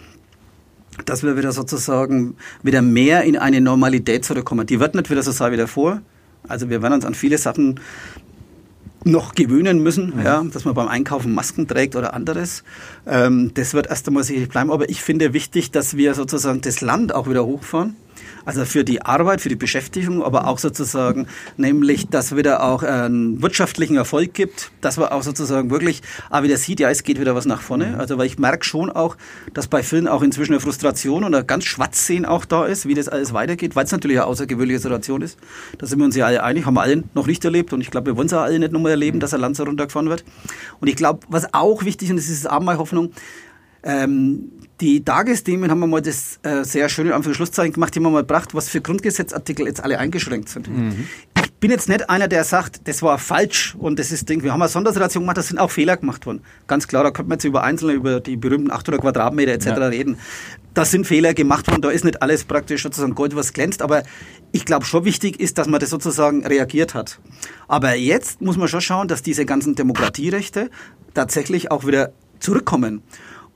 dass 1.05 1.23
wir 1.23 1.37
wieder 1.37 1.51
sozusagen 1.51 2.35
wieder 2.63 2.81
mehr 2.81 3.23
in 3.23 3.37
eine 3.37 3.61
Normalität 3.61 4.25
zurückkommen. 4.25 4.67
Die 4.67 4.79
wird 4.79 4.95
nicht 4.95 5.09
wieder 5.09 5.23
so 5.23 5.31
sein 5.31 5.51
wie 5.51 5.57
davor. 5.57 6.01
Also 6.47 6.69
wir 6.69 6.81
werden 6.81 6.93
uns 6.93 7.05
an 7.05 7.13
viele 7.13 7.37
Sachen 7.37 7.79
noch 9.03 9.35
gewöhnen 9.35 9.81
müssen, 9.81 10.15
mhm. 10.17 10.25
ja, 10.25 10.43
dass 10.43 10.65
man 10.65 10.73
beim 10.73 10.87
Einkaufen 10.87 11.33
Masken 11.33 11.67
trägt 11.67 11.95
oder 11.95 12.13
anderes. 12.13 12.63
Ähm, 13.05 13.51
das 13.53 13.73
wird 13.73 13.87
erst 13.87 14.07
einmal 14.07 14.23
sicherlich 14.23 14.49
bleiben. 14.49 14.71
Aber 14.71 14.89
ich 14.89 15.01
finde 15.01 15.33
wichtig, 15.33 15.71
dass 15.71 15.97
wir 15.97 16.13
sozusagen 16.13 16.61
das 16.61 16.81
Land 16.81 17.13
auch 17.13 17.29
wieder 17.29 17.45
hochfahren. 17.45 17.95
Also 18.45 18.65
für 18.65 18.83
die 18.83 19.01
Arbeit, 19.01 19.41
für 19.41 19.49
die 19.49 19.55
Beschäftigung, 19.55 20.23
aber 20.23 20.47
auch 20.47 20.57
sozusagen, 20.59 21.27
nämlich, 21.57 22.07
dass 22.07 22.35
wieder 22.35 22.63
auch 22.63 22.83
einen 22.83 23.41
wirtschaftlichen 23.41 23.97
Erfolg 23.97 24.33
gibt, 24.33 24.71
dass 24.81 24.97
man 24.97 25.09
auch 25.09 25.23
sozusagen 25.23 25.69
wirklich 25.69 26.01
auch 26.29 26.43
wieder 26.43 26.57
sieht, 26.57 26.79
ja, 26.79 26.89
es 26.89 27.03
geht 27.03 27.19
wieder 27.19 27.35
was 27.35 27.45
nach 27.45 27.61
vorne. 27.61 27.87
Mhm. 27.87 27.95
Also 27.95 28.17
weil 28.17 28.27
ich 28.27 28.39
merke 28.39 28.65
schon 28.65 28.89
auch, 28.89 29.17
dass 29.53 29.67
bei 29.67 29.83
vielen 29.83 30.07
auch 30.07 30.21
inzwischen 30.21 30.53
eine 30.53 30.59
Frustration 30.59 31.23
und 31.23 31.35
ein 31.35 31.45
ganz 31.45 31.65
Schwatzsehen 31.65 32.25
auch 32.25 32.45
da 32.45 32.65
ist, 32.65 32.87
wie 32.87 32.93
das 32.93 33.09
alles 33.09 33.33
weitergeht, 33.33 33.75
weil 33.75 33.85
es 33.85 33.91
natürlich 33.91 34.17
eine 34.17 34.27
außergewöhnliche 34.27 34.79
Situation 34.79 35.21
ist. 35.21 35.37
Da 35.77 35.85
sind 35.85 35.99
wir 35.99 36.05
uns 36.05 36.15
ja 36.15 36.25
alle 36.25 36.43
einig, 36.43 36.65
haben 36.65 36.75
wir 36.75 36.81
alle 36.81 37.03
noch 37.13 37.27
nicht 37.27 37.43
erlebt 37.43 37.73
und 37.73 37.81
ich 37.81 37.91
glaube, 37.91 38.07
wir 38.07 38.17
wollen 38.17 38.27
es 38.27 38.33
auch 38.33 38.41
alle 38.41 38.59
nicht 38.59 38.71
nochmal 38.71 38.91
erleben, 38.91 39.19
dass 39.19 39.33
ein 39.33 39.41
Land 39.41 39.55
so 39.55 39.63
runtergefahren 39.63 40.09
wird. 40.09 40.23
Und 40.79 40.87
ich 40.87 40.95
glaube, 40.95 41.19
was 41.29 41.53
auch 41.53 41.83
wichtig 41.83 42.07
ist, 42.07 42.11
und 42.11 42.17
das 42.17 42.29
ist 42.29 42.49
auch 42.49 42.61
meine 42.61 42.79
Hoffnung, 42.79 43.11
ähm, 43.83 44.51
die 44.79 45.03
Tagesthemen 45.03 45.71
haben 45.71 45.79
wir 45.79 45.87
mal 45.87 46.01
das 46.01 46.39
äh, 46.43 46.63
sehr 46.63 46.87
schöne 46.89 47.15
Anführungszeichen 47.15 47.73
gemacht, 47.73 47.95
die 47.95 47.99
haben 47.99 48.05
wir 48.05 48.11
mal 48.11 48.21
gebracht, 48.21 48.53
was 48.53 48.69
für 48.69 48.79
Grundgesetzartikel 48.79 49.65
jetzt 49.65 49.83
alle 49.83 49.97
eingeschränkt 49.97 50.49
sind. 50.49 50.67
Mhm. 50.67 51.07
Ich 51.41 51.51
bin 51.53 51.71
jetzt 51.71 51.89
nicht 51.89 52.07
einer, 52.09 52.27
der 52.27 52.43
sagt, 52.43 52.87
das 52.87 53.01
war 53.01 53.17
falsch 53.17 53.75
und 53.79 53.97
das 53.97 54.11
ist 54.11 54.29
Ding. 54.29 54.43
Wir 54.43 54.53
haben 54.53 54.61
eine 54.61 54.69
Sondersituation 54.69 55.23
gemacht, 55.23 55.37
da 55.37 55.41
sind 55.41 55.57
auch 55.57 55.71
Fehler 55.71 55.97
gemacht 55.97 56.27
worden. 56.27 56.41
Ganz 56.67 56.87
klar, 56.87 57.03
da 57.03 57.09
könnte 57.09 57.29
man 57.29 57.37
jetzt 57.37 57.45
über 57.45 57.63
einzelne, 57.63 57.93
über 57.93 58.19
die 58.19 58.37
berühmten 58.37 58.69
800 58.69 59.01
Quadratmeter 59.01 59.53
etc. 59.53 59.65
Ja. 59.65 59.87
reden. 59.87 60.17
Da 60.75 60.85
sind 60.85 61.07
Fehler 61.07 61.33
gemacht 61.33 61.67
worden, 61.67 61.81
da 61.81 61.89
ist 61.89 62.05
nicht 62.05 62.21
alles 62.21 62.43
praktisch 62.43 62.83
sozusagen 62.83 63.15
Gold, 63.15 63.35
was 63.35 63.53
glänzt, 63.53 63.81
aber 63.81 64.03
ich 64.51 64.65
glaube 64.65 64.85
schon 64.85 65.05
wichtig 65.05 65.39
ist, 65.39 65.57
dass 65.57 65.67
man 65.67 65.79
das 65.79 65.89
sozusagen 65.89 66.45
reagiert 66.45 66.93
hat. 66.93 67.19
Aber 67.67 67.95
jetzt 67.95 68.41
muss 68.41 68.57
man 68.57 68.67
schon 68.67 68.81
schauen, 68.81 69.07
dass 69.07 69.23
diese 69.23 69.45
ganzen 69.45 69.73
Demokratierechte 69.73 70.69
tatsächlich 71.15 71.71
auch 71.71 71.87
wieder 71.87 72.11
zurückkommen. 72.39 73.01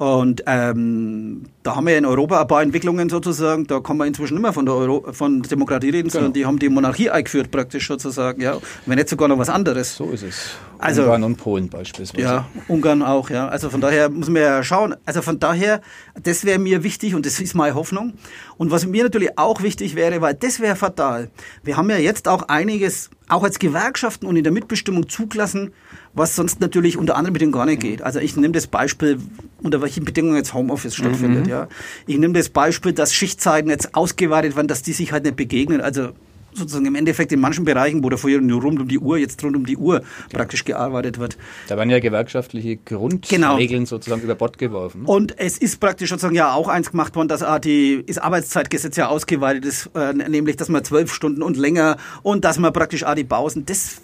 Und 0.02 0.42
ähm, 0.48 1.44
da 1.62 1.76
haben 1.76 1.86
wir 1.86 1.96
in 1.96 2.08
Europa 2.08 2.42
ein 2.42 2.48
paar 2.48 2.64
Entwicklungen 2.64 3.08
sozusagen, 3.08 3.68
da 3.68 3.82
kann 3.82 3.98
man 3.98 4.08
inzwischen 4.08 4.34
nicht 4.34 4.42
mehr 4.42 4.52
von, 4.52 4.66
der 4.66 4.74
Euro 4.74 5.14
von 5.14 5.44
Demokratie 5.44 5.92
reden, 5.92 6.08
genau. 6.08 6.14
sondern 6.14 6.34
die 6.34 6.44
haben 6.44 6.58
die 6.58 6.70
Monarchie 6.70 7.12
eingeführt 7.12 7.52
praktisch 7.52 7.88
sozusagen, 7.88 8.42
ja. 8.42 8.58
Wenn 8.88 8.98
nicht 8.98 9.10
sogar 9.10 9.28
noch 9.28 9.38
was 9.38 9.50
anderes. 9.50 9.96
So 9.96 10.10
ist 10.10 10.24
es. 10.24 10.56
Also, 10.80 11.04
Ungarn 11.04 11.24
und 11.24 11.36
Polen 11.36 11.70
beispielsweise. 11.70 12.24
Ja, 12.24 12.48
Ungarn 12.68 13.04
auch, 13.04 13.30
ja. 13.30 13.48
Also 13.48 13.70
von 13.70 13.80
daher 13.80 14.10
muss 14.10 14.28
man 14.28 14.42
ja 14.42 14.64
schauen. 14.64 14.96
Also 15.06 15.22
von 15.22 15.38
daher, 15.38 15.82
das 16.24 16.46
wäre 16.46 16.58
mir 16.58 16.84
wichtig 16.84 17.14
und 17.14 17.28
das 17.28 17.40
ist 17.40 17.54
meine 17.54 17.76
Hoffnung. 17.76 18.14
Und 18.58 18.72
was 18.72 18.88
mir 18.88 19.04
natürlich 19.04 19.38
auch 19.38 19.62
wichtig 19.62 19.94
wäre, 19.94 20.20
weil 20.20 20.34
das 20.34 20.60
wäre 20.60 20.76
fatal. 20.76 21.30
Wir 21.62 21.78
haben 21.78 21.92
ja 21.92 21.98
jetzt 21.98 22.28
auch 22.28 22.48
einiges, 22.48 23.12
auch 23.32 23.44
als 23.44 23.60
Gewerkschaften 23.60 24.26
und 24.26 24.36
in 24.36 24.44
der 24.44 24.52
Mitbestimmung 24.54 25.08
zugelassen, 25.10 25.72
was 26.14 26.36
sonst 26.36 26.60
natürlich 26.60 26.98
unter 26.98 27.16
anderen 27.16 27.34
Bedingungen 27.34 27.54
gar 27.54 27.66
nicht 27.66 27.82
geht. 27.82 28.02
Also 28.02 28.20
ich 28.20 28.36
nehme 28.36 28.54
das 28.54 28.68
Beispiel, 28.68 29.20
unter 29.62 29.82
welchen 29.82 30.04
Bedingungen 30.04 30.36
jetzt 30.36 30.54
Homeoffice 30.54 30.96
stattfindet. 30.96 31.46
Mhm. 31.46 31.50
Ja. 31.50 31.68
Ich 32.08 32.18
nehme 32.18 32.34
das 32.34 32.50
Beispiel, 32.50 32.94
dass 32.94 33.14
Schichtzeiten 33.14 33.70
jetzt 33.70 33.96
ausgeweitet 33.96 34.56
werden, 34.56 34.68
dass 34.68 34.82
die 34.82 34.94
sich 34.94 35.12
halt 35.12 35.24
nicht 35.24 35.38
begegnen. 35.38 35.82
Also 35.82 36.10
sozusagen 36.54 36.86
im 36.86 36.96
Endeffekt 36.96 37.32
in 37.32 37.40
manchen 37.40 37.66
Bereichen, 37.66 38.04
wo 38.04 38.10
da 38.10 38.18
vorher 38.18 38.42
nur 38.42 38.62
rund 38.62 38.80
um 38.80 38.88
die 38.88 39.00
Uhr, 39.00 39.18
jetzt 39.18 39.44
rund 39.44 39.56
um 39.56 39.66
die 39.66 39.78
Uhr 39.78 40.02
praktisch 40.32 40.66
gearbeitet 40.66 41.20
wird. 41.20 41.38
Da 41.68 41.78
werden 41.78 41.90
ja 41.90 42.00
gewerkschaftliche 42.00 42.78
Grundregeln 42.78 43.68
genau. 43.68 43.86
sozusagen 43.86 44.22
über 44.22 44.36
Bord 44.36 44.58
geworfen. 44.58 45.06
Und 45.06 45.38
es 45.40 45.58
ist 45.58 45.80
praktisch 45.80 46.10
sozusagen 46.10 46.36
ja 46.36 46.54
auch 46.54 46.68
eins 46.68 46.92
gemacht 46.92 47.16
worden, 47.16 47.28
dass 47.28 47.44
die, 47.62 48.04
das 48.06 48.18
Arbeitszeitgesetz 48.18 48.96
ja 48.98 49.08
ausgeweitet 49.08 49.66
ist, 49.66 49.90
äh, 49.96 50.14
nämlich 50.14 50.58
dass 50.58 50.70
man 50.70 50.84
zwölf 50.84 51.14
Stunden 51.14 51.42
und 51.42 51.58
länger 51.58 51.98
und 52.24 52.46
dass 52.46 52.58
man 52.58 52.74
praktisch 52.74 53.04
auch 53.04 53.16
die 53.16 53.24
Pausen, 53.24 53.66
das 53.66 54.02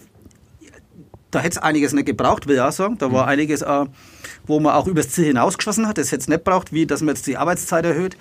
da 1.32 1.40
hätte 1.40 1.58
es 1.58 1.64
einiges 1.64 1.94
nicht 1.94 2.06
gebraucht, 2.06 2.48
will 2.48 2.56
ich 2.56 2.62
auch 2.62 2.72
sagen. 2.72 2.98
Da 2.98 3.12
war 3.12 3.24
mhm. 3.24 3.30
einiges, 3.30 3.62
äh, 3.62 3.86
wo 4.46 4.60
man 4.60 4.74
auch 4.74 4.88
übers 4.88 5.10
Ziel 5.10 5.26
hinausgeschossen 5.26 5.88
hat. 5.88 5.98
Das 5.98 6.12
hätte 6.12 6.22
es 6.22 6.28
nicht 6.28 6.46
gebraucht, 6.46 6.72
wie 6.72 6.86
dass 6.86 7.02
man 7.02 7.16
jetzt 7.16 7.28
die 7.28 7.38
Arbeitszeit 7.38 7.86
erhöht. 7.86 8.18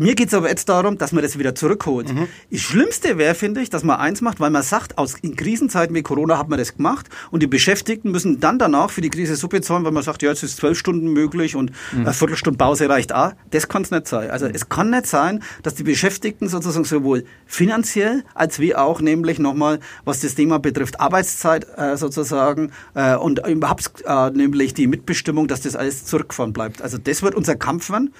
Mir 0.00 0.14
geht 0.14 0.28
es 0.28 0.34
aber 0.34 0.48
jetzt 0.48 0.66
darum, 0.70 0.96
dass 0.96 1.12
man 1.12 1.22
das 1.22 1.38
wieder 1.38 1.54
zurückholt. 1.54 2.14
Mhm. 2.14 2.26
Das 2.50 2.60
Schlimmste 2.62 3.18
wäre, 3.18 3.34
finde 3.34 3.60
ich, 3.60 3.68
dass 3.68 3.84
man 3.84 4.00
eins 4.00 4.22
macht, 4.22 4.40
weil 4.40 4.48
man 4.48 4.62
sagt, 4.62 4.96
aus, 4.96 5.16
in 5.20 5.36
Krisenzeiten 5.36 5.94
wie 5.94 6.00
Corona 6.00 6.38
hat 6.38 6.48
man 6.48 6.58
das 6.58 6.78
gemacht 6.78 7.10
und 7.30 7.42
die 7.42 7.46
Beschäftigten 7.46 8.10
müssen 8.10 8.40
dann 8.40 8.58
danach 8.58 8.88
für 8.88 9.02
die 9.02 9.10
Krise 9.10 9.36
Suppe 9.36 9.60
zahlen, 9.60 9.84
weil 9.84 9.92
man 9.92 10.02
sagt, 10.02 10.22
ja, 10.22 10.30
jetzt 10.30 10.42
ist 10.42 10.56
zwölf 10.56 10.78
Stunden 10.78 11.12
möglich 11.12 11.54
und 11.54 11.72
mhm. 11.92 12.00
eine 12.00 12.14
Viertelstunde 12.14 12.56
Pause 12.56 12.88
reicht 12.88 13.12
auch. 13.12 13.32
Das 13.50 13.68
kann 13.68 13.82
es 13.82 13.90
nicht 13.90 14.08
sein. 14.08 14.30
Also 14.30 14.46
mhm. 14.46 14.54
es 14.54 14.70
kann 14.70 14.88
nicht 14.88 15.04
sein, 15.04 15.42
dass 15.62 15.74
die 15.74 15.82
Beschäftigten 15.82 16.48
sozusagen 16.48 16.86
sowohl 16.86 17.26
finanziell 17.44 18.24
als 18.32 18.58
wie 18.58 18.74
auch 18.74 19.02
nämlich 19.02 19.38
nochmal, 19.38 19.80
was 20.06 20.20
das 20.20 20.34
Thema 20.34 20.58
betrifft, 20.58 20.98
Arbeitszeit 20.98 21.66
äh, 21.76 21.98
sozusagen 21.98 22.72
äh, 22.94 23.16
und 23.16 23.46
überhaupt 23.46 24.02
äh, 24.06 24.30
nämlich 24.30 24.72
die 24.72 24.86
Mitbestimmung, 24.86 25.46
dass 25.46 25.60
das 25.60 25.76
alles 25.76 26.06
zurückgefahren 26.06 26.54
bleibt. 26.54 26.80
Also 26.80 26.96
das 26.96 27.22
wird 27.22 27.34
unser 27.34 27.56
Kampf 27.56 27.90
werden. 27.90 28.14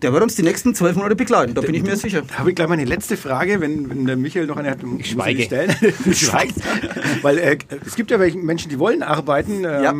Der 0.00 0.12
wird 0.12 0.22
uns 0.22 0.34
die 0.34 0.42
nächsten 0.42 0.74
zwölf 0.74 0.96
Monate 0.96 1.14
begleiten, 1.14 1.54
da 1.54 1.60
bin 1.60 1.74
ich 1.74 1.82
mir 1.82 1.96
sicher. 1.96 2.22
Habe 2.32 2.50
ich 2.50 2.56
gleich 2.56 2.68
mal 2.68 2.74
eine 2.74 2.84
letzte 2.84 3.16
Frage, 3.16 3.60
wenn, 3.60 3.88
wenn 3.90 4.06
der 4.06 4.16
Michael 4.16 4.46
noch 4.46 4.56
eine 4.56 4.70
hat. 4.70 4.78
Ich 4.98 5.10
schweige. 5.10 5.42
Stellen. 5.42 5.74
ich 6.04 6.20
schweige. 6.20 6.54
Weil 7.22 7.38
äh, 7.38 7.58
es 7.86 7.94
gibt 7.94 8.10
ja 8.10 8.18
welche 8.18 8.38
Menschen, 8.38 8.68
die 8.70 8.78
wollen 8.78 9.02
arbeiten. 9.02 9.64
Ähm, 9.64 9.64
ja. 9.64 9.94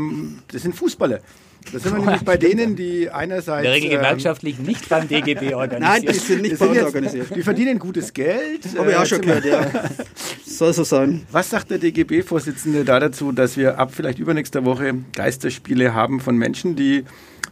Das 0.49 0.63
sind 0.63 0.75
Fußballer. 0.75 1.21
Da 1.71 1.79
sind 1.79 1.95
wir 1.95 2.01
nämlich 2.01 2.23
bei 2.23 2.37
denen, 2.37 2.75
die 2.75 3.11
einerseits. 3.11 3.59
In 3.59 3.65
der 3.65 3.73
Regel 3.73 3.91
ähm, 3.93 3.99
gewerkschaftlich 3.99 4.59
ähm, 4.59 4.67
nicht 4.67 4.89
beim 4.89 5.07
DGB 5.07 5.55
organisiert. 5.55 5.81
Nein, 5.81 6.03
die 6.03 6.19
sind 6.19 6.43
nicht 6.43 6.59
bei 6.59 6.67
uns 6.67 6.83
organisiert. 6.83 7.37
Die 7.37 7.43
verdienen 7.43 7.79
gutes 7.79 8.13
Geld. 8.13 8.67
Habe 8.77 8.91
ich 8.91 8.97
auch 8.97 9.07
schon 9.07 9.21
gehört, 9.21 9.45
ja. 9.45 9.71
Soll 10.45 10.73
so 10.73 10.85
sein. 10.85 11.27
Was 11.31 11.51
sagt 11.51 11.71
der 11.71 11.79
DGB-Vorsitzende 11.79 12.85
da 12.85 12.99
dazu, 12.99 13.33
dass 13.33 13.57
wir 13.57 13.79
ab 13.79 13.93
vielleicht 13.95 14.19
übernächster 14.19 14.65
Woche 14.65 14.95
Geisterspiele 15.15 15.95
haben 15.95 16.21
von 16.21 16.37
Menschen, 16.37 16.77
die 16.77 17.05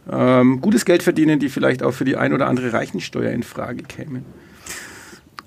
ähm, 0.09 0.61
gutes 0.61 0.85
Geld 0.85 1.03
verdienen, 1.03 1.39
die 1.39 1.49
vielleicht 1.49 1.83
auch 1.83 1.91
für 1.91 2.05
die 2.05 2.17
ein 2.17 2.33
oder 2.33 2.47
andere 2.47 2.73
Reichensteuer 2.73 3.31
in 3.31 3.43
Frage 3.43 3.83
kämen? 3.83 4.25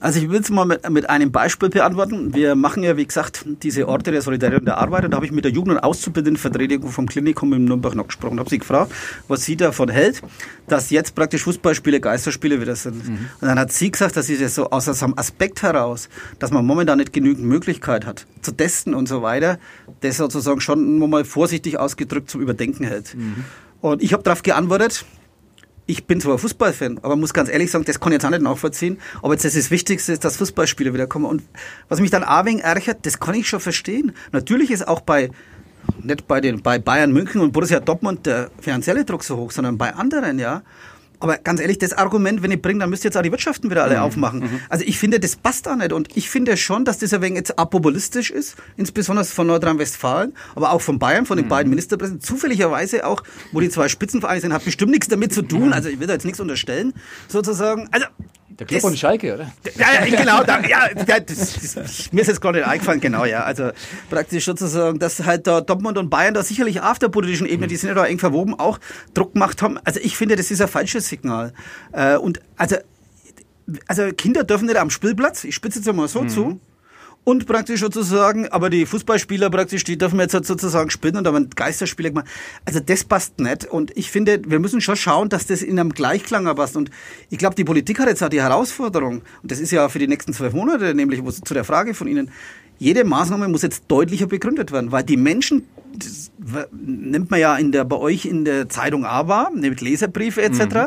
Also 0.05 0.21
ich 0.21 0.29
will 0.29 0.39
es 0.39 0.51
mal 0.51 0.67
mit, 0.67 0.87
mit, 0.91 1.09
einem 1.09 1.33
Beispiel 1.33 1.71
beantworten. 1.71 2.35
Wir 2.35 2.57
machen 2.57 2.83
ja, 2.83 2.99
wie 2.99 3.07
gesagt, 3.07 3.47
diese 3.63 3.89
Orte 3.89 4.11
der 4.11 4.21
Solidarität 4.21 4.61
und 4.61 4.67
der 4.67 4.77
Arbeit. 4.77 5.07
Und 5.07 5.13
da 5.13 5.17
habe 5.17 5.25
ich 5.25 5.33
mit 5.33 5.47
der 5.47 5.53
Jugend- 5.53 5.77
und 5.77 5.79
Auszubildendenvertretung 5.83 6.91
vom 6.91 7.09
Klinikum 7.09 7.55
in 7.55 7.65
Nürnberg 7.65 7.95
noch 7.95 8.09
gesprochen. 8.09 8.39
habe 8.39 8.51
sie 8.51 8.59
gefragt, 8.59 8.93
was 9.29 9.47
sie 9.47 9.57
davon 9.57 9.89
hält, 9.89 10.21
dass 10.69 10.91
jetzt 10.91 11.15
praktisch 11.15 11.45
Fußballspiele 11.45 12.01
Geisterspiele 12.01 12.61
wieder 12.61 12.77
sind. 12.77 13.09
Mhm. 13.09 13.19
Und 13.41 13.49
dann 13.49 13.59
hat 13.59 13.73
sie 13.73 13.91
gesagt, 13.91 14.15
dass 14.19 14.27
sie 14.27 14.37
das 14.37 14.55
so 14.55 14.69
aus 14.69 15.03
einem 15.03 15.15
Aspekt 15.17 15.63
heraus, 15.63 16.11
dass 16.39 16.51
man 16.51 16.67
momentan 16.67 16.99
nicht 16.99 17.15
genügend 17.15 17.47
Möglichkeit 17.47 18.05
hat, 18.05 18.27
zu 18.43 18.53
testen 18.53 18.93
und 18.93 19.09
so 19.09 19.23
weiter, 19.23 19.59
das 20.03 20.19
sozusagen 20.19 20.61
schon 20.61 20.99
mal 21.09 21.25
vorsichtig 21.25 21.79
ausgedrückt 21.79 22.29
zum 22.29 22.43
Überdenken 22.43 22.85
hält. 22.85 23.15
Mhm. 23.15 23.45
Und 23.85 24.03
ich 24.03 24.14
habe 24.14 24.22
darauf 24.22 24.43
geantwortet, 24.43 25.05
ich 25.85 26.07
bin 26.07 26.18
zwar 26.18 26.39
Fußballfan, 26.39 27.01
aber 27.03 27.16
muss 27.16 27.35
ganz 27.35 27.51
ehrlich 27.51 27.70
sagen, 27.70 27.85
das 27.85 28.01
kann 28.01 28.12
ich 28.12 28.14
jetzt 28.14 28.24
auch 28.24 28.30
nicht 28.30 28.41
nachvollziehen. 28.41 28.99
Aber 29.20 29.35
jetzt 29.35 29.45
das, 29.45 29.53
das 29.53 29.70
Wichtigste 29.70 30.14
ist, 30.14 30.24
dass 30.24 30.39
Fußballspieler 30.39 30.95
wiederkommen. 30.95 31.26
Und 31.26 31.43
was 31.91 32.01
mich 32.01 32.11
dann 32.11 32.22
wegen 32.47 32.61
ärgert, 32.61 33.05
das 33.05 33.20
kann 33.20 33.35
ich 33.35 33.47
schon 33.47 33.61
verstehen. 33.61 34.12
Natürlich 34.32 34.70
ist 34.70 34.89
auch 34.89 35.03
bei, 35.03 35.28
nicht 36.03 36.26
bei 36.26 36.41
den, 36.41 36.62
bei 36.62 36.78
Bayern 36.78 37.12
München 37.12 37.43
und 37.43 37.53
Borussia 37.53 37.78
Dortmund 37.78 38.24
der 38.24 38.51
finanzielle 38.59 39.05
Druck 39.05 39.22
so 39.22 39.37
hoch, 39.37 39.51
sondern 39.51 39.76
bei 39.76 39.93
anderen, 39.93 40.39
ja. 40.39 40.62
Aber 41.21 41.39
ganz 41.39 41.61
ehrlich, 41.61 41.79
das 41.79 41.93
Argument, 41.93 42.43
wenn 42.43 42.51
ich 42.51 42.61
bringe, 42.61 42.81
dann 42.81 42.91
müsst 42.91 43.05
ihr 43.05 43.09
jetzt 43.09 43.17
auch 43.17 43.23
die 43.23 43.31
Wirtschaften 43.31 43.71
wieder 43.71 43.85
alle 43.85 43.97
mhm. 43.97 44.03
aufmachen. 44.03 44.41
Mhm. 44.41 44.61
Also 44.69 44.85
ich 44.87 44.99
finde, 44.99 45.21
das 45.21 45.37
passt 45.37 45.67
da 45.67 45.77
nicht. 45.77 45.93
Und 45.93 46.17
ich 46.17 46.29
finde 46.29 46.57
schon, 46.57 46.85
dass 46.85 46.99
das 46.99 47.12
ein 47.12 47.23
wenig 47.23 47.39
jetzt 47.39 47.59
apopulistisch 47.59 48.31
ist, 48.31 48.57
insbesondere 48.77 49.25
von 49.25 49.47
Nordrhein-Westfalen, 49.47 50.35
aber 50.55 50.73
auch 50.73 50.81
von 50.81 50.99
Bayern, 50.99 51.27
von 51.27 51.37
den 51.37 51.47
mhm. 51.47 51.51
beiden 51.51 51.71
Ministerpräsidenten. 51.71 52.27
Zufälligerweise 52.27 53.07
auch, 53.07 53.23
wo 53.53 53.61
die 53.61 53.71
zwei 53.71 53.89
Spitzenvereine 53.89 54.41
sind, 54.41 54.53
hat 54.53 54.65
bestimmt 54.65 54.91
nichts 54.91 55.09
damit 55.09 55.33
zu 55.33 55.43
tun. 55.43 55.73
Also 55.73 55.89
ich 55.89 56.01
will 56.01 56.07
da 56.07 56.12
jetzt 56.12 56.25
nichts 56.25 56.41
unterstellen, 56.41 56.93
sozusagen. 57.29 57.89
Also 57.91 58.07
der 58.59 58.67
Club 58.67 58.83
das, 58.83 58.91
und 58.91 58.99
Schalke, 58.99 59.35
oder? 59.35 59.53
Ja, 59.77 60.05
ja 60.05 60.17
genau. 60.17 60.45
Da, 60.45 60.61
ja, 60.61 60.89
das, 60.95 61.75
das, 61.75 62.13
mir 62.13 62.21
ist 62.21 62.29
jetzt 62.29 62.41
gerade 62.41 62.59
nicht 62.59 62.67
eingefallen, 62.67 63.01
genau, 63.01 63.25
ja. 63.25 63.43
Also 63.43 63.71
praktisch 64.11 64.45
sozusagen, 64.45 64.99
dass 64.99 65.25
halt 65.25 65.47
da 65.47 65.61
Dortmund 65.61 65.99
und 65.99 66.11
Bayern 66.11 66.35
da 66.35 66.43
sicherlich 66.43 66.81
auf 66.81 66.99
der 66.99 67.09
politischen 67.09 67.47
Ebene, 67.47 67.67
die 67.67 67.77
sind 67.77 67.89
ja 67.89 67.95
da 67.95 68.07
eng 68.07 68.19
verwoben, 68.19 68.59
auch 68.59 68.79
Druck 69.13 69.33
gemacht 69.33 69.63
haben. 69.63 69.79
Also 69.85 70.01
ich 70.01 70.17
finde, 70.17 70.37
das 70.37 70.51
ist 70.51 70.61
ein 70.61 70.69
falsches 70.69 71.09
Signal. 71.09 71.53
Äh, 71.93 72.17
und 72.17 72.41
also, 72.57 72.77
also 73.89 74.13
Kinder 74.13 74.45
dürfen 74.45 74.67
nicht 74.67 74.77
am 74.77 74.91
Spielplatz, 74.91 75.45
ich 75.45 75.55
spitze 75.55 75.81
jetzt 75.81 75.93
mal 75.93 76.09
so 76.09 76.23
mhm. 76.23 76.29
zu, 76.29 76.61
und 77.25 77.47
praktisch 77.47 77.81
sozusagen, 77.81 78.49
aber 78.49 78.70
die 78.70 78.87
Fußballspieler 78.87 79.51
praktisch, 79.51 79.83
die 79.85 79.97
dürfen 79.97 80.20
jetzt 80.20 80.35
halt 80.35 80.47
sozusagen 80.47 80.91
spielen 80.91 81.16
und 81.16 81.25
dann 81.25 81.51
Geisterspieler 81.51 82.11
gemacht. 82.11 82.27
Also 82.64 82.81
das 82.81 83.05
passt 83.05 83.41
nicht. 83.41 83.64
Und 83.64 83.97
ich 83.97 84.11
finde, 84.11 84.43
wir 84.47 84.61
müssen 84.61 84.81
schon 84.81 84.97
schauen, 84.97 85.31
dass 85.31 85.47
das 85.47 85.62
in 85.62 85.79
einem 85.79 85.91
Gleichklang 85.91 86.45
passt. 86.55 86.77
Und 86.77 86.91
ich 87.31 87.39
glaube, 87.39 87.55
die 87.55 87.64
Politik 87.64 87.99
hat 87.99 88.09
jetzt 88.09 88.22
auch 88.22 88.29
die 88.29 88.43
Herausforderung, 88.43 89.22
und 89.43 89.51
das 89.51 89.59
ist 89.59 89.70
ja 89.70 89.89
für 89.89 89.99
die 89.99 90.07
nächsten 90.07 90.33
zwölf 90.33 90.53
Monate, 90.53 90.95
nämlich 90.95 91.22
zu 91.25 91.55
der 91.55 91.64
Frage 91.64 91.95
von 91.95 92.07
Ihnen, 92.07 92.31
jede 92.79 93.05
Maßnahme 93.05 93.49
muss 93.49 93.62
jetzt 93.62 93.85
deutlicher 93.89 94.27
begründet 94.27 94.72
werden, 94.72 94.93
weil 94.93 95.05
die 95.05 95.16
Menschen, 95.16 95.66
das 95.97 96.31
nimmt 96.72 97.31
man 97.31 97.41
ja 97.41 97.57
in 97.57 97.72
der, 97.72 97.85
bei 97.85 97.97
euch 97.97 98.27
in 98.27 98.45
der 98.45 98.68
Zeitung 98.68 99.05
auch 99.07 99.29
wahr, 99.29 99.51
mit 99.55 99.81
Leserbriefe 99.81 100.43
etc., 100.43 100.61
mhm. 100.61 100.87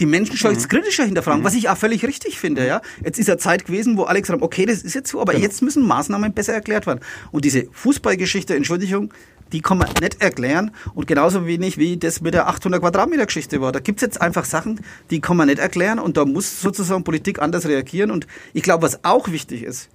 die 0.00 0.06
Menschen 0.06 0.36
schon 0.36 0.52
jetzt 0.52 0.64
mhm. 0.64 0.76
kritischer 0.76 1.04
hinterfragen, 1.04 1.40
mhm. 1.40 1.44
was 1.44 1.54
ich 1.54 1.68
auch 1.68 1.76
völlig 1.76 2.04
richtig 2.04 2.38
finde. 2.38 2.66
Ja? 2.66 2.80
Jetzt 3.04 3.18
ist 3.18 3.28
ja 3.28 3.38
Zeit 3.38 3.66
gewesen, 3.66 3.96
wo 3.96 4.04
gesagt 4.04 4.30
haben, 4.30 4.42
okay, 4.42 4.66
das 4.66 4.82
ist 4.82 4.94
jetzt 4.94 5.10
so, 5.10 5.20
aber 5.20 5.32
genau. 5.32 5.44
jetzt 5.44 5.62
müssen 5.62 5.86
Maßnahmen 5.86 6.32
besser 6.32 6.54
erklärt 6.54 6.86
werden. 6.86 7.00
Und 7.30 7.44
diese 7.44 7.66
Fußballgeschichte, 7.72 8.54
Entschuldigung, 8.54 9.12
die 9.52 9.62
kann 9.62 9.78
man 9.78 9.88
nicht 10.00 10.20
erklären 10.20 10.72
und 10.94 11.06
genauso 11.06 11.46
wenig 11.46 11.78
wie 11.78 11.96
das 11.96 12.20
mit 12.20 12.34
der 12.34 12.48
800 12.48 12.80
Quadratmeter 12.80 13.26
Geschichte 13.26 13.60
war. 13.60 13.72
Da 13.72 13.80
gibt's 13.80 14.02
jetzt 14.02 14.20
einfach 14.20 14.44
Sachen, 14.44 14.80
die 15.10 15.20
kann 15.20 15.36
man 15.36 15.48
nicht 15.48 15.58
erklären 15.58 15.98
und 15.98 16.16
da 16.16 16.24
muss 16.24 16.60
sozusagen 16.60 17.04
Politik 17.04 17.40
anders 17.40 17.66
reagieren 17.66 18.10
und 18.10 18.26
ich 18.52 18.62
glaube, 18.62 18.82
was 18.82 19.04
auch 19.04 19.30
wichtig 19.30 19.62
ist, 19.62 19.88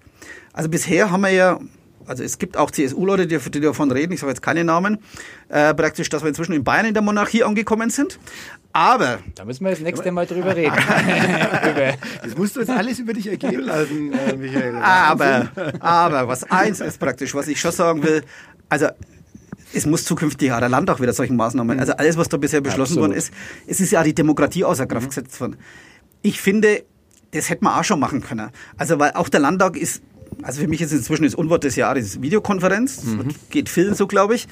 also 0.53 0.69
bisher 0.69 1.11
haben 1.11 1.21
wir 1.21 1.31
ja, 1.31 1.59
also 2.05 2.23
es 2.23 2.37
gibt 2.37 2.57
auch 2.57 2.71
CSU-Leute, 2.71 3.27
die, 3.27 3.37
die 3.37 3.59
davon 3.59 3.91
reden, 3.91 4.13
ich 4.13 4.19
sage 4.19 4.31
jetzt 4.31 4.41
keine 4.41 4.63
Namen, 4.63 4.99
äh, 5.49 5.73
praktisch, 5.73 6.09
dass 6.09 6.21
wir 6.21 6.29
inzwischen 6.29 6.53
in 6.53 6.63
Bayern 6.63 6.85
in 6.85 6.93
der 6.93 7.03
Monarchie 7.03 7.43
angekommen 7.43 7.89
sind. 7.89 8.19
Aber. 8.71 9.19
Da 9.35 9.45
müssen 9.45 9.63
wir 9.63 9.71
das 9.71 9.81
nächste 9.81 10.11
Mal 10.11 10.25
drüber 10.25 10.55
reden. 10.55 10.75
das 12.23 12.37
musst 12.37 12.55
du 12.55 12.61
jetzt 12.61 12.69
alles 12.69 12.99
über 12.99 13.13
dich 13.13 13.27
ergehen 13.27 13.61
lassen, 13.61 14.13
äh, 14.13 14.35
Michael. 14.35 14.75
Aber, 14.75 15.49
aber 15.79 16.27
was 16.27 16.43
eins 16.49 16.79
ist 16.79 16.99
praktisch, 16.99 17.33
was 17.35 17.47
ich 17.47 17.59
schon 17.59 17.71
sagen 17.71 18.03
will, 18.03 18.23
also 18.69 18.87
es 19.73 19.85
muss 19.85 20.05
zukünftig 20.05 20.51
auch 20.51 20.59
der 20.59 20.69
Land 20.69 20.89
auch 20.89 20.99
wieder 20.99 21.13
solchen 21.13 21.35
Maßnahmen. 21.35 21.79
Also 21.79 21.93
alles, 21.93 22.17
was 22.17 22.29
da 22.29 22.37
bisher 22.37 22.61
beschlossen 22.61 22.93
Absolut. 22.93 23.09
worden 23.09 23.17
ist, 23.17 23.33
es 23.67 23.79
ist 23.79 23.91
ja 23.91 24.03
die 24.03 24.13
Demokratie 24.13 24.63
außer 24.63 24.85
Kraft 24.85 25.05
mhm. 25.05 25.09
gesetzt 25.09 25.39
worden. 25.39 25.57
Ich 26.21 26.39
finde, 26.39 26.83
das 27.31 27.49
hätte 27.49 27.63
man 27.63 27.79
auch 27.79 27.83
schon 27.83 27.99
machen 27.99 28.21
können. 28.21 28.49
Also 28.77 28.99
weil 28.99 29.11
auch 29.13 29.29
der 29.29 29.39
Landtag 29.39 29.77
ist 29.77 30.01
also 30.41 30.61
für 30.61 30.67
mich 30.67 30.81
ist 30.81 30.91
inzwischen 30.91 31.23
das 31.23 31.35
Unwort 31.35 31.63
des 31.63 31.75
Jahres 31.75 32.21
Videokonferenz. 32.21 33.03
Mhm. 33.03 33.29
Geht 33.49 33.69
vielen 33.69 33.95
so, 33.95 34.07
glaube 34.07 34.35
ich. 34.35 34.47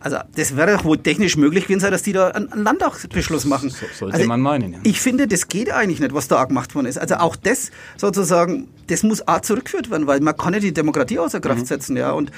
Also 0.00 0.18
das 0.36 0.56
wäre 0.56 0.84
wohl 0.84 0.98
technisch 0.98 1.36
möglich 1.36 1.64
gewesen 1.64 1.80
sein, 1.80 1.90
dass 1.90 2.02
die 2.02 2.12
da 2.12 2.28
einen 2.28 2.48
Landtagsbeschluss 2.54 3.44
machen. 3.46 3.70
So, 3.70 3.84
sollte 3.92 4.14
also, 4.14 4.28
man 4.28 4.40
meinen, 4.40 4.72
ja. 4.72 4.78
Ich 4.84 5.00
finde, 5.00 5.26
das 5.26 5.48
geht 5.48 5.72
eigentlich 5.72 5.98
nicht, 5.98 6.14
was 6.14 6.28
da 6.28 6.44
gemacht 6.44 6.74
worden 6.74 6.86
ist. 6.86 6.98
Also 6.98 7.16
auch 7.16 7.34
das 7.34 7.72
sozusagen, 7.96 8.68
das 8.86 9.02
muss 9.02 9.26
auch 9.26 9.40
zurückgeführt 9.40 9.90
werden, 9.90 10.06
weil 10.06 10.20
man 10.20 10.36
kann 10.36 10.54
ja 10.54 10.60
die 10.60 10.72
Demokratie 10.72 11.18
außer 11.18 11.40
Kraft 11.40 11.62
mhm. 11.62 11.66
setzen, 11.66 11.96
ja. 11.96 12.12
Und 12.12 12.30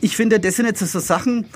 ich 0.00 0.16
finde, 0.16 0.40
das 0.40 0.56
sind 0.56 0.66
jetzt 0.66 0.80
so 0.80 0.98
Sachen, 0.98 1.46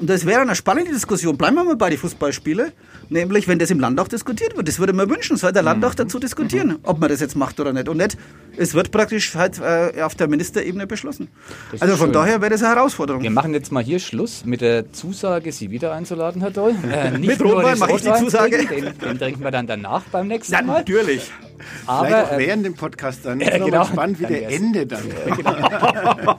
Und 0.00 0.10
das 0.10 0.26
wäre 0.26 0.40
eine 0.40 0.54
spannende 0.54 0.92
Diskussion. 0.92 1.36
Bleiben 1.36 1.56
wir 1.56 1.64
mal 1.64 1.76
bei 1.76 1.90
den 1.90 1.98
Fußballspielen. 1.98 2.72
Nämlich, 3.10 3.46
wenn 3.48 3.58
das 3.58 3.70
im 3.70 3.80
Land 3.80 4.00
auch 4.00 4.08
diskutiert 4.08 4.56
wird. 4.56 4.66
Das 4.66 4.78
würde 4.78 4.92
man 4.92 5.08
wünschen, 5.08 5.36
soll 5.36 5.52
der 5.52 5.62
Land 5.62 5.84
auch 5.84 5.92
mhm. 5.92 5.96
dazu 5.96 6.18
diskutieren, 6.18 6.68
mhm. 6.68 6.78
ob 6.82 6.98
man 7.00 7.10
das 7.10 7.20
jetzt 7.20 7.36
macht 7.36 7.60
oder 7.60 7.72
nicht. 7.72 7.88
Und 7.88 7.98
nicht, 7.98 8.16
es 8.56 8.74
wird 8.74 8.90
praktisch 8.90 9.34
halt 9.34 9.60
äh, 9.60 10.02
auf 10.02 10.14
der 10.14 10.28
Ministerebene 10.28 10.86
beschlossen. 10.86 11.28
Das 11.72 11.82
also 11.82 11.96
von 11.96 12.06
schön. 12.06 12.12
daher 12.14 12.40
wäre 12.40 12.50
das 12.50 12.62
eine 12.62 12.76
Herausforderung. 12.76 13.22
Wir 13.22 13.30
machen 13.30 13.52
jetzt 13.52 13.72
mal 13.72 13.82
hier 13.82 13.98
Schluss 13.98 14.44
mit 14.44 14.60
der 14.60 14.92
Zusage, 14.92 15.52
Sie 15.52 15.70
wieder 15.70 15.92
einzuladen, 15.92 16.40
Herr 16.40 16.50
Doll. 16.50 16.74
Äh, 16.90 17.10
mit 17.18 17.40
Rotwein 17.42 17.78
mache 17.78 17.92
ich 17.92 18.02
die 18.02 18.14
Zusage. 18.14 18.66
Den, 18.66 18.98
den, 18.98 19.18
trinken 19.18 19.42
wir 19.42 19.50
dann 19.50 19.66
danach 19.66 20.02
beim 20.04 20.28
nächsten 20.28 20.52
ja, 20.54 20.62
Mal. 20.62 20.78
Natürlich. 20.78 21.30
Aber, 21.86 22.06
Vielleicht 22.06 22.26
auch 22.26 22.32
ähm, 22.32 22.38
während 22.38 22.66
dem 22.66 22.74
Podcast 22.74 23.20
dann. 23.24 23.40
Ja, 23.44 23.58
genau. 23.58 23.84
spannend, 23.84 24.20
wie 24.20 24.26
der 24.26 24.48
Ende 24.48 24.86
dann. 24.86 25.02
Ja, 25.26 25.34
genau. 25.34 26.36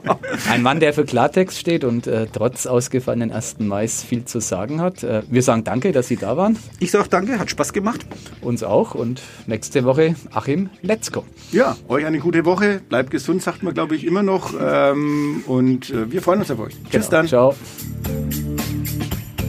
Ein 0.50 0.62
Mann, 0.62 0.80
der 0.80 0.92
für 0.92 1.04
Klartext 1.04 1.58
steht 1.58 1.84
und 1.84 2.06
äh, 2.06 2.26
trotz 2.32 2.66
ausgefallenen 2.66 3.32
1. 3.32 3.56
Mai 3.60 3.86
viel 3.88 4.24
zu 4.24 4.40
sagen 4.40 4.80
hat. 4.80 5.02
Äh, 5.02 5.22
wir 5.28 5.42
sagen 5.42 5.64
danke, 5.64 5.92
dass 5.92 6.08
Sie 6.08 6.16
da 6.16 6.36
waren. 6.36 6.58
Ich 6.78 6.90
sage 6.90 7.08
danke, 7.08 7.38
hat 7.38 7.50
Spaß 7.50 7.72
gemacht. 7.72 8.06
Uns 8.40 8.62
auch. 8.62 8.94
Und 8.94 9.22
nächste 9.46 9.84
Woche, 9.84 10.14
Achim, 10.32 10.70
let's 10.82 11.12
go. 11.12 11.24
Ja, 11.52 11.76
euch 11.88 12.04
eine 12.04 12.18
gute 12.18 12.44
Woche. 12.44 12.80
Bleibt 12.88 13.10
gesund, 13.10 13.42
sagt 13.42 13.62
man, 13.62 13.74
glaube 13.74 13.96
ich, 13.96 14.04
immer 14.06 14.22
noch. 14.22 14.54
Ähm, 14.60 15.44
und 15.46 15.90
äh, 15.90 16.10
wir 16.10 16.22
freuen 16.22 16.40
uns 16.40 16.50
auf 16.50 16.58
euch. 16.58 16.74
Genau. 16.74 16.90
Tschüss 16.90 17.08
dann. 17.08 17.28
Ciao. 17.28 17.54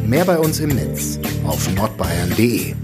Mehr 0.06 0.24
bei 0.24 0.38
uns 0.38 0.60
im 0.60 0.70
Netz 0.70 1.20
auf 1.46 1.70
nordbayern.de. 1.76 2.76